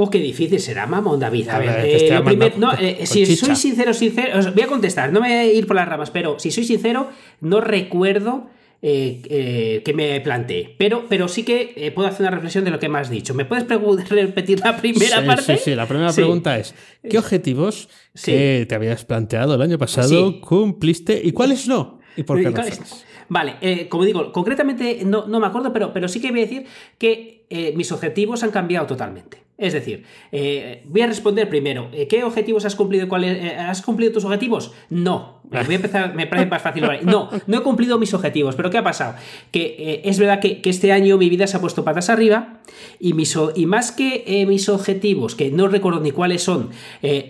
Oh, 0.00 0.08
qué 0.08 0.18
difícil 0.20 0.60
será, 0.60 0.86
mamón, 0.86 1.18
David. 1.18 1.48
A 1.48 1.56
A 1.56 1.58
ver, 1.58 1.68
ver, 1.70 1.82
te 1.98 2.06
eh, 2.06 2.14
lo 2.14 2.24
primer- 2.24 2.56
no, 2.56 2.72
eh, 2.74 3.04
si 3.04 3.26
chicha. 3.26 3.46
soy 3.46 3.56
sincero, 3.56 3.92
sincero, 3.92 4.38
os 4.38 4.54
voy 4.54 4.62
a 4.62 4.68
contestar, 4.68 5.12
no 5.12 5.20
me 5.20 5.26
voy 5.26 5.36
a 5.36 5.52
ir 5.52 5.66
por 5.66 5.74
las 5.74 5.88
ramas, 5.88 6.12
pero 6.12 6.38
si 6.38 6.52
soy 6.52 6.62
sincero, 6.62 7.08
no 7.40 7.60
recuerdo 7.60 8.46
eh, 8.80 9.20
eh, 9.28 9.82
que 9.84 9.92
me 9.92 10.20
planteé. 10.20 10.74
Pero, 10.78 11.04
pero 11.08 11.26
sí 11.28 11.42
que 11.42 11.72
eh, 11.76 11.90
puedo 11.90 12.08
hacer 12.08 12.20
una 12.22 12.30
reflexión 12.30 12.64
de 12.64 12.70
lo 12.70 12.78
que 12.78 12.88
me 12.88 12.98
has 12.98 13.10
dicho. 13.10 13.34
¿Me 13.34 13.44
puedes 13.44 13.66
repetir 14.08 14.60
la 14.60 14.76
primera 14.76 15.20
sí, 15.20 15.26
parte? 15.26 15.56
Sí, 15.56 15.62
sí, 15.64 15.74
la 15.74 15.86
primera 15.86 16.12
Sí. 16.12 16.16
pregunta 16.20 16.58
es, 16.58 16.74
¿qué 17.08 17.18
objetivos 17.18 17.88
Sí. 18.14 18.32
que 18.32 18.66
te 18.68 18.74
habías 18.74 19.04
planteado 19.04 19.54
el 19.54 19.62
año 19.62 19.78
pasado 19.78 20.40
cumpliste 20.40 21.20
y 21.22 21.32
cuáles 21.32 21.66
no? 21.68 21.98
¿Y 22.16 22.22
por 22.22 22.40
qué 22.40 22.50
razones? 22.50 23.04
Vale, 23.28 23.56
eh, 23.60 23.88
como 23.88 24.04
digo, 24.04 24.32
concretamente 24.32 25.02
no, 25.04 25.26
no 25.26 25.38
me 25.38 25.46
acuerdo, 25.46 25.72
pero, 25.72 25.92
pero 25.92 26.08
sí 26.08 26.20
que 26.20 26.30
voy 26.30 26.40
a 26.40 26.42
decir 26.44 26.64
que 26.98 27.44
eh, 27.50 27.72
mis 27.76 27.92
objetivos 27.92 28.42
han 28.42 28.50
cambiado 28.50 28.86
totalmente. 28.86 29.42
Es 29.58 29.72
decir, 29.72 30.04
eh, 30.30 30.84
voy 30.86 31.00
a 31.00 31.08
responder 31.08 31.48
primero, 31.48 31.88
eh, 31.92 32.06
¿qué 32.06 32.22
objetivos 32.22 32.64
has 32.64 32.76
cumplido? 32.76 33.08
¿Cuáles, 33.08 33.44
eh, 33.44 33.56
¿Has 33.56 33.82
cumplido 33.82 34.12
tus 34.12 34.24
objetivos? 34.24 34.70
No. 34.88 35.36
Voy 35.50 35.58
a 35.58 35.76
empezar, 35.76 36.14
me 36.14 36.26
parece 36.26 36.48
más 36.48 36.60
fácil. 36.62 36.84
No, 37.02 37.30
no 37.46 37.58
he 37.58 37.62
cumplido 37.62 37.98
mis 37.98 38.12
objetivos. 38.12 38.54
¿Pero 38.54 38.68
qué 38.70 38.78
ha 38.78 38.84
pasado? 38.84 39.14
Que 39.50 40.02
es 40.04 40.18
verdad 40.18 40.40
que, 40.40 40.60
este 40.62 40.92
año 40.92 41.16
mi 41.16 41.30
vida 41.30 41.46
se 41.46 41.56
ha 41.56 41.60
puesto 41.60 41.84
patas 41.84 42.10
arriba 42.10 42.60
y, 43.00 43.14
mis, 43.14 43.34
y 43.54 43.64
más 43.64 43.90
que 43.90 44.44
mis 44.46 44.68
objetivos, 44.68 45.34
que 45.34 45.50
no 45.50 45.66
recuerdo 45.66 46.00
ni 46.00 46.10
cuáles 46.10 46.42
son, 46.42 46.68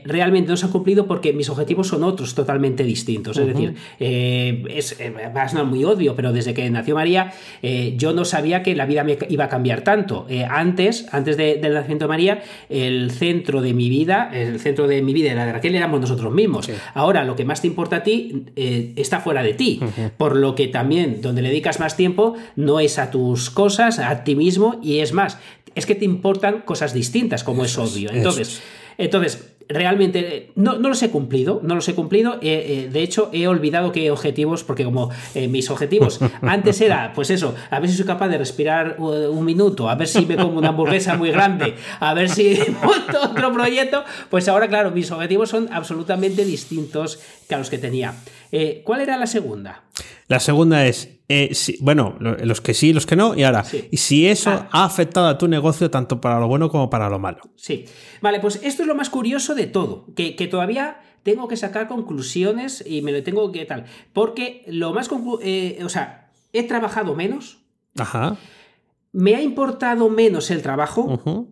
realmente 0.05 0.51
no 0.51 0.57
se 0.57 0.66
han 0.66 0.72
cumplido 0.72 1.07
porque 1.07 1.33
mis 1.33 1.49
objetivos 1.49 1.87
son 1.87 2.03
otros 2.03 2.35
totalmente 2.35 2.83
distintos. 2.83 3.39
Es 3.39 3.47
decir, 3.47 3.76
es, 4.01 4.99
va 5.01 5.43
a 5.45 5.62
muy 5.62 5.85
obvio, 5.85 6.16
pero 6.16 6.33
desde 6.33 6.55
que 6.55 6.68
nació 6.70 6.97
María, 6.97 7.33
yo 7.95 8.12
no 8.12 8.24
sabía 8.24 8.64
que 8.64 8.74
la 8.74 8.87
vida 8.87 9.05
me 9.05 9.16
iba 9.29 9.45
a 9.45 9.49
cambiar 9.49 9.83
tanto. 9.83 10.26
antes, 10.51 11.07
antes 11.12 11.37
del 11.37 11.72
nacimiento 11.72 12.07
de 12.07 12.09
María, 12.09 12.17
el 12.68 13.10
centro 13.10 13.60
de 13.60 13.72
mi 13.74 13.88
vida, 13.88 14.30
el 14.32 14.60
centro 14.60 14.86
de 14.86 15.02
mi 15.02 15.12
vida 15.12 15.32
y 15.32 15.34
la 15.34 15.46
de 15.46 15.52
Raquel 15.52 15.74
éramos 15.74 16.00
nosotros 16.00 16.32
mismos. 16.32 16.68
Ahora, 16.94 17.24
lo 17.24 17.36
que 17.36 17.44
más 17.44 17.60
te 17.60 17.66
importa 17.66 17.96
a 17.96 18.02
ti 18.02 18.44
eh, 18.56 18.92
está 18.96 19.20
fuera 19.20 19.42
de 19.42 19.54
ti. 19.54 19.80
Por 20.16 20.36
lo 20.36 20.54
que 20.54 20.68
también, 20.68 21.20
donde 21.22 21.42
le 21.42 21.48
dedicas 21.48 21.80
más 21.80 21.96
tiempo, 21.96 22.34
no 22.56 22.80
es 22.80 22.98
a 22.98 23.10
tus 23.10 23.50
cosas, 23.50 23.98
a 23.98 24.24
ti 24.24 24.34
mismo, 24.34 24.80
y 24.82 24.98
es 24.98 25.12
más, 25.12 25.38
es 25.74 25.86
que 25.86 25.94
te 25.94 26.04
importan 26.04 26.62
cosas 26.62 26.92
distintas, 26.92 27.44
como 27.44 27.64
es 27.64 27.78
obvio. 27.78 28.10
Entonces, 28.10 28.60
entonces 28.98 29.54
realmente 29.68 30.50
no, 30.54 30.78
los 30.78 31.02
he 31.02 31.10
cumplido, 31.10 31.60
no 31.62 31.74
los 31.74 31.88
he 31.88 31.94
cumplido. 31.94 32.34
Eh, 32.40 32.86
eh, 32.86 32.88
de 32.90 33.02
hecho, 33.02 33.30
he 33.32 33.46
olvidado 33.46 33.92
qué 33.92 34.10
objetivos, 34.10 34.64
porque 34.64 34.84
como 34.84 35.10
eh, 35.34 35.48
mis 35.48 35.70
objetivos 35.70 36.20
antes 36.42 36.80
era, 36.80 37.12
pues 37.14 37.30
eso, 37.30 37.54
a 37.70 37.80
ver 37.80 37.90
si 37.90 37.96
soy 37.96 38.06
capaz 38.06 38.28
de 38.28 38.38
respirar 38.38 38.96
un 38.98 39.44
minuto, 39.44 39.88
a 39.88 39.94
ver 39.94 40.08
si 40.08 40.26
me 40.26 40.36
como 40.36 40.58
una 40.58 40.68
hamburguesa 40.68 41.16
muy 41.16 41.30
grande, 41.30 41.74
a 42.00 42.14
ver 42.14 42.28
si 42.28 42.58
monto 42.82 43.20
otro 43.22 43.52
proyecto, 43.52 44.04
pues 44.30 44.48
ahora, 44.48 44.68
claro, 44.68 44.90
mis 44.90 45.10
objetivos 45.10 45.50
son 45.50 45.68
absolutamente 45.72 46.44
distintos 46.44 47.20
que 47.48 47.54
a 47.54 47.58
los 47.58 47.70
que 47.70 47.78
tenía. 47.78 48.14
¿Cuál 48.84 49.02
era 49.02 49.16
la 49.16 49.26
segunda? 49.26 49.82
La 50.26 50.40
segunda 50.40 50.86
es, 50.86 51.17
eh, 51.31 51.55
bueno, 51.81 52.16
los 52.20 52.62
que 52.62 52.72
sí, 52.72 52.95
los 52.95 53.05
que 53.05 53.14
no, 53.14 53.35
y 53.35 53.43
ahora, 53.43 53.62
y 53.91 53.99
si 53.99 54.26
eso 54.26 54.51
ah. 54.51 54.68
ha 54.72 54.85
afectado 54.85 55.26
a 55.26 55.37
tu 55.37 55.47
negocio 55.47 55.91
tanto 55.91 56.22
para 56.22 56.41
lo 56.41 56.49
bueno 56.49 56.70
como 56.70 56.89
para 56.89 57.11
lo 57.11 57.18
malo. 57.18 57.41
Sí. 57.57 57.85
Vale, 58.22 58.41
pues 58.41 58.61
esto 58.62 58.83
es 58.83 58.89
lo 58.89 58.95
más 58.95 59.11
curioso 59.11 59.55
de 59.55 59.66
todo, 59.66 60.07
que, 60.14 60.33
todavía 60.51 61.01
tengo 61.22 61.47
que 61.47 61.59
sacar 61.59 61.87
conclusiones 61.87 62.83
y 62.87 63.03
me 63.03 63.12
lo 63.12 63.22
tengo 63.22 63.53
que 63.53 63.66
tal. 63.66 63.85
Porque 64.14 64.64
lo 64.68 64.95
más... 64.95 65.11
Eh, 65.43 65.81
o 65.85 65.91
sea, 65.91 66.31
he 66.55 66.62
trabajado 66.62 67.14
menos. 67.14 67.59
Ajá. 67.99 68.39
Me 69.12 69.35
ha 69.35 69.43
importado 69.43 70.09
menos 70.09 70.51
el 70.51 70.62
trabajo, 70.62 71.47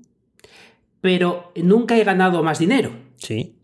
pero 1.02 1.52
nunca 1.56 1.98
he 1.98 2.04
ganado 2.04 2.42
más 2.42 2.58
dinero. 2.58 2.92
Sí. 3.16 3.55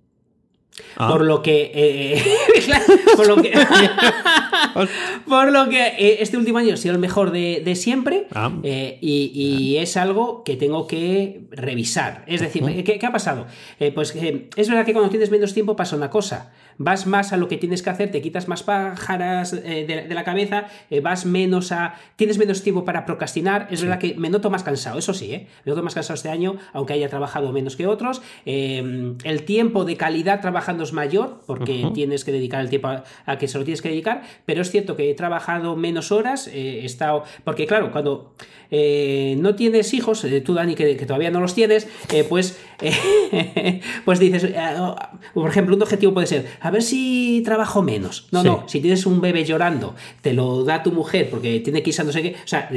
Ah. 0.97 1.09
Por 1.09 1.23
lo 1.25 1.43
que. 1.43 1.71
Eh, 1.75 2.23
por 3.17 3.27
lo 3.27 3.37
que. 3.37 3.53
por 5.29 5.53
lo 5.53 5.69
que 5.69 5.87
eh, 5.87 6.17
este 6.21 6.37
último 6.37 6.59
año 6.59 6.75
ha 6.75 6.77
sido 6.77 6.95
el 6.95 7.01
mejor 7.01 7.31
de, 7.31 7.75
siempre. 7.77 8.27
Ah. 8.35 8.51
Eh, 8.63 8.99
y, 9.01 9.77
es 9.77 9.97
algo 9.97 10.45
que 10.45 10.57
tengo 10.57 10.87
que 10.87 11.43
revisar. 11.51 12.25
Es 12.27 12.41
decir, 12.41 12.63
¿qué, 12.85 13.01
ha 13.05 13.13
pasado? 13.13 13.47
pues 13.95 14.15
es 14.15 14.69
verdad 14.69 14.85
que 14.87 14.93
cuando 14.93 15.11
tienes 15.11 15.31
menos 15.31 15.55
tiempo 15.55 15.77
pasa 15.77 15.97
una 15.97 16.11
cosa 16.11 16.53
vas 16.79 17.07
más 17.07 17.33
a 17.33 17.37
lo 17.37 17.49
que 17.49 17.57
tienes 17.57 17.83
que 17.83 17.91
hacer, 17.91 18.11
te 18.11 18.21
quitas 18.23 18.49
más 18.49 18.63
pájaras 18.63 19.53
eh, 19.53 19.85
de, 20.09 20.15
la 20.15 20.25
cabeza, 20.25 20.67
eh, 20.91 21.01
vas 21.01 21.27
menos 21.27 21.73
a. 21.73 21.95
tienes 22.17 22.39
menos 22.39 22.63
tiempo 22.63 22.85
para 22.85 23.05
procrastinar. 23.07 23.69
Es 23.71 23.83
verdad 23.83 23.99
que 23.99 24.15
me 24.15 24.31
noto 24.31 24.51
más 24.51 24.63
cansado, 24.63 24.99
eso 24.99 25.15
sí, 25.15 25.33
¿eh? 25.33 25.47
me 25.65 25.71
noto 25.71 25.83
más 25.83 25.95
cansado 25.95 26.15
este 26.15 26.29
año, 26.29 26.57
aunque 26.73 26.95
haya 26.95 27.09
trabajado 27.09 27.53
menos 27.53 27.77
que 27.77 27.87
otros. 27.87 28.23
Em, 28.45 29.17
el 29.25 29.45
tiempo 29.45 29.85
de 29.85 29.97
calidad 29.97 30.41
trabajando 30.41 30.85
es 30.85 30.93
mayor, 30.93 31.43
porque 31.47 31.91
tienes 31.95 32.25
que 32.25 32.33
dedicar 32.33 32.61
el 32.61 32.69
tiempo 32.69 32.89
a, 32.89 33.39
que 33.39 33.49
se 33.49 33.59
lo 33.59 33.65
tienes 33.65 33.83
que 33.83 33.89
dedicar, 33.89 34.23
pero 34.45 34.63
es 34.63 34.71
cierto 34.71 34.97
que 34.97 35.11
he 35.11 35.15
trabajado 35.15 35.77
menos 35.77 36.13
horas, 36.13 36.49
he 36.49 36.85
estado. 36.85 37.25
Porque, 37.45 37.67
claro, 37.67 37.91
cuando 37.93 38.35
no 38.71 39.55
tienes 39.55 39.93
hijos, 39.95 40.27
tú, 40.45 40.55
Dani, 40.55 40.75
que, 40.75 40.97
que, 40.97 41.07
todavía 41.07 41.31
no 41.31 41.41
los 41.41 41.55
tienes, 41.55 41.89
pues, 42.29 42.59
pues 44.05 44.19
dices, 44.19 44.49
por 45.35 45.51
ejemplo, 45.51 45.77
un 45.77 45.83
objetivo 45.83 46.13
puede 46.13 46.27
ser 46.27 46.47
a 46.61 46.71
ver 46.71 46.83
si 46.83 47.43
trabajo 47.45 47.83
menos. 47.83 48.29
No, 48.31 48.43
no, 48.43 48.65
si 48.67 48.81
tienes 48.81 49.07
un 49.07 49.21
bebé 49.21 49.45
llorando, 49.45 49.95
te 50.21 50.33
lo 50.33 50.65
da 50.65 50.83
tu 50.83 50.93
mujer 50.93 51.29
porque 51.31 51.61
tiene 51.61 51.83
que 51.83 51.91
irse 51.91 52.03
a 52.03 52.05
no 52.05 52.13
sé 52.13 52.23
qué. 52.23 52.37
O 52.45 52.49
sea, 52.49 52.69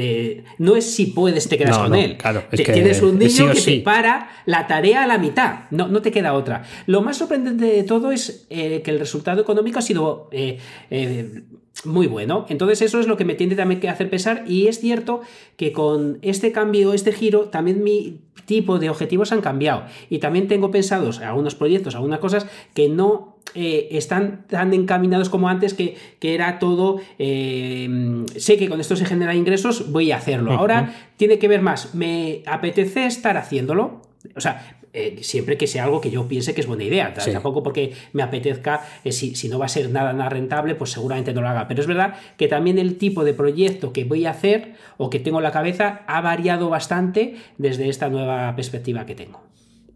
no 0.58 0.76
es 0.76 0.86
si 0.94 1.08
puedes, 1.08 1.48
te 1.48 1.58
quedas 1.58 1.78
con 1.78 1.96
él. 1.96 2.18
Claro, 2.18 2.44
tienes 2.52 3.02
un 3.02 3.20
niño 3.20 3.52
que 3.52 3.62
te 3.62 3.80
para 3.82 4.30
la 4.46 4.68
tarea 4.68 5.04
a 5.04 5.08
la 5.08 5.18
mitad. 5.18 5.62
No, 5.72 5.88
no 5.88 6.02
te 6.02 6.12
queda 6.12 6.34
otra. 6.34 6.64
Lo 6.86 7.02
más 7.02 7.18
sorprendente 7.18 7.66
de 7.66 7.84
todo 7.84 8.12
es 8.12 8.46
eh, 8.50 8.82
que 8.84 8.92
el 8.92 9.00
resultado 9.00 9.42
económico 9.42 9.80
ha 9.80 9.82
sido. 9.82 10.30
Eh, 10.32 10.58
eh, 10.90 11.44
muy 11.84 12.08
bueno. 12.08 12.46
Entonces 12.50 12.82
eso 12.82 13.00
es 13.00 13.08
lo 13.08 13.18
que 13.18 13.26
me 13.26 13.36
tiende 13.36 13.56
también 13.56 13.82
que 13.82 13.90
hacer 13.90 14.10
pesar 14.10 14.46
y 14.48 14.68
es 14.68 14.80
cierto 14.80 15.22
que 15.58 15.74
con 15.74 16.20
este 16.22 16.52
cambio, 16.52 16.94
este 16.94 17.12
giro, 17.12 17.50
también 17.50 17.84
mi 17.84 18.22
tipo 18.46 18.80
de 18.80 18.90
objetivos 18.90 19.32
han 19.32 19.42
cambiado. 19.42 19.84
Y 20.10 20.20
también 20.20 20.48
tengo 20.48 20.72
pensados 20.72 21.20
algunos 21.20 21.56
proyectos, 21.56 21.96
algunas 21.96 22.20
cosas 22.20 22.48
que 22.74 22.90
no 22.90 23.36
eh, 23.54 23.90
están 23.92 24.46
tan 24.48 24.74
encaminados 24.74 25.30
como 25.30 25.48
antes 25.48 25.74
que, 25.74 25.98
era 26.22 26.60
todo, 26.60 27.00
eh, 27.20 28.26
sé 28.36 28.58
que 28.58 28.68
con 28.68 28.80
esto 28.82 28.96
se 28.96 29.06
generan 29.06 29.38
ingresos, 29.38 29.92
voy 29.92 30.12
a 30.12 30.18
hacerlo. 30.18 30.52
Ahora 30.54 30.94
tiene 31.18 31.40
que 31.40 31.48
ver 31.48 31.62
más, 31.62 31.96
me 31.96 32.42
apetece 32.48 33.06
estar 33.06 33.38
haciéndolo, 33.38 34.02
o 34.36 34.42
sea, 34.42 34.80
eh, 34.96 35.18
siempre 35.22 35.58
que 35.58 35.68
sea 35.68 35.84
algo 35.84 36.00
que 36.00 36.10
yo 36.10 36.28
piense 36.28 36.54
que 36.54 36.62
es 36.62 36.68
buena 36.68 36.86
idea. 36.86 37.14
Tampoco 37.14 37.62
porque 37.62 37.94
me 38.14 38.24
apetezca, 38.24 38.86
si, 39.10 39.36
si, 39.36 39.50
no 39.50 39.60
va 39.60 39.66
a 39.66 39.70
ser 39.70 39.90
nada, 39.90 40.14
nada 40.14 40.30
rentable, 40.30 40.74
pues 40.74 40.92
seguramente 40.92 41.34
no 41.34 41.42
lo 41.42 41.50
haga. 41.50 41.68
Pero 41.68 41.82
es 41.82 41.88
verdad 41.88 42.16
que 42.38 42.48
también 42.48 42.80
el 42.80 42.98
tipo 42.98 43.26
de 43.26 43.34
proyecto 43.34 43.92
que 43.92 44.06
voy 44.06 44.26
a 44.26 44.32
hacer 44.32 44.76
o 44.98 45.10
que 45.10 45.20
tengo 45.20 45.40
en 45.40 45.44
la 45.44 45.52
cabeza 45.52 46.04
ha 46.08 46.22
variado 46.22 46.70
bastante 46.70 47.36
desde 47.58 47.90
esta 47.90 48.10
nueva 48.10 48.56
perspectiva 48.56 49.06
que 49.06 49.16
tengo. 49.16 49.42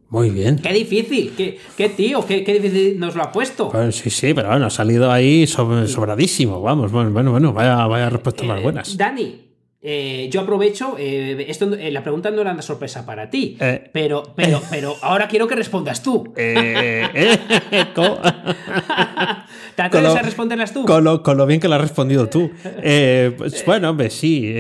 Muy 0.10 0.32
bien. 0.32 0.58
Qué 0.58 0.74
difícil, 0.74 1.34
qué, 1.38 1.90
tío, 1.90 2.26
qué, 2.26 2.42
difícil 2.42 3.00
nos 3.00 3.16
lo 3.16 3.24
ha 3.24 3.32
puesto. 3.32 3.70
Pues 3.70 3.96
sí, 3.96 4.10
sí, 4.10 4.34
pero 4.34 4.50
bueno, 4.50 4.66
ha 4.66 4.70
salido 4.72 5.12
ahí 5.12 5.46
sobradísimo, 5.46 6.62
vamos, 6.62 6.92
bueno, 6.92 7.32
bueno, 7.32 7.54
vaya, 7.54 7.86
vaya 7.86 8.10
respuestas 8.10 8.48
más 8.48 8.60
eh, 8.60 8.64
buenas. 8.64 8.98
Dani, 8.98 9.49
eh, 9.82 10.28
yo 10.30 10.42
aprovecho, 10.42 10.98
eh, 11.00 11.46
esto, 11.48 11.70
la 11.70 12.04
pregunta 12.04 12.30
no 12.32 12.42
era 12.42 12.52
una 12.52 12.62
sorpresa 12.62 13.06
para 13.06 13.30
ti, 13.30 13.58
pero, 13.94 14.24
pero, 14.36 14.62
pero 14.70 14.98
ahora 15.02 15.30
quiero 15.30 15.48
que 15.48 15.56
respondas 15.56 16.04
tú. 16.04 16.34
¿Te 16.36 16.42
atreves 19.82 20.16
a 20.16 20.22
responderlas 20.22 20.74
tú? 20.74 20.84
Con 20.86 21.06
lo, 21.06 21.46
bien 21.46 21.62
que 21.62 21.70
la 21.70 21.78
has 21.78 21.82
respondido 21.82 22.28
tú. 22.28 22.52
Pues, 23.38 23.64
bueno, 23.66 23.92
hombre, 23.92 24.10
sí. 24.10 24.54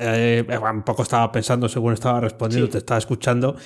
un 0.00 0.82
poco 0.82 1.02
estaba 1.02 1.30
pensando 1.30 1.68
según 1.68 1.92
estaba 1.92 2.20
respondiendo, 2.20 2.70
te 2.70 2.78
estaba 2.78 2.98
escuchando. 2.98 3.56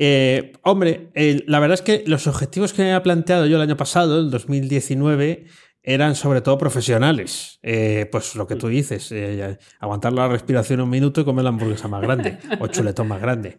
Eh, 0.00 0.52
hombre, 0.62 1.10
la 1.46 1.58
verdad 1.58 1.74
es 1.74 1.82
que 1.82 2.04
los 2.06 2.28
objetivos 2.28 2.72
que 2.72 2.82
me 2.82 2.92
había 2.92 3.02
planteado 3.02 3.46
yo 3.46 3.56
el 3.56 3.62
año 3.62 3.76
pasado, 3.76 4.20
el 4.20 4.30
2019, 4.30 5.46
eran 5.82 6.14
sobre 6.14 6.40
todo 6.40 6.58
profesionales. 6.58 7.58
Eh, 7.62 8.08
pues 8.10 8.34
lo 8.34 8.46
que 8.46 8.56
tú 8.56 8.68
dices, 8.68 9.10
eh, 9.12 9.58
aguantar 9.80 10.12
la 10.12 10.28
respiración 10.28 10.80
un 10.80 10.90
minuto 10.90 11.20
y 11.20 11.24
comer 11.24 11.44
la 11.44 11.50
hamburguesa 11.50 11.88
más 11.88 12.02
grande 12.02 12.38
o 12.60 12.66
chuletón 12.68 13.08
más 13.08 13.20
grande. 13.20 13.58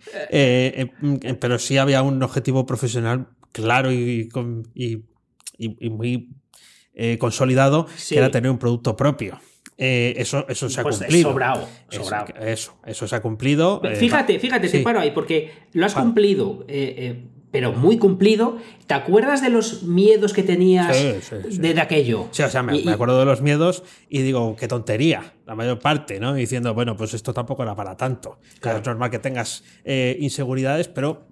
pero 1.40 1.60
sí 1.60 1.78
había 1.78 2.02
un 2.04 2.22
objetivo 2.22 2.66
profesional 2.66 3.28
claro 3.52 3.92
y, 3.92 4.30
muy 5.90 6.30
consolidado, 7.18 7.88
que 8.08 8.18
era 8.18 8.32
tener 8.32 8.52
un 8.52 8.58
producto 8.58 8.96
propio. 8.96 9.40
Eh, 9.82 10.14
eso, 10.18 10.46
eso 10.50 10.70
se 10.70 10.82
ha 10.82 10.84
pues 10.84 10.98
cumplido. 10.98 11.30
Sobrado, 11.32 11.68
Eso, 12.42 12.78
eso, 12.86 13.08
se 13.08 13.16
ha 13.16 13.22
cumplido. 13.22 13.82
Eh, 13.86 13.96
fíjate, 13.96 14.38
fíjate, 14.38 14.68
te 14.68 14.82
paro 14.82 15.00
ahí, 15.00 15.12
porque 15.12 15.52
lo 15.72 15.86
has 15.86 15.94
cumplido, 15.94 16.66
eh, 16.68 17.30
pero 17.52 17.72
muy 17.72 17.98
cumplido. 17.98 18.58
¿Te 18.88 18.94
acuerdas 18.94 19.42
de 19.42 19.50
los 19.50 19.84
miedos 19.84 20.34
que 20.34 20.44
tenías 20.44 20.96
de, 20.98 21.82
aquello? 21.82 22.28
Sí, 22.32 22.44
o 22.44 22.50
sea, 22.50 22.64
me, 22.64 22.92
acuerdo 22.92 23.20
de 23.20 23.26
los 23.26 23.42
miedos 23.42 23.84
y 24.10 24.22
digo, 24.22 24.56
qué 24.56 24.68
tontería, 24.68 25.34
la 25.46 25.56
mayor 25.56 25.80
parte, 25.80 26.20
¿no? 26.20 26.34
Diciendo, 26.34 26.74
bueno, 26.74 26.96
pues 26.96 27.14
esto 27.14 27.34
tampoco 27.34 27.64
era 27.64 27.76
para 27.76 27.98
tanto. 27.98 28.40
Es 28.64 28.86
normal 28.86 29.10
que 29.10 29.20
tengas 29.20 29.64
inseguridades, 29.86 30.88
pero 30.88 31.28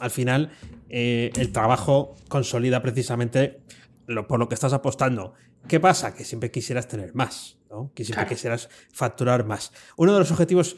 al 0.00 0.10
final 0.10 0.50
el 0.88 1.52
trabajo 1.52 2.14
consolida 2.28 2.82
precisamente 2.82 3.60
por 4.26 4.38
lo 4.38 4.48
que 4.48 4.54
estás 4.54 4.72
apostando. 4.72 5.34
¿Qué 5.66 5.80
pasa? 5.80 6.14
Que 6.14 6.24
siempre 6.24 6.50
quisieras 6.50 6.88
tener 6.88 7.14
más, 7.14 7.58
¿no? 7.70 7.92
Que 7.94 8.04
siempre 8.04 8.26
quisieras 8.26 8.68
facturar 8.92 9.44
más. 9.44 9.72
Uno 9.96 10.14
de 10.14 10.20
los 10.20 10.30
objetivos 10.30 10.76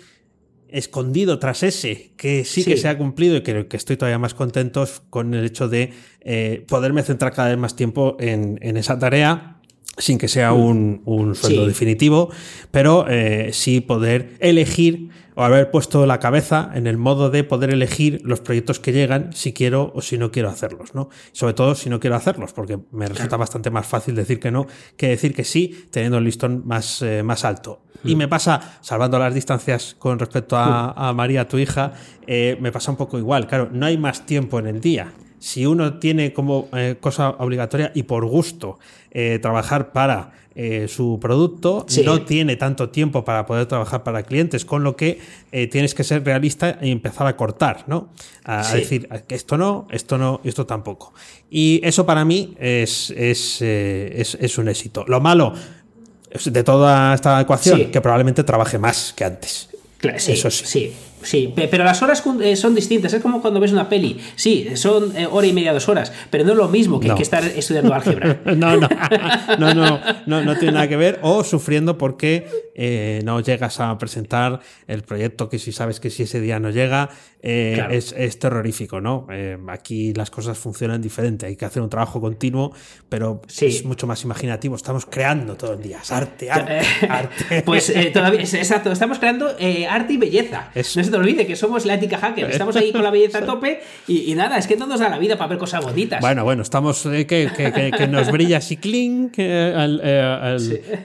escondido 0.73 1.39
tras 1.39 1.63
ese, 1.63 2.13
que 2.17 2.45
sí, 2.45 2.65
que 2.65 2.77
se 2.77 2.89
ha 2.89 2.97
cumplido 2.99 3.37
y 3.37 3.43
que, 3.43 3.67
que, 3.67 3.77
estoy 3.77 3.97
todavía 3.97 4.19
más 4.19 4.35
contento 4.35 4.87
con 5.11 5.35
el 5.35 5.45
hecho 5.45 5.69
de 5.69 5.93
eh, 6.21 6.65
poderme 6.69 7.03
centrar 7.03 7.33
cada 7.33 7.49
vez 7.49 7.59
más 7.59 7.77
tiempo 7.77 8.17
en, 8.21 8.59
esa 8.77 8.99
tarea, 8.99 9.60
sin 10.01 10.19
que 10.19 10.29
sea 10.29 10.53
un, 10.53 11.03
un 11.05 11.35
sueldo 11.35 11.63
Sí. 11.63 11.69
definitivo, 11.69 12.31
pero 12.71 13.07
eh, 13.09 13.51
sí 13.53 13.81
poder 13.81 14.37
elegir 14.41 15.09
o 15.37 15.45
haber 15.45 15.71
puesto 15.71 16.05
la 16.07 16.19
cabeza 16.19 16.71
en 16.75 16.87
el 16.87 16.97
modo 16.99 17.31
de 17.31 17.45
poder 17.45 17.71
elegir 17.71 18.21
los 18.25 18.41
proyectos 18.41 18.81
que 18.81 18.93
llegan, 18.93 19.33
si 19.33 19.53
quiero 19.53 19.93
o 19.95 20.03
si 20.03 20.19
no 20.19 20.31
quiero 20.33 20.49
hacerlos, 20.51 20.95
¿no? 20.95 21.09
Sobre 21.33 21.55
todo 21.55 21.75
si 21.75 21.89
no 21.89 22.01
quiero 22.01 22.17
hacerlos, 22.17 22.53
porque 22.53 22.79
me 22.91 23.07
resulta 23.07 23.37
bastante 23.37 23.71
más 23.71 23.87
fácil 23.87 24.15
decir 24.17 24.41
que 24.41 24.51
no 24.51 24.67
que 24.97 25.09
decir 25.09 25.33
que 25.35 25.45
sí, 25.45 25.87
teniendo 25.91 26.19
el 26.19 26.25
listón 26.25 26.63
más, 26.67 27.01
eh, 27.03 27.23
más 27.23 27.45
alto. 27.45 27.83
Y 28.03 28.17
me 28.17 28.29
pasa, 28.29 28.79
salvando 28.81 29.19
las 29.19 29.35
distancias 29.35 29.95
con 29.99 30.19
respecto 30.19 30.57
a, 30.57 30.91
a 30.93 31.13
María, 31.13 31.47
tu 31.47 31.59
hija, 31.59 31.93
eh, 32.27 32.57
me 32.61 32.73
pasa 32.73 32.91
un 32.91 32.97
poco 32.97 33.19
igual. 33.19 33.47
Claro, 33.47 33.69
no 33.73 33.85
hay 33.87 33.99
más 33.99 34.25
tiempo 34.27 34.59
en 34.59 34.67
el 34.67 34.81
día 34.81 35.13
si 35.41 35.67
uno 35.67 35.99
tiene 35.99 36.33
como 36.33 36.69
eh, 36.73 36.95
cosa 37.01 37.31
obligatoria 37.31 37.91
y 37.95 38.05
por 38.05 38.25
gusto 38.27 38.79
eh, 39.11 39.41
trabajar 39.43 39.91
para 39.91 40.33
eh, 40.55 40.87
su 40.89 41.19
producto, 41.21 41.87
Sí. 41.89 42.03
no 42.05 42.23
tiene 42.23 42.57
tanto 42.57 42.91
tiempo 42.91 43.25
para 43.25 43.47
poder 43.47 43.67
trabajar 43.67 44.03
para 44.03 44.23
clientes, 44.25 44.65
con 44.65 44.85
lo 44.85 44.95
que 44.97 45.19
eh, 45.53 45.67
tienes 45.69 45.95
que 45.95 46.05
ser 46.05 46.25
realista 46.25 46.79
y 46.83 46.91
empezar 46.91 47.27
a 47.27 47.37
cortar, 47.37 47.85
¿no? 47.89 48.11
A, 48.45 48.71
decir 48.75 49.09
que 49.27 49.35
esto 49.35 49.57
no, 49.57 49.89
esto 49.91 50.19
no 50.19 50.41
y 50.45 50.49
esto 50.49 50.67
tampoco. 50.67 51.15
Y 51.51 51.81
eso 51.85 52.05
para 52.05 52.25
mí 52.25 52.55
es, 52.61 53.11
es, 53.17 53.63
es- 53.63 54.37
es 54.41 54.59
un 54.59 54.69
éxito. 54.69 55.05
Lo 55.09 55.21
malo 55.21 55.55
de 56.45 56.63
toda 56.63 57.15
esta 57.15 57.41
ecuación, 57.41 57.79
Sí. 57.79 57.85
que 57.87 58.01
probablemente 58.01 58.45
trabaje 58.45 58.79
más 58.79 59.13
que 59.17 59.25
antes. 59.25 59.69
Claro, 59.99 60.19
sí, 60.19 60.33
Eso 60.33 60.51
sí. 60.51 60.93
Sí. 61.23 61.47
sí, 61.47 61.53
Pe- 61.55 61.69
pero 61.69 61.85
las 61.85 62.01
horas 62.03 62.23
eh, 62.43 62.57
son 62.57 62.75
distintas. 62.75 63.13
Es 63.13 63.23
como 63.23 63.41
cuando 63.41 63.61
ves 63.61 63.73
una 63.73 63.89
peli. 63.89 64.19
Sí, 64.37 64.69
son 64.75 65.17
eh, 65.17 65.27
hora 65.31 65.47
y 65.47 65.53
media, 65.53 65.73
dos 65.73 65.89
horas, 65.89 66.13
pero 66.31 66.45
no 66.45 66.53
es 66.53 66.57
lo 66.59 66.69
mismo 66.69 67.01
que, 67.01 67.09
No. 67.09 67.15
que 67.15 67.23
estar 67.23 67.45
estudiando 67.45 67.95
álgebra. 67.95 68.41
No, 68.57 68.77
no, 68.77 68.89
no, 69.59 69.75
no, 69.75 70.01
no, 70.27 70.43
no 70.45 70.57
tiene 70.57 70.73
nada 70.73 70.89
que 70.89 70.97
ver. 70.97 71.19
O 71.23 71.45
sufriendo 71.45 71.97
porque 71.99 72.47
eh, 72.75 73.21
no 73.25 73.41
llegas 73.41 73.81
a 73.81 73.97
presentar 73.99 74.61
el 74.87 75.03
proyecto 75.03 75.49
que 75.49 75.59
si 75.59 75.73
sabes 75.73 76.01
que 76.01 76.11
si 76.11 76.25
ese 76.25 76.41
día 76.41 76.59
no 76.61 76.71
llega, 76.71 77.11
eh, 77.43 77.73
Claro. 77.75 77.95
es, 77.95 78.13
es 78.17 78.39
terrorífico, 78.39 79.01
¿no? 79.01 79.27
Eh, 79.31 79.57
aquí 79.69 80.13
las 80.15 80.31
cosas 80.31 80.59
funcionan 80.59 81.01
diferente. 81.01 81.47
Hay 81.47 81.57
que 81.57 81.65
hacer 81.65 81.83
un 81.83 81.89
trabajo 81.89 82.21
continuo, 82.21 82.73
pero 83.09 83.41
Sí. 83.49 83.67
es 83.67 83.85
mucho 83.85 84.07
más 84.07 84.23
imaginativo. 84.25 84.77
Estamos 84.77 85.07
creando 85.07 85.55
todo 85.57 85.73
el 85.75 85.83
día. 85.83 85.99
Es 86.03 86.13
arte, 86.13 86.51
arte, 86.51 86.79
Eh, 86.81 86.83
arte. 87.09 87.63
Pues 87.65 87.89
eh, 87.91 88.11
todavía, 88.13 88.41
es- 88.43 88.55
exacto, 88.55 88.93
estamos 88.93 89.19
creando 89.19 89.49
arte 89.89 90.13
y 90.13 90.17
belleza. 90.19 90.71
Es- 90.75 90.97
No 90.97 91.03
se 91.05 91.11
te 91.11 91.17
olvide 91.17 91.47
que 91.47 91.57
somos 91.57 91.87
la 91.87 91.95
ética 91.95 92.19
hacker. 92.19 92.51
Estamos 92.51 92.77
ahí 92.77 92.93
con 92.93 93.03
la 93.03 93.11
belleza 93.11 93.39
a 93.39 93.47
tope 93.47 93.81
y, 94.07 94.31
y 94.31 94.35
nada, 94.35 94.59
es 94.59 94.67
que 94.67 94.77
no 94.77 94.87
nos 94.87 95.01
da 95.01 95.09
la 95.09 95.19
vida 95.19 95.37
para 95.39 95.49
ver 95.49 95.59
cosas 95.59 95.83
bonitas. 95.83 96.21
Bueno, 96.21 96.45
bueno, 96.45 96.63
estamos 96.63 97.03
que, 97.03 97.27
que- 97.27 97.51
que- 97.73 97.91
que 97.97 98.07
nos 98.09 98.31
brilla 98.31 98.59
así 98.59 98.77
clink 98.77 99.39
al- 99.39 99.97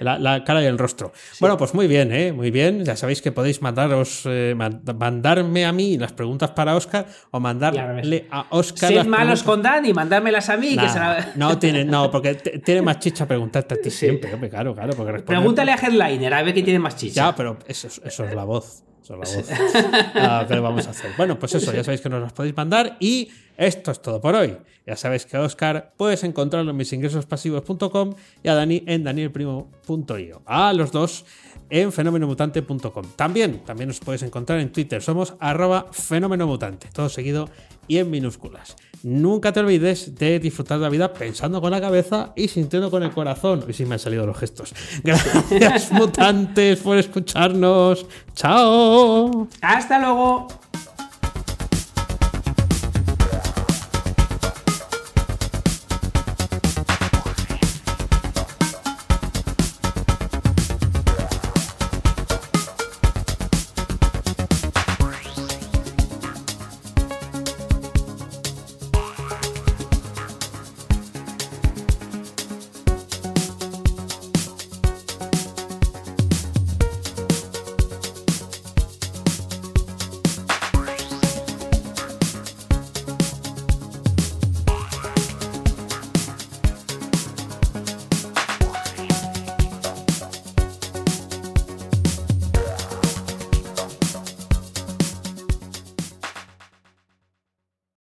la, 0.02 0.20
la 0.20 0.44
cara 0.44 0.62
y 0.62 0.66
el 0.66 0.78
rostro. 0.78 1.14
Bueno, 1.40 1.58
pues 1.58 1.74
muy 1.74 1.88
bien, 1.88 2.12
¿eh? 2.12 2.34
muy 2.34 2.52
bien. 2.52 2.84
Ya 2.84 2.96
sabéis 2.96 3.22
que 3.22 3.32
podéis 3.32 3.62
mandaros, 3.62 4.28
man- 4.56 4.82
mandarme 5.00 5.66
a 5.66 5.72
mí 5.72 5.98
las 5.98 6.12
preguntas 6.12 6.25
para 6.56 6.76
Oscar 6.76 7.06
o 7.32 7.40
mandarle 7.40 8.28
a 8.32 8.46
Oscar. 8.50 8.90
Sed 8.90 9.06
malos 9.06 9.42
preguntas. 9.42 9.44
con 9.44 9.62
Dan 9.62 9.86
y 9.86 9.94
mandármelas 9.94 10.50
a 10.50 10.58
mí. 10.58 10.76
que 10.78 10.90
se 10.90 11.00
la- 11.00 11.32
No 11.36 11.58
tiene, 11.58 11.86
no, 11.86 12.10
porque 12.12 12.36
tiene 12.36 12.82
más 12.82 13.00
chicha 13.00 13.28
preguntarte 13.28 13.76
a 13.76 13.78
ti 13.82 13.90
siempre, 13.92 14.30
claro, 14.50 14.74
claro, 14.74 14.94
porque 14.96 15.12
responder- 15.12 15.26
Pregúntale 15.26 15.72
a 15.72 15.76
Headliner 15.76 16.34
a 16.34 16.44
ver 16.44 16.54
quién 16.54 16.66
tiene 16.66 16.80
más 16.80 16.96
chicha. 16.96 17.14
ya, 17.30 17.36
pero 17.36 17.58
eso, 17.68 17.88
es- 17.88 18.02
eso 18.04 18.26
es 18.26 18.34
la 18.36 18.44
voz. 18.44 18.84
Eso 19.04 19.22
es 19.22 19.48
la 19.50 19.56
voz. 19.58 19.84
Ah, 20.16 20.46
¿Qué 20.48 20.56
le 20.56 20.60
vamos 20.62 20.88
a 20.88 20.90
hacer? 20.90 21.12
Bueno, 21.16 21.38
pues 21.38 21.54
eso, 21.54 21.72
ya 21.72 21.84
sabéis 21.84 22.02
que 22.02 22.10
nos 22.10 22.22
las 22.22 22.34
podéis 22.34 22.58
mandar 22.58 22.98
y 23.00 23.30
esto 23.56 23.92
es 23.92 24.02
todo 24.02 24.20
por 24.20 24.34
hoy. 24.34 24.58
Ya 24.88 24.96
sabéis 24.96 25.26
que 25.28 25.38
a 25.38 25.42
Oscar 25.42 25.94
puedes 25.98 26.24
encontrarlo 26.24 26.72
en 26.72 26.78
misingresospasivos.com 26.78 28.14
y 28.44 28.50
a 28.50 28.56
Dani 28.56 28.84
en 28.88 29.04
danielprimo.io. 29.04 30.42
A 30.46 30.74
los 30.74 30.92
dos 30.92 31.26
en 31.70 31.92
fenomenomutante.com. 31.92 33.06
También, 33.16 33.64
también 33.66 33.90
os 33.90 34.00
podéis 34.00 34.24
encontrar 34.24 34.60
en 34.60 34.72
Twitter. 34.72 35.02
Somos 35.02 35.36
arroba 35.40 35.88
fenomenomutante, 35.92 36.90
todo 36.94 37.10
seguido 37.10 37.50
y 37.88 37.98
en 37.98 38.10
minúsculas. 38.10 38.76
Nunca 39.04 39.52
te 39.52 39.60
olvides 39.60 40.16
de 40.16 40.40
disfrutar 40.40 40.80
de 40.80 40.84
la 40.84 40.90
vida 40.90 41.14
pensando 41.14 41.62
con 41.62 41.72
la 41.72 41.80
cabeza 41.80 42.34
y 42.36 42.48
sintiendo 42.48 42.90
con 42.90 43.04
el 43.04 43.12
corazón. 43.12 43.64
Y 43.68 43.74
sí 43.74 43.86
me 43.86 43.96
han 43.96 44.00
salido 44.00 44.26
los 44.26 44.38
gestos. 44.38 44.74
Gracias, 45.04 45.92
mutantes, 45.92 46.80
por 46.80 46.98
escucharnos. 46.98 48.06
¡Chao! 48.34 49.48
Hasta 49.62 50.00
luego. 50.00 50.48